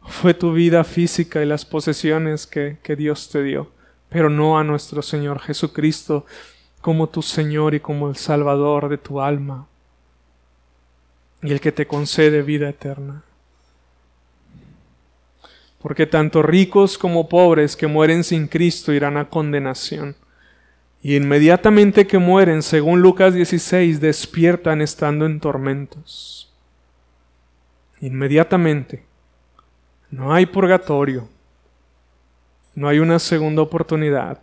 fue 0.02 0.34
tu 0.34 0.52
vida 0.52 0.84
física 0.84 1.42
y 1.42 1.46
las 1.46 1.64
posesiones 1.64 2.46
que, 2.48 2.80
Dios 2.98 3.30
te 3.30 3.42
dio, 3.42 3.72
pero 4.10 4.30
no 4.30 4.60
a 4.60 4.66
nuestro 4.66 5.02
Señor 5.02 5.40
Jesucristo 5.40 6.26
como 6.82 7.08
tu 7.08 7.22
Señor 7.22 7.76
y 7.76 7.80
como 7.80 8.10
el 8.10 8.18
Salvador 8.18 8.90
de 8.90 8.98
tu 8.98 9.22
alma 9.22 9.68
y 11.42 11.54
el 11.54 11.62
que 11.62 11.72
te 11.72 11.88
concede 11.88 12.42
vida 12.42 12.68
eterna. 12.68 13.24
Porque 15.82 16.06
tanto 16.06 16.42
ricos 16.42 16.98
como 16.98 17.28
pobres 17.28 17.76
que 17.76 17.88
mueren 17.88 18.24
sin 18.24 18.48
Cristo 18.48 18.94
irán 18.94 19.18
a 19.18 19.30
condenación. 19.30 20.16
Y 21.02 21.16
inmediatamente 21.16 22.06
que 22.06 22.20
mueren, 22.20 22.62
según 22.62 23.02
Lucas 23.02 23.34
16, 23.34 24.00
despiertan 24.00 24.82
estando 24.82 25.26
en 25.26 25.40
tormentos. 25.40 26.54
Inmediatamente. 28.00 29.04
No 30.12 30.34
hay 30.34 30.46
purgatorio. 30.46 31.28
No 32.76 32.88
hay 32.88 33.00
una 33.00 33.18
segunda 33.18 33.62
oportunidad. 33.62 34.40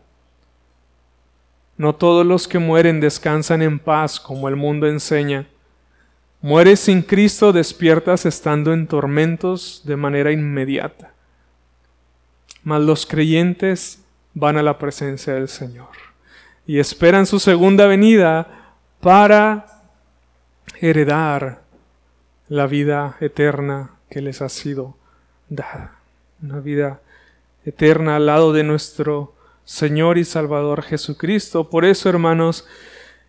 No 1.77 1.95
todos 1.95 2.27
los 2.27 2.49
que 2.49 2.59
mueren 2.59 2.99
descansan 3.01 3.63
en 3.63 3.79
paz 3.79 4.19
como 4.19 4.49
el 4.49 4.57
mundo 4.57 4.89
enseña. 4.89 5.47
Mueres 6.41 6.81
sin 6.81 7.03
Cristo, 7.03 7.53
despiertas 7.53 8.27
estando 8.27 8.73
en 8.73 8.89
tormentos 8.89 9.83
de 9.85 9.97
manera 9.97 10.33
inmediata. 10.33 11.13
Mas 12.63 12.83
los 12.83 13.07
creyentes 13.07 14.03
van 14.35 14.57
a 14.57 14.63
la 14.63 14.79
presencia 14.79 15.35
del 15.35 15.49
Señor 15.49 15.89
y 16.67 16.79
esperan 16.79 17.27
su 17.27 17.41
segunda 17.41 17.87
venida 17.87 18.75
para 19.01 19.67
heredar 20.81 21.63
la 22.49 22.67
vida 22.67 23.17
eterna 23.21 23.93
que 24.11 24.21
les 24.21 24.43
ha 24.43 24.49
sido 24.49 24.97
dada, 25.49 25.99
una 26.43 26.61
vida 26.61 27.01
eterna 27.65 28.17
al 28.17 28.27
lado 28.27 28.53
de 28.53 28.65
nuestro 28.65 29.35
Señor 29.65 30.19
y 30.19 30.25
Salvador 30.25 30.83
Jesucristo. 30.83 31.69
Por 31.69 31.85
eso, 31.85 32.09
hermanos, 32.09 32.67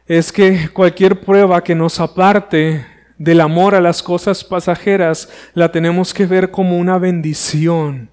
es 0.08 0.32
que 0.32 0.70
cualquier 0.70 1.22
prueba 1.22 1.64
que 1.64 1.76
nos 1.76 2.00
aparte 2.00 2.86
del 3.18 3.42
amor 3.42 3.76
a 3.76 3.82
las 3.82 4.02
cosas 4.02 4.44
pasajeras, 4.44 5.30
la 5.54 5.72
tenemos 5.72 6.14
que 6.14 6.26
ver 6.26 6.52
como 6.52 6.78
una 6.78 6.98
bendición 6.98 8.10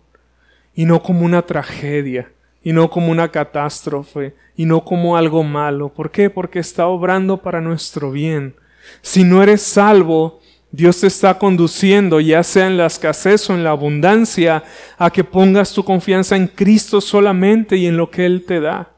y 0.77 0.85
no 0.85 1.03
como 1.03 1.25
una 1.25 1.43
tragedia 1.43 2.31
y 2.63 2.73
no 2.73 2.91
como 2.91 3.11
una 3.11 3.31
catástrofe 3.31 4.35
y 4.57 4.67
no 4.67 4.85
como 4.85 5.17
algo 5.17 5.43
malo. 5.43 5.89
¿Por 5.89 6.11
qué? 6.11 6.31
Porque 6.31 6.59
está 6.59 6.87
obrando 6.87 7.39
para 7.39 7.61
nuestro 7.61 8.13
bien. 8.13 8.55
Si 9.01 9.25
no 9.25 9.43
eres 9.43 9.63
salvo, 9.63 10.41
Dios 10.71 11.01
te 11.01 11.07
está 11.07 11.39
conduciendo, 11.39 12.21
ya 12.21 12.43
sea 12.43 12.67
en 12.67 12.77
la 12.77 12.87
escasez 12.87 13.49
o 13.49 13.55
en 13.55 13.65
la 13.65 13.71
abundancia, 13.71 14.63
a 14.99 15.11
que 15.11 15.25
pongas 15.25 15.73
tu 15.73 15.83
confianza 15.83 16.37
en 16.37 16.49
Cristo 16.49 17.01
solamente 17.01 17.77
y 17.77 17.87
en 17.87 17.97
lo 17.97 18.11
que 18.11 18.27
Él 18.27 18.45
te 18.45 18.61
da. 18.61 18.91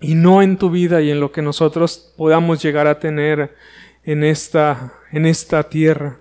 Y 0.00 0.14
no 0.14 0.42
en 0.42 0.58
tu 0.58 0.68
vida 0.68 1.00
y 1.00 1.10
en 1.10 1.20
lo 1.20 1.32
que 1.32 1.40
nosotros 1.40 2.12
podamos 2.16 2.62
llegar 2.62 2.86
a 2.86 2.98
tener 2.98 3.54
en 4.04 4.22
esta, 4.22 4.92
en 5.10 5.24
esta 5.24 5.62
tierra, 5.68 6.18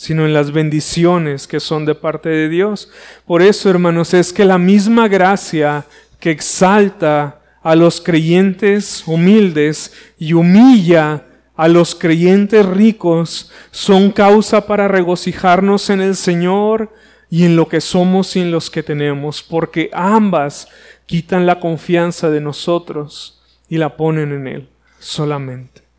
sino 0.00 0.24
en 0.24 0.32
las 0.32 0.50
bendiciones 0.50 1.46
que 1.46 1.60
son 1.60 1.84
de 1.84 1.94
parte 1.94 2.30
de 2.30 2.48
Dios. 2.48 2.88
Por 3.26 3.42
eso, 3.42 3.68
hermanos, 3.68 4.14
es 4.14 4.32
que 4.32 4.46
la 4.46 4.56
misma 4.56 5.08
gracia 5.08 5.84
que 6.18 6.30
exalta 6.30 7.42
a 7.62 7.76
los 7.76 8.00
creyentes 8.00 9.02
humildes 9.06 9.92
y 10.18 10.32
humilla 10.32 11.26
a 11.54 11.68
los 11.68 11.94
creyentes 11.94 12.64
ricos 12.64 13.52
son 13.72 14.10
causa 14.10 14.66
para 14.66 14.88
regocijarnos 14.88 15.90
en 15.90 16.00
el 16.00 16.16
Señor 16.16 16.94
y 17.28 17.44
en 17.44 17.54
lo 17.54 17.68
que 17.68 17.82
somos 17.82 18.34
y 18.36 18.40
en 18.40 18.50
los 18.50 18.70
que 18.70 18.82
tenemos, 18.82 19.42
porque 19.42 19.90
ambas 19.92 20.68
quitan 21.04 21.44
la 21.44 21.60
confianza 21.60 22.30
de 22.30 22.40
nosotros 22.40 23.42
y 23.68 23.76
la 23.76 23.98
ponen 23.98 24.32
en 24.32 24.46
Él 24.46 24.68
solamente. 24.98 25.89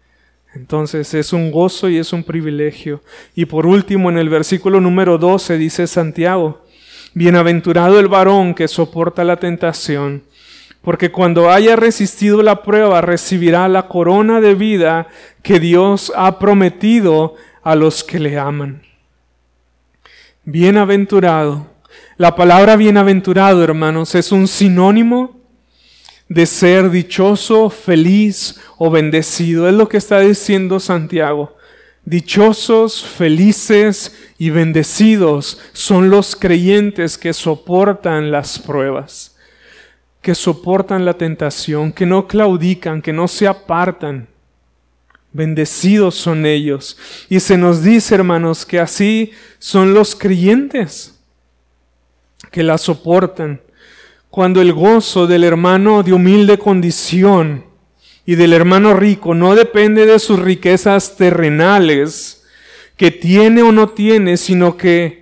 Entonces 0.53 1.13
es 1.13 1.31
un 1.33 1.51
gozo 1.51 1.89
y 1.89 1.97
es 1.97 2.11
un 2.13 2.23
privilegio. 2.23 3.01
Y 3.35 3.45
por 3.45 3.65
último, 3.65 4.09
en 4.09 4.17
el 4.17 4.29
versículo 4.29 4.81
número 4.81 5.17
12 5.17 5.57
dice 5.57 5.87
Santiago, 5.87 6.61
Bienaventurado 7.13 7.99
el 7.99 8.07
varón 8.07 8.53
que 8.53 8.69
soporta 8.69 9.25
la 9.25 9.35
tentación, 9.35 10.23
porque 10.81 11.11
cuando 11.11 11.51
haya 11.51 11.75
resistido 11.75 12.41
la 12.41 12.63
prueba 12.63 13.01
recibirá 13.01 13.67
la 13.67 13.89
corona 13.89 14.39
de 14.39 14.55
vida 14.55 15.07
que 15.43 15.59
Dios 15.59 16.13
ha 16.15 16.39
prometido 16.39 17.35
a 17.63 17.75
los 17.75 18.05
que 18.05 18.17
le 18.17 18.39
aman. 18.39 18.81
Bienaventurado. 20.45 21.67
La 22.15 22.35
palabra 22.35 22.77
bienaventurado, 22.77 23.61
hermanos, 23.61 24.15
es 24.15 24.31
un 24.31 24.47
sinónimo 24.47 25.40
de 26.31 26.45
ser 26.45 26.89
dichoso, 26.89 27.69
feliz 27.69 28.57
o 28.77 28.89
bendecido. 28.89 29.67
Es 29.67 29.73
lo 29.73 29.89
que 29.89 29.97
está 29.97 30.21
diciendo 30.21 30.79
Santiago. 30.79 31.57
Dichosos, 32.05 33.03
felices 33.03 34.15
y 34.37 34.49
bendecidos 34.49 35.59
son 35.73 36.09
los 36.09 36.35
creyentes 36.35 37.17
que 37.17 37.33
soportan 37.33 38.31
las 38.31 38.57
pruebas 38.57 39.31
que 40.21 40.35
soportan 40.35 41.03
la 41.03 41.15
tentación, 41.15 41.91
que 41.91 42.05
no 42.05 42.27
claudican, 42.27 43.01
que 43.01 43.11
no 43.11 43.27
se 43.27 43.47
apartan. 43.47 44.27
Bendecidos 45.33 46.15
son 46.15 46.45
ellos. 46.45 46.97
Y 47.27 47.39
se 47.39 47.57
nos 47.57 47.81
dice, 47.81 48.15
hermanos, 48.15 48.65
que 48.65 48.79
así 48.79 49.31
son 49.57 49.93
los 49.93 50.15
creyentes 50.15 51.19
que 52.51 52.61
la 52.61 52.77
soportan. 52.77 53.61
Cuando 54.31 54.61
el 54.61 54.73
gozo 54.73 55.27
del 55.27 55.43
hermano 55.43 56.01
de 56.01 56.13
humilde 56.13 56.57
condición 56.57 57.65
y 58.25 58.35
del 58.35 58.53
hermano 58.53 58.93
rico 58.93 59.35
no 59.35 59.53
depende 59.55 60.05
de 60.05 60.17
sus 60.17 60.39
riquezas 60.39 61.15
terrenales, 61.17 62.43
que 62.97 63.11
tiene 63.11 63.61
o 63.61 63.71
no 63.71 63.89
tiene, 63.89 64.37
sino 64.37 64.77
que 64.77 65.21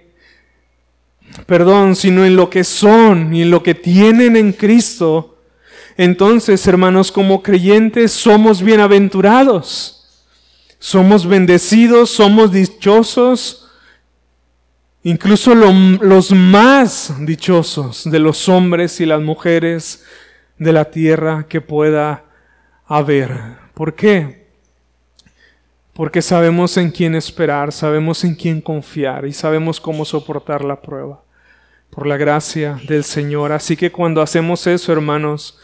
perdón, 1.46 1.96
sino 1.96 2.26
en 2.26 2.36
lo 2.36 2.50
que 2.50 2.64
son 2.64 3.34
y 3.34 3.42
en 3.42 3.52
lo 3.52 3.64
que 3.64 3.76
tienen 3.76 4.36
en 4.36 4.54
Cristo, 4.54 5.38
entonces, 5.98 6.66
hermanos, 6.68 7.12
como 7.12 7.44
creyentes 7.44 8.12
somos 8.12 8.62
bienaventurados, 8.62 10.06
somos 10.80 11.26
bendecidos, 11.26 12.10
somos 12.10 12.52
dichosos, 12.52 13.69
incluso 15.04 15.56
los 15.56 16.32
más 16.32 17.14
dichosos 17.26 18.10
de 18.10 18.20
los 18.20 18.50
hombres 18.50 19.00
y 19.00 19.06
las 19.06 19.22
mujeres 19.22 20.04
de 20.58 20.74
la 20.74 20.86
tierra 20.86 21.46
que 21.48 21.62
pueda 21.62 22.26
haber. 22.86 23.58
¿Por 23.74 23.96
qué? 23.96 24.48
Porque 25.94 26.22
sabemos 26.22 26.78
en 26.78 26.92
quién 26.92 27.16
esperar, 27.16 27.72
sabemos 27.72 28.24
en 28.24 28.36
quién 28.36 28.62
confiar 28.62 29.26
y 29.26 29.34
sabemos 29.34 29.80
cómo 29.80 30.06
soportar 30.06 30.64
la 30.64 30.82
prueba 30.82 31.22
por 31.90 32.06
la 32.08 32.18
gracia 32.18 32.80
del 32.88 33.04
Señor. 33.04 33.52
Así 33.52 33.76
que 33.76 33.92
cuando 33.92 34.22
hacemos 34.22 34.66
eso, 34.68 34.92
hermanos, 34.92 35.58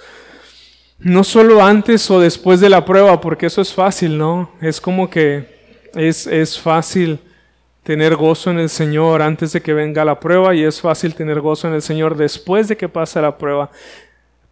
no 0.97 1.23
solo 1.23 1.63
antes 1.63 2.09
o 2.09 2.19
después 2.19 2.59
de 2.59 2.69
la 2.69 2.85
prueba, 2.85 3.19
porque 3.19 3.47
eso 3.47 3.61
es 3.61 3.73
fácil, 3.73 4.17
¿no? 4.17 4.51
Es 4.61 4.79
como 4.79 5.09
que 5.09 5.55
es, 5.93 6.25
es 6.27 6.59
fácil 6.59 7.19
tener 7.85 8.15
gozo 8.15 8.49
en 8.49 8.57
el 8.57 8.69
Señor 8.69 9.21
antes 9.21 9.53
de 9.53 9.61
que 9.61 9.71
venga 9.71 10.03
la 10.03 10.19
prueba 10.19 10.55
y 10.55 10.63
es 10.63 10.81
fácil 10.81 11.13
tener 11.13 11.39
gozo 11.39 11.67
en 11.67 11.75
el 11.75 11.83
Señor 11.83 12.17
después 12.17 12.67
de 12.67 12.75
que 12.75 12.89
pasa 12.89 13.21
la 13.21 13.37
prueba. 13.37 13.69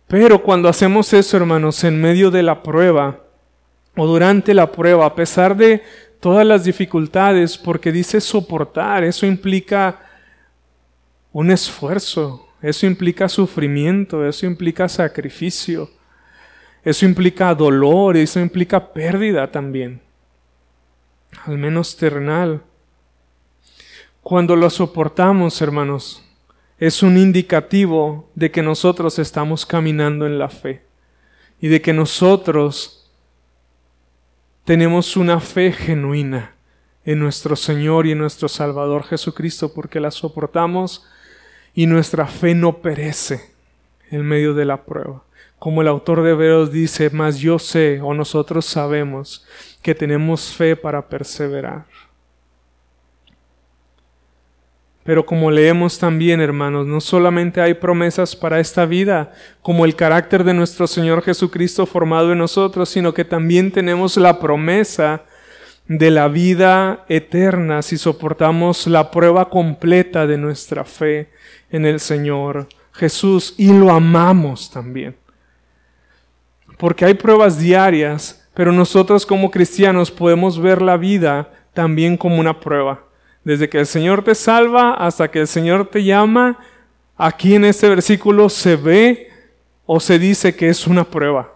Pero 0.07 0.43
cuando 0.43 0.69
hacemos 0.69 1.11
eso, 1.13 1.36
hermanos, 1.36 1.84
en 1.84 1.99
medio 1.99 2.29
de 2.29 2.43
la 2.43 2.61
prueba 2.61 3.21
o 3.95 4.05
durante 4.05 4.53
la 4.53 4.71
prueba, 4.71 5.07
a 5.07 5.15
pesar 5.15 5.57
de 5.57 5.81
todas 6.19 6.45
las 6.45 6.63
dificultades, 6.63 7.57
porque 7.57 7.91
dice 7.91 8.21
soportar, 8.21 9.03
eso 9.03 9.25
implica 9.25 9.99
un 11.31 11.49
esfuerzo, 11.49 12.47
eso 12.61 12.86
implica 12.86 13.27
sufrimiento, 13.27 14.27
eso 14.27 14.45
implica 14.45 14.88
sacrificio, 14.88 15.89
eso 16.84 17.03
implica 17.03 17.55
dolor, 17.55 18.15
eso 18.15 18.39
implica 18.39 18.93
pérdida 18.93 19.51
también, 19.51 20.01
al 21.47 21.57
menos 21.57 21.97
terrenal. 21.97 22.61
Cuando 24.24 24.55
lo 24.55 24.69
soportamos, 24.69 25.61
hermanos, 25.61 26.24
es 26.80 27.03
un 27.03 27.17
indicativo 27.17 28.30
de 28.36 28.51
que 28.51 28.61
nosotros 28.61 29.19
estamos 29.19 29.65
caminando 29.65 30.26
en 30.26 30.39
la 30.39 30.47
fe 30.47 30.82
y 31.59 31.67
de 31.67 31.82
que 31.82 31.91
nosotros 31.91 33.11
tenemos 34.63 35.17
una 35.17 35.41
fe 35.41 35.74
genuina 35.74 36.55
en 37.03 37.19
nuestro 37.19 37.57
Señor 37.57 38.07
y 38.07 38.13
en 38.13 38.19
nuestro 38.19 38.47
Salvador 38.47 39.03
Jesucristo 39.03 39.74
porque 39.74 39.99
la 39.99 40.09
soportamos 40.09 41.05
y 41.76 41.86
nuestra 41.86 42.26
fe 42.26 42.55
no 42.55 42.78
perece 42.78 43.51
en 44.09 44.21
medio 44.21 44.53
de 44.53 44.63
la 44.63 44.86
prueba. 44.86 45.21
Como 45.59 45.82
el 45.82 45.89
autor 45.89 46.24
de 46.24 46.32
Hebreos 46.32 46.71
dice, 46.71 47.09
mas 47.09 47.39
yo 47.39 47.59
sé 47.59 47.99
o 48.01 48.13
nosotros 48.13 48.65
sabemos 48.65 49.45
que 49.82 49.93
tenemos 49.93 50.53
fe 50.53 50.78
para 50.78 51.09
perseverar. 51.09 51.93
Pero 55.04 55.26
como 55.26 55.51
leemos 55.51 55.99
también, 55.99 56.39
hermanos, 56.39 56.88
no 56.88 57.01
solamente 57.01 57.60
hay 57.60 57.74
promesas 57.74 58.36
para 58.36 58.60
esta 58.60 58.86
vida, 58.86 59.34
como 59.62 59.84
el 59.84 59.95
carácter 59.95 60.43
de 60.43 60.54
nuestro 60.54 60.88
Señor 60.88 61.22
Jesucristo 61.24 61.86
formado 61.86 62.32
en 62.32 62.38
nosotros, 62.38 62.89
sino 62.89 63.14
que 63.14 63.26
también 63.26 63.72
tenemos 63.72 64.16
la 64.16 64.39
promesa 64.39 65.24
de 65.88 66.10
la 66.10 66.30
vida 66.30 67.04
eterna 67.10 67.82
si 67.82 67.97
soportamos 67.97 68.88
la 68.88 69.12
prueba 69.12 69.49
completa 69.49 70.26
de 70.26 70.38
nuestra 70.38 70.86
fe 70.86 71.30
en 71.70 71.86
el 71.86 71.99
Señor 71.99 72.68
Jesús 72.93 73.56
y 73.58 73.74
lo 73.74 73.91
amamos 73.91 74.70
también. 74.72 75.16
Porque 76.78 77.06
hay 77.06 77.14
pruebas 77.14 77.60
diarias, 77.60 78.47
pero 78.54 78.72
nosotros 78.72 79.26
como 79.26 79.51
cristianos 79.51 80.12
podemos 80.12 80.60
ver 80.60 80.82
la 80.82 80.95
vida 80.95 81.51
también 81.74 82.18
como 82.18 82.39
una 82.39 82.60
prueba. 82.60 83.04
Desde 83.44 83.70
que 83.70 83.80
el 83.80 83.86
Señor 83.86 84.24
te 84.24 84.36
salva 84.36 84.94
hasta 84.94 85.30
que 85.30 85.41
el 85.41 85.48
Señor 85.48 85.88
te 85.88 86.04
llama, 86.04 86.60
aquí 87.18 87.56
en 87.56 87.66
este 87.66 87.89
versículo 87.89 88.50
se 88.50 88.76
ve 88.76 89.32
o 89.86 90.00
se 90.00 90.18
dice 90.18 90.56
que 90.56 90.70
es 90.70 90.88
una 90.88 91.04
prueba. 91.04 91.54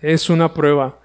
Es 0.00 0.28
una 0.28 0.52
prueba. 0.52 0.98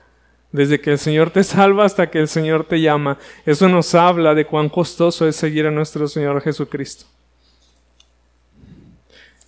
Desde 0.52 0.80
que 0.80 0.91
el 0.91 1.00
Señor 1.00 1.32
te 1.32 1.43
salva 1.43 1.86
hasta 1.86 2.10
que 2.10 2.20
el 2.20 2.28
Señor 2.28 2.66
te 2.66 2.80
llama. 2.80 3.18
Eso 3.46 3.68
nos 3.68 3.93
habla 3.93 4.34
de 4.34 4.46
cuán 4.46 4.70
costoso 4.70 5.28
es 5.28 5.36
seguir 5.36 5.68
a 5.68 5.72
nuestro 5.72 6.08
Señor 6.08 6.41
Jesucristo. 6.41 7.06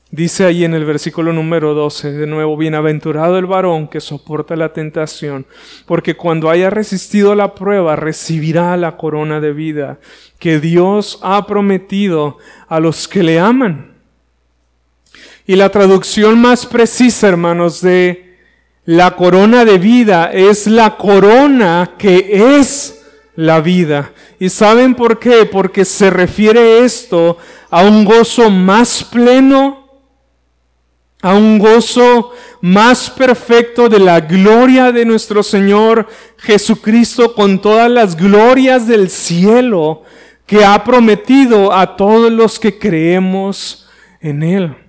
Dice 0.09 0.45
ahí 0.45 0.63
en 0.63 0.73
el 0.73 0.85
versículo 0.85 1.33
número 1.33 1.73
12, 1.73 2.13
de 2.13 2.27
nuevo, 2.27 2.55
bienaventurado 2.55 3.37
el 3.37 3.45
varón 3.45 3.89
que 3.89 3.99
soporta 3.99 4.55
la 4.55 4.71
tentación, 4.71 5.45
porque 5.85 6.15
cuando 6.15 6.49
haya 6.49 6.69
resistido 6.69 7.35
la 7.35 7.55
prueba 7.55 7.97
recibirá 7.97 8.77
la 8.77 8.95
corona 8.95 9.41
de 9.41 9.51
vida 9.51 9.99
que 10.39 10.61
Dios 10.61 11.19
ha 11.23 11.45
prometido 11.45 12.37
a 12.69 12.79
los 12.79 13.09
que 13.09 13.21
le 13.21 13.37
aman. 13.37 13.95
Y 15.45 15.57
la 15.57 15.69
traducción 15.69 16.39
más 16.39 16.65
precisa, 16.65 17.27
hermanos, 17.27 17.81
de 17.81 18.37
la 18.85 19.17
corona 19.17 19.65
de 19.65 19.77
vida 19.77 20.31
es 20.31 20.67
la 20.67 20.95
corona 20.95 21.95
que 21.97 22.57
es 22.57 23.05
la 23.35 23.59
vida. 23.59 24.13
¿Y 24.39 24.47
saben 24.47 24.95
por 24.95 25.19
qué? 25.19 25.45
Porque 25.45 25.83
se 25.83 26.09
refiere 26.09 26.85
esto 26.85 27.37
a 27.69 27.83
un 27.83 28.05
gozo 28.05 28.49
más 28.49 29.03
pleno 29.03 29.86
a 31.21 31.33
un 31.33 31.57
gozo 31.57 32.31
más 32.61 33.09
perfecto 33.09 33.89
de 33.89 33.99
la 33.99 34.19
gloria 34.19 34.91
de 34.91 35.05
nuestro 35.05 35.41
Señor 35.41 36.07
Jesucristo 36.37 37.33
con 37.33 37.59
todas 37.59 37.89
las 37.89 38.15
glorias 38.15 38.87
del 38.87 39.09
cielo 39.09 40.03
que 40.45 40.63
ha 40.63 40.83
prometido 40.83 41.73
a 41.73 41.97
todos 41.97 42.31
los 42.31 42.59
que 42.59 42.77
creemos 42.77 43.87
en 44.21 44.43
Él. 44.43 44.86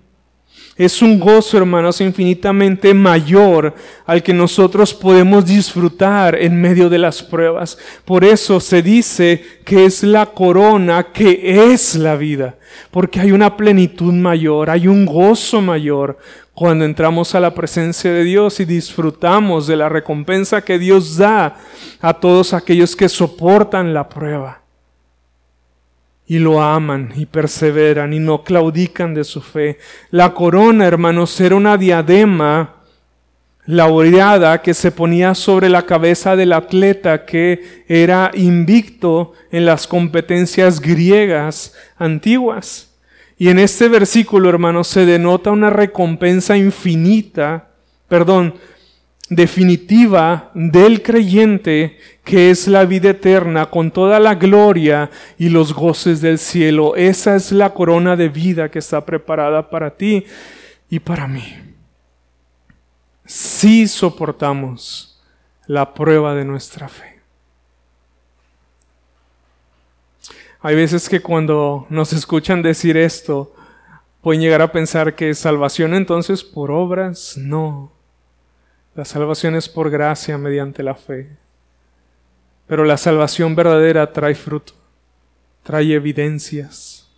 Es 0.78 1.02
un 1.02 1.18
gozo, 1.18 1.58
hermanos, 1.58 2.00
infinitamente 2.00 2.94
mayor 2.94 3.74
al 4.06 4.22
que 4.22 4.32
nosotros 4.32 4.94
podemos 4.94 5.44
disfrutar 5.44 6.36
en 6.40 6.60
medio 6.60 6.88
de 6.88 6.98
las 6.98 7.20
pruebas. 7.20 7.76
Por 8.04 8.24
eso 8.24 8.60
se 8.60 8.80
dice 8.80 9.44
que 9.64 9.86
es 9.86 10.04
la 10.04 10.26
corona 10.26 11.08
que 11.12 11.72
es 11.72 11.96
la 11.96 12.14
vida, 12.14 12.54
porque 12.92 13.18
hay 13.18 13.32
una 13.32 13.56
plenitud 13.56 14.12
mayor, 14.12 14.70
hay 14.70 14.86
un 14.86 15.04
gozo 15.04 15.60
mayor 15.60 16.16
cuando 16.54 16.84
entramos 16.84 17.34
a 17.34 17.40
la 17.40 17.52
presencia 17.52 18.12
de 18.12 18.22
Dios 18.22 18.60
y 18.60 18.64
disfrutamos 18.64 19.66
de 19.66 19.74
la 19.74 19.88
recompensa 19.88 20.62
que 20.62 20.78
Dios 20.78 21.16
da 21.16 21.56
a 22.00 22.14
todos 22.14 22.54
aquellos 22.54 22.94
que 22.94 23.08
soportan 23.08 23.92
la 23.92 24.08
prueba 24.08 24.67
y 26.28 26.38
lo 26.38 26.60
aman 26.60 27.12
y 27.16 27.24
perseveran 27.24 28.12
y 28.12 28.18
no 28.18 28.44
claudican 28.44 29.14
de 29.14 29.24
su 29.24 29.40
fe. 29.40 29.78
La 30.10 30.34
corona, 30.34 30.86
hermanos, 30.86 31.40
era 31.40 31.56
una 31.56 31.78
diadema 31.78 32.74
laureada 33.64 34.60
que 34.60 34.74
se 34.74 34.92
ponía 34.92 35.34
sobre 35.34 35.70
la 35.70 35.86
cabeza 35.86 36.36
del 36.36 36.52
atleta 36.52 37.24
que 37.24 37.84
era 37.88 38.30
invicto 38.34 39.32
en 39.50 39.64
las 39.64 39.86
competencias 39.86 40.80
griegas 40.80 41.74
antiguas. 41.96 42.90
Y 43.38 43.48
en 43.48 43.58
este 43.58 43.88
versículo, 43.88 44.50
hermanos, 44.50 44.88
se 44.88 45.06
denota 45.06 45.50
una 45.50 45.70
recompensa 45.70 46.58
infinita, 46.58 47.70
perdón, 48.06 48.54
definitiva 49.28 50.50
del 50.54 51.02
creyente 51.02 51.98
que 52.24 52.50
es 52.50 52.68
la 52.68 52.84
vida 52.84 53.10
eterna 53.10 53.66
con 53.66 53.90
toda 53.90 54.18
la 54.20 54.34
gloria 54.34 55.10
y 55.38 55.48
los 55.48 55.72
goces 55.72 56.20
del 56.20 56.38
cielo. 56.38 56.96
Esa 56.96 57.36
es 57.36 57.52
la 57.52 57.72
corona 57.72 58.16
de 58.16 58.28
vida 58.28 58.70
que 58.70 58.78
está 58.78 59.04
preparada 59.04 59.68
para 59.68 59.90
ti 59.96 60.24
y 60.90 60.98
para 60.98 61.26
mí. 61.26 61.56
Si 63.24 63.86
soportamos 63.86 65.20
la 65.66 65.92
prueba 65.92 66.34
de 66.34 66.44
nuestra 66.44 66.88
fe. 66.88 67.20
Hay 70.60 70.74
veces 70.74 71.08
que 71.08 71.20
cuando 71.20 71.86
nos 71.88 72.12
escuchan 72.12 72.62
decir 72.62 72.96
esto, 72.96 73.54
pueden 74.22 74.40
llegar 74.40 74.60
a 74.60 74.72
pensar 74.72 75.14
que 75.14 75.34
salvación 75.34 75.94
entonces 75.94 76.42
por 76.42 76.70
obras, 76.70 77.36
no. 77.36 77.97
La 78.98 79.04
salvación 79.04 79.54
es 79.54 79.68
por 79.68 79.90
gracia 79.90 80.36
mediante 80.38 80.82
la 80.82 80.96
fe. 80.96 81.28
Pero 82.66 82.84
la 82.84 82.96
salvación 82.96 83.54
verdadera 83.54 84.12
trae 84.12 84.34
fruto, 84.34 84.72
trae 85.62 85.94
evidencias, 85.94 87.08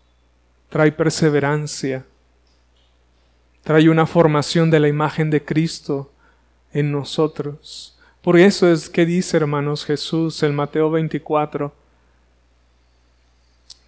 trae 0.68 0.92
perseverancia, 0.92 2.04
trae 3.64 3.88
una 3.88 4.04
formación 4.06 4.70
de 4.70 4.78
la 4.78 4.88
imagen 4.88 5.30
de 5.30 5.42
Cristo 5.42 6.12
en 6.74 6.92
nosotros. 6.92 7.98
Por 8.20 8.38
eso 8.38 8.70
es 8.70 8.90
que 8.90 9.06
dice, 9.06 9.38
hermanos, 9.38 9.86
Jesús 9.86 10.42
en 10.42 10.54
Mateo 10.54 10.90
24, 10.90 11.72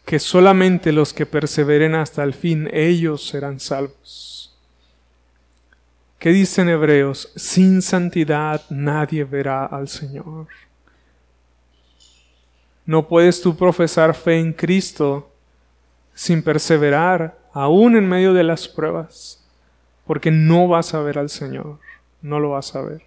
que 0.07 0.19
solamente 0.19 0.93
los 0.93 1.13
que 1.13 1.27
perseveren 1.27 1.95
hasta 1.95 2.23
el 2.25 2.33
fin, 2.33 2.71
ellos 2.73 3.29
serán 3.29 3.61
salvos. 3.61 4.32
¿Qué 6.23 6.31
dicen 6.31 6.69
Hebreos? 6.69 7.33
Sin 7.35 7.83
santidad 7.83 8.63
nadie 8.71 9.25
verá 9.25 9.67
al 9.67 9.89
Señor. 9.89 10.47
No 12.87 13.09
puedes 13.09 13.43
tú 13.43 13.57
profesar 13.57 14.15
fe 14.15 14.39
en 14.39 14.53
Cristo 14.53 15.33
sin 16.15 16.45
perseverar 16.45 17.37
aún 17.53 17.97
en 17.97 18.09
medio 18.09 18.35
de 18.35 18.45
las 18.45 18.69
pruebas, 18.69 19.45
porque 20.07 20.31
no 20.31 20.69
vas 20.69 20.95
a 20.95 21.01
ver 21.01 21.19
al 21.19 21.29
Señor, 21.29 21.81
no 22.21 22.39
lo 22.39 22.51
vas 22.51 22.77
a 22.77 22.83
ver. 22.83 23.03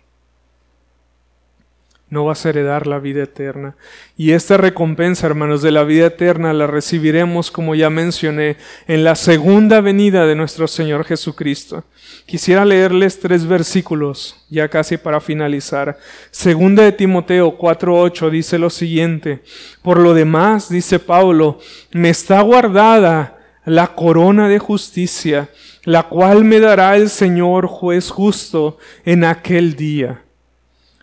No 2.10 2.24
vas 2.26 2.46
a 2.46 2.50
heredar 2.50 2.86
la 2.86 3.00
vida 3.00 3.24
eterna. 3.24 3.76
Y 4.16 4.32
esta 4.32 4.58
recompensa, 4.58 5.26
hermanos, 5.26 5.62
de 5.62 5.72
la 5.72 5.84
vida 5.84 6.08
eterna 6.08 6.54
la 6.54 6.68
recibiremos, 6.68 7.50
como 7.50 7.74
ya 7.74 7.90
mencioné, 7.90 8.58
en 8.88 9.04
la 9.04 9.16
segunda 9.16 9.82
venida 9.82 10.26
de 10.26 10.36
nuestro 10.36 10.68
Señor 10.68 11.04
Jesucristo. 11.06 11.84
Quisiera 12.28 12.64
leerles 12.64 13.20
tres 13.20 13.46
versículos, 13.46 14.46
ya 14.50 14.70
casi 14.70 14.98
para 14.98 15.20
finalizar. 15.20 15.98
Segunda 16.30 16.84
de 16.84 16.92
Timoteo 16.92 17.58
4.8 17.58 18.30
dice 18.30 18.60
lo 18.60 18.70
siguiente. 18.70 19.42
Por 19.82 20.00
lo 20.00 20.14
demás, 20.14 20.70
dice 20.70 21.00
Pablo, 21.00 21.60
me 21.92 22.10
está 22.10 22.42
guardada 22.42 23.40
la 23.66 23.88
corona 23.96 24.48
de 24.48 24.60
justicia, 24.60 25.50
la 25.84 26.04
cual 26.04 26.46
me 26.46 26.60
dará 26.60 26.96
el 26.98 27.10
Señor 27.10 27.66
juez 27.66 28.12
justo 28.12 28.78
en 29.06 29.24
aquel 29.24 29.76
día 29.76 30.25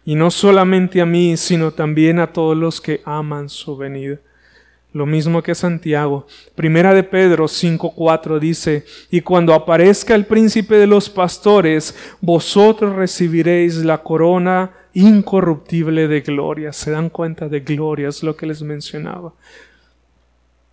y 0.05 0.15
no 0.15 0.31
solamente 0.31 1.01
a 1.01 1.07
mí, 1.07 1.37
sino 1.37 1.73
también 1.73 2.19
a 2.19 2.33
todos 2.33 2.57
los 2.57 2.81
que 2.81 3.01
aman 3.05 3.49
su 3.49 3.77
venida. 3.77 4.19
Lo 4.93 5.07
mismo 5.07 5.43
que 5.43 5.55
Santiago. 5.55 6.27
Primera 6.55 6.93
de 6.93 7.03
Pedro 7.03 7.47
5.4 7.47 8.39
dice, 8.39 8.85
y 9.11 9.23
cuando 9.23 9.55
aparezca 9.55 10.15
el 10.15 10.27
príncipe 10.27 10.77
de 10.77 10.87
los 10.87 11.09
pastores, 11.09 11.97
vosotros 12.21 12.95
recibiréis 12.95 13.77
la 13.77 14.03
corona 14.03 14.73
incorruptible 14.93 16.09
de 16.09 16.21
gloria. 16.21 16.73
Se 16.73 16.91
dan 16.91 17.09
cuenta 17.09 17.49
de 17.49 17.61
gloria, 17.61 18.09
es 18.09 18.23
lo 18.23 18.37
que 18.37 18.47
les 18.47 18.61
mencionaba 18.63 19.33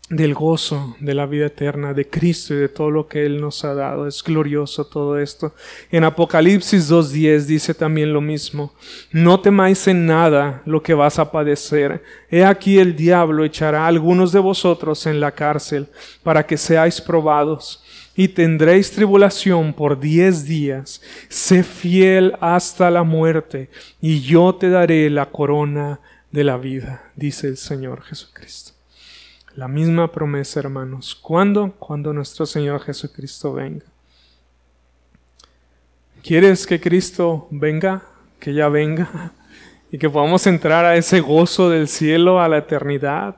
del 0.10 0.34
gozo 0.34 0.96
de 1.00 1.14
la 1.14 1.28
vida 1.28 1.46
eterna 1.46 1.94
de 1.94 2.08
Cristo 2.08 2.56
y 2.56 2.58
de 2.58 2.70
todo 2.70 2.90
lo 2.90 3.08
que 3.08 3.26
Él 3.26 3.40
nos 3.40 3.64
ha 3.64 3.76
dado. 3.76 4.08
Es 4.08 4.24
glorioso 4.24 4.86
todo 4.86 5.20
esto. 5.20 5.54
En 5.92 6.04
Apocalipsis 6.04 6.90
2.10 6.90 7.46
dice 7.46 7.74
también 7.76 8.12
lo 8.12 8.20
mismo. 8.20 8.74
No 9.12 9.40
temáis 9.40 9.88
en 9.88 10.08
nada 10.08 10.64
lo 10.66 10.82
que 10.82 10.96
vas 10.96 11.20
a 11.20 11.32
padecer. 11.32 12.04
He 12.32 12.44
aquí 12.44 12.80
el 12.80 12.96
diablo 12.96 13.44
echará 13.44 13.84
a 13.84 13.88
algunos 13.88 14.32
de 14.32 14.40
vosotros 14.40 15.06
en 15.06 15.20
la 15.20 15.32
cárcel 15.32 15.88
para 16.24 16.46
que 16.46 16.58
seáis 16.58 17.00
probados 17.00 17.84
y 18.16 18.30
tendréis 18.30 18.92
tribulación 18.92 19.74
por 19.74 20.00
diez 20.00 20.46
días. 20.46 21.02
Sé 21.30 21.62
fiel 21.62 22.34
hasta 22.42 22.90
la 22.90 23.04
muerte 23.04 23.70
y 24.02 24.22
yo 24.22 24.56
te 24.56 24.70
daré 24.70 25.08
la 25.12 25.28
corona 25.28 26.00
de 26.32 26.44
la 26.44 26.58
vida, 26.58 27.12
dice 27.16 27.48
el 27.48 27.58
Señor 27.58 28.02
Jesucristo. 28.02 28.79
La 29.60 29.68
misma 29.68 30.10
promesa, 30.10 30.62
hermanos. 30.62 31.14
¿Cuándo? 31.14 31.74
Cuando 31.80 32.14
nuestro 32.14 32.46
Señor 32.46 32.80
Jesucristo 32.80 33.52
venga. 33.52 33.84
¿Quieres 36.24 36.66
que 36.66 36.80
Cristo 36.80 37.46
venga? 37.52 38.02
Que 38.40 38.54
ya 38.54 38.70
venga. 38.70 39.10
Y 39.92 39.98
que 39.98 40.10
podamos 40.10 40.48
entrar 40.48 40.86
a 40.86 40.96
ese 40.96 41.20
gozo 41.20 41.70
del 41.70 41.90
cielo, 41.90 42.40
a 42.40 42.48
la 42.48 42.60
eternidad, 42.60 43.36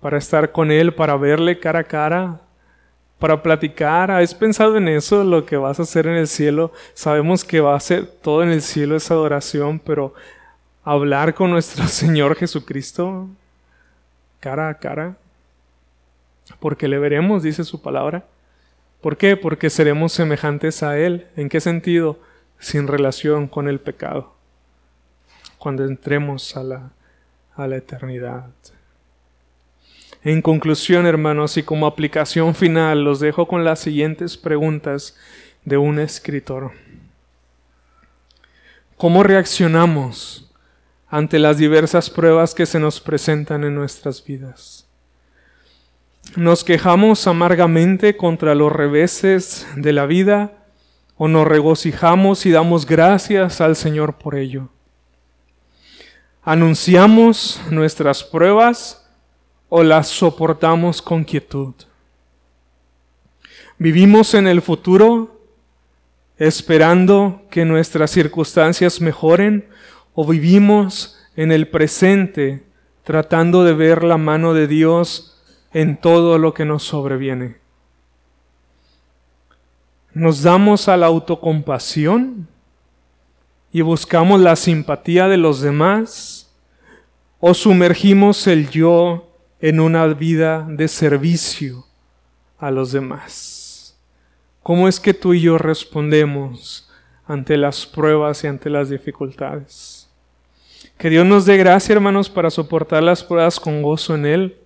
para 0.00 0.18
estar 0.18 0.52
con 0.52 0.70
Él, 0.70 0.94
para 0.94 1.16
verle 1.16 1.58
cara 1.58 1.80
a 1.80 1.84
cara, 1.84 2.40
para 3.18 3.42
platicar. 3.42 4.12
¿Has 4.12 4.32
pensado 4.32 4.76
en 4.76 4.86
eso, 4.86 5.24
lo 5.24 5.44
que 5.44 5.56
vas 5.56 5.80
a 5.80 5.82
hacer 5.82 6.06
en 6.06 6.14
el 6.14 6.28
cielo? 6.28 6.70
Sabemos 6.94 7.44
que 7.44 7.60
va 7.60 7.74
a 7.74 7.80
ser 7.80 8.06
todo 8.06 8.44
en 8.44 8.50
el 8.50 8.62
cielo 8.62 8.94
esa 8.94 9.14
adoración, 9.14 9.80
pero 9.80 10.14
hablar 10.84 11.34
con 11.34 11.50
nuestro 11.50 11.84
Señor 11.88 12.36
Jesucristo 12.36 13.26
cara 14.38 14.68
a 14.68 14.74
cara 14.74 15.16
porque 16.58 16.88
le 16.88 16.98
veremos, 16.98 17.42
dice 17.42 17.64
su 17.64 17.80
palabra. 17.80 18.24
¿Por 19.00 19.16
qué? 19.16 19.36
Porque 19.36 19.70
seremos 19.70 20.12
semejantes 20.12 20.82
a 20.82 20.98
Él. 20.98 21.26
¿En 21.36 21.48
qué 21.48 21.60
sentido? 21.60 22.18
Sin 22.58 22.86
relación 22.86 23.48
con 23.48 23.68
el 23.68 23.80
pecado. 23.80 24.34
Cuando 25.58 25.84
entremos 25.84 26.56
a 26.56 26.62
la, 26.62 26.90
a 27.54 27.66
la 27.66 27.76
eternidad. 27.76 28.50
En 30.22 30.42
conclusión, 30.42 31.06
hermanos, 31.06 31.56
y 31.56 31.62
como 31.62 31.86
aplicación 31.86 32.54
final, 32.54 33.04
los 33.04 33.20
dejo 33.20 33.48
con 33.48 33.64
las 33.64 33.80
siguientes 33.80 34.36
preguntas 34.36 35.16
de 35.64 35.78
un 35.78 35.98
escritor. 35.98 36.72
¿Cómo 38.98 39.22
reaccionamos 39.22 40.52
ante 41.08 41.38
las 41.38 41.56
diversas 41.56 42.10
pruebas 42.10 42.54
que 42.54 42.66
se 42.66 42.78
nos 42.78 43.00
presentan 43.00 43.64
en 43.64 43.74
nuestras 43.74 44.22
vidas? 44.22 44.79
Nos 46.36 46.64
quejamos 46.64 47.26
amargamente 47.26 48.16
contra 48.16 48.54
los 48.54 48.72
reveses 48.72 49.66
de 49.76 49.92
la 49.92 50.06
vida 50.06 50.52
o 51.16 51.28
nos 51.28 51.46
regocijamos 51.46 52.46
y 52.46 52.50
damos 52.50 52.86
gracias 52.86 53.60
al 53.60 53.76
Señor 53.76 54.14
por 54.14 54.36
ello. 54.36 54.68
Anunciamos 56.42 57.60
nuestras 57.70 58.24
pruebas 58.24 59.06
o 59.68 59.82
las 59.82 60.08
soportamos 60.08 61.02
con 61.02 61.24
quietud. 61.24 61.74
Vivimos 63.78 64.34
en 64.34 64.46
el 64.46 64.62
futuro 64.62 65.40
esperando 66.38 67.42
que 67.50 67.64
nuestras 67.64 68.10
circunstancias 68.10 69.00
mejoren 69.00 69.68
o 70.14 70.26
vivimos 70.26 71.18
en 71.36 71.52
el 71.52 71.68
presente 71.68 72.64
tratando 73.04 73.64
de 73.64 73.74
ver 73.74 74.04
la 74.04 74.16
mano 74.16 74.54
de 74.54 74.66
Dios 74.66 75.39
en 75.72 75.96
todo 75.96 76.38
lo 76.38 76.54
que 76.54 76.64
nos 76.64 76.82
sobreviene. 76.82 77.56
Nos 80.12 80.42
damos 80.42 80.88
a 80.88 80.96
la 80.96 81.06
autocompasión 81.06 82.48
y 83.72 83.82
buscamos 83.82 84.40
la 84.40 84.56
simpatía 84.56 85.28
de 85.28 85.36
los 85.36 85.60
demás 85.60 86.50
o 87.38 87.54
sumergimos 87.54 88.46
el 88.46 88.68
yo 88.70 89.28
en 89.60 89.78
una 89.78 90.06
vida 90.08 90.66
de 90.68 90.88
servicio 90.88 91.86
a 92.58 92.70
los 92.70 92.92
demás. 92.92 93.96
¿Cómo 94.62 94.88
es 94.88 94.98
que 94.98 95.14
tú 95.14 95.32
y 95.34 95.40
yo 95.40 95.56
respondemos 95.56 96.90
ante 97.26 97.56
las 97.56 97.86
pruebas 97.86 98.42
y 98.42 98.48
ante 98.48 98.68
las 98.68 98.90
dificultades? 98.90 100.08
Que 100.98 101.08
Dios 101.08 101.24
nos 101.24 101.46
dé 101.46 101.56
gracia, 101.56 101.94
hermanos, 101.94 102.28
para 102.28 102.50
soportar 102.50 103.02
las 103.02 103.22
pruebas 103.22 103.58
con 103.60 103.80
gozo 103.80 104.14
en 104.16 104.26
Él 104.26 104.56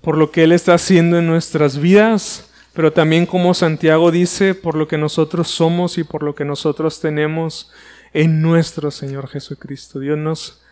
por 0.00 0.16
lo 0.16 0.30
que 0.30 0.44
Él 0.44 0.52
está 0.52 0.74
haciendo 0.74 1.18
en 1.18 1.26
nuestras 1.26 1.78
vidas, 1.78 2.50
pero 2.72 2.92
también 2.92 3.26
como 3.26 3.52
Santiago 3.52 4.10
dice, 4.10 4.54
por 4.54 4.74
lo 4.74 4.88
que 4.88 4.96
nosotros 4.96 5.48
somos 5.48 5.98
y 5.98 6.04
por 6.04 6.22
lo 6.22 6.34
que 6.34 6.44
nosotros 6.44 7.00
tenemos 7.00 7.70
en 8.12 8.40
nuestro 8.40 8.90
Señor 8.90 9.28
Jesucristo. 9.28 9.98
Dios 9.98 10.16
nos 10.16 10.62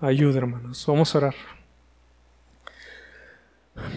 ayude, 0.00 0.38
hermanos. 0.38 0.84
Vamos 0.86 1.14
a 1.14 1.18
orar. 1.18 1.34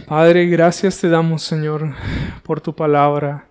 Padre, 0.07 0.47
gracias 0.47 0.99
te 0.99 1.09
damos, 1.09 1.43
Señor, 1.43 1.93
por 2.43 2.59
tu 2.59 2.75
palabra. 2.75 3.47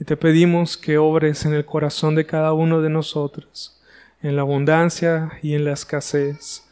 Y 0.00 0.04
te 0.04 0.16
pedimos 0.16 0.76
que 0.76 0.98
obres 0.98 1.44
en 1.44 1.54
el 1.54 1.64
corazón 1.64 2.14
de 2.14 2.26
cada 2.26 2.52
uno 2.52 2.80
de 2.80 2.90
nosotros, 2.90 3.80
en 4.22 4.36
la 4.36 4.42
abundancia 4.42 5.32
y 5.42 5.54
en 5.54 5.64
la 5.64 5.72
escasez 5.72 6.67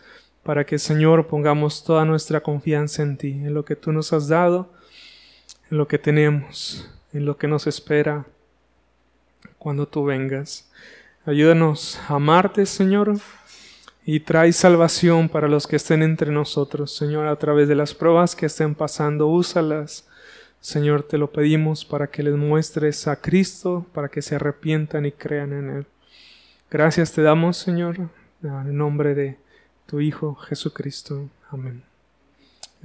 para 0.47 0.65
que 0.65 0.79
Señor 0.79 1.27
pongamos 1.27 1.83
toda 1.83 2.05
nuestra 2.05 2.41
confianza 2.41 3.03
en 3.03 3.17
ti, 3.17 3.33
en 3.33 3.53
lo 3.53 3.65
que 3.65 3.75
tú 3.75 3.91
nos 3.91 4.13
has 4.13 4.29
dado, 4.29 4.73
en 5.73 5.77
lo 5.77 5.89
que 5.89 5.99
tenemos, 5.99 6.89
en 7.13 7.27
lo 7.27 7.37
que 7.37 7.49
nos 7.49 7.67
espera 7.67 8.27
cuando 9.59 9.89
tú 9.89 10.05
vengas. 10.05 10.71
Ayúdanos 11.25 11.99
a 12.09 12.15
amarte, 12.15 12.65
Señor, 12.65 13.15
y 14.05 14.21
trae 14.21 14.53
salvación 14.53 15.29
para 15.29 15.49
los 15.49 15.67
que 15.67 15.75
estén 15.75 16.05
entre 16.05 16.31
nosotros, 16.31 16.95
Señor, 16.95 17.27
a 17.27 17.35
través 17.35 17.67
de 17.67 17.75
las 17.75 17.93
pruebas 17.93 18.37
que 18.37 18.47
estén 18.47 18.77
pasando, 18.77 19.27
úsalas. 19.27 20.07
Señor, 20.61 21.03
te 21.03 21.19
lo 21.19 21.33
pedimos 21.33 21.85
para 21.85 22.07
que 22.07 22.23
les 22.23 22.37
muestres 22.37 23.09
a 23.09 23.21
Cristo, 23.21 23.85
para 23.93 24.09
que 24.09 24.23
se 24.23 24.37
arrepientan 24.37 25.07
y 25.07 25.11
crean 25.11 25.53
en 25.53 25.71
Él. 25.71 25.87
Gracias 26.71 27.11
te 27.11 27.23
damos, 27.23 27.57
Señor, 27.57 27.99
en 28.45 28.77
nombre 28.79 29.17
de 29.17 29.46
tu 29.87 30.01
Hijo 30.01 30.35
Jesucristo. 30.35 31.31
Amén. 31.51 31.86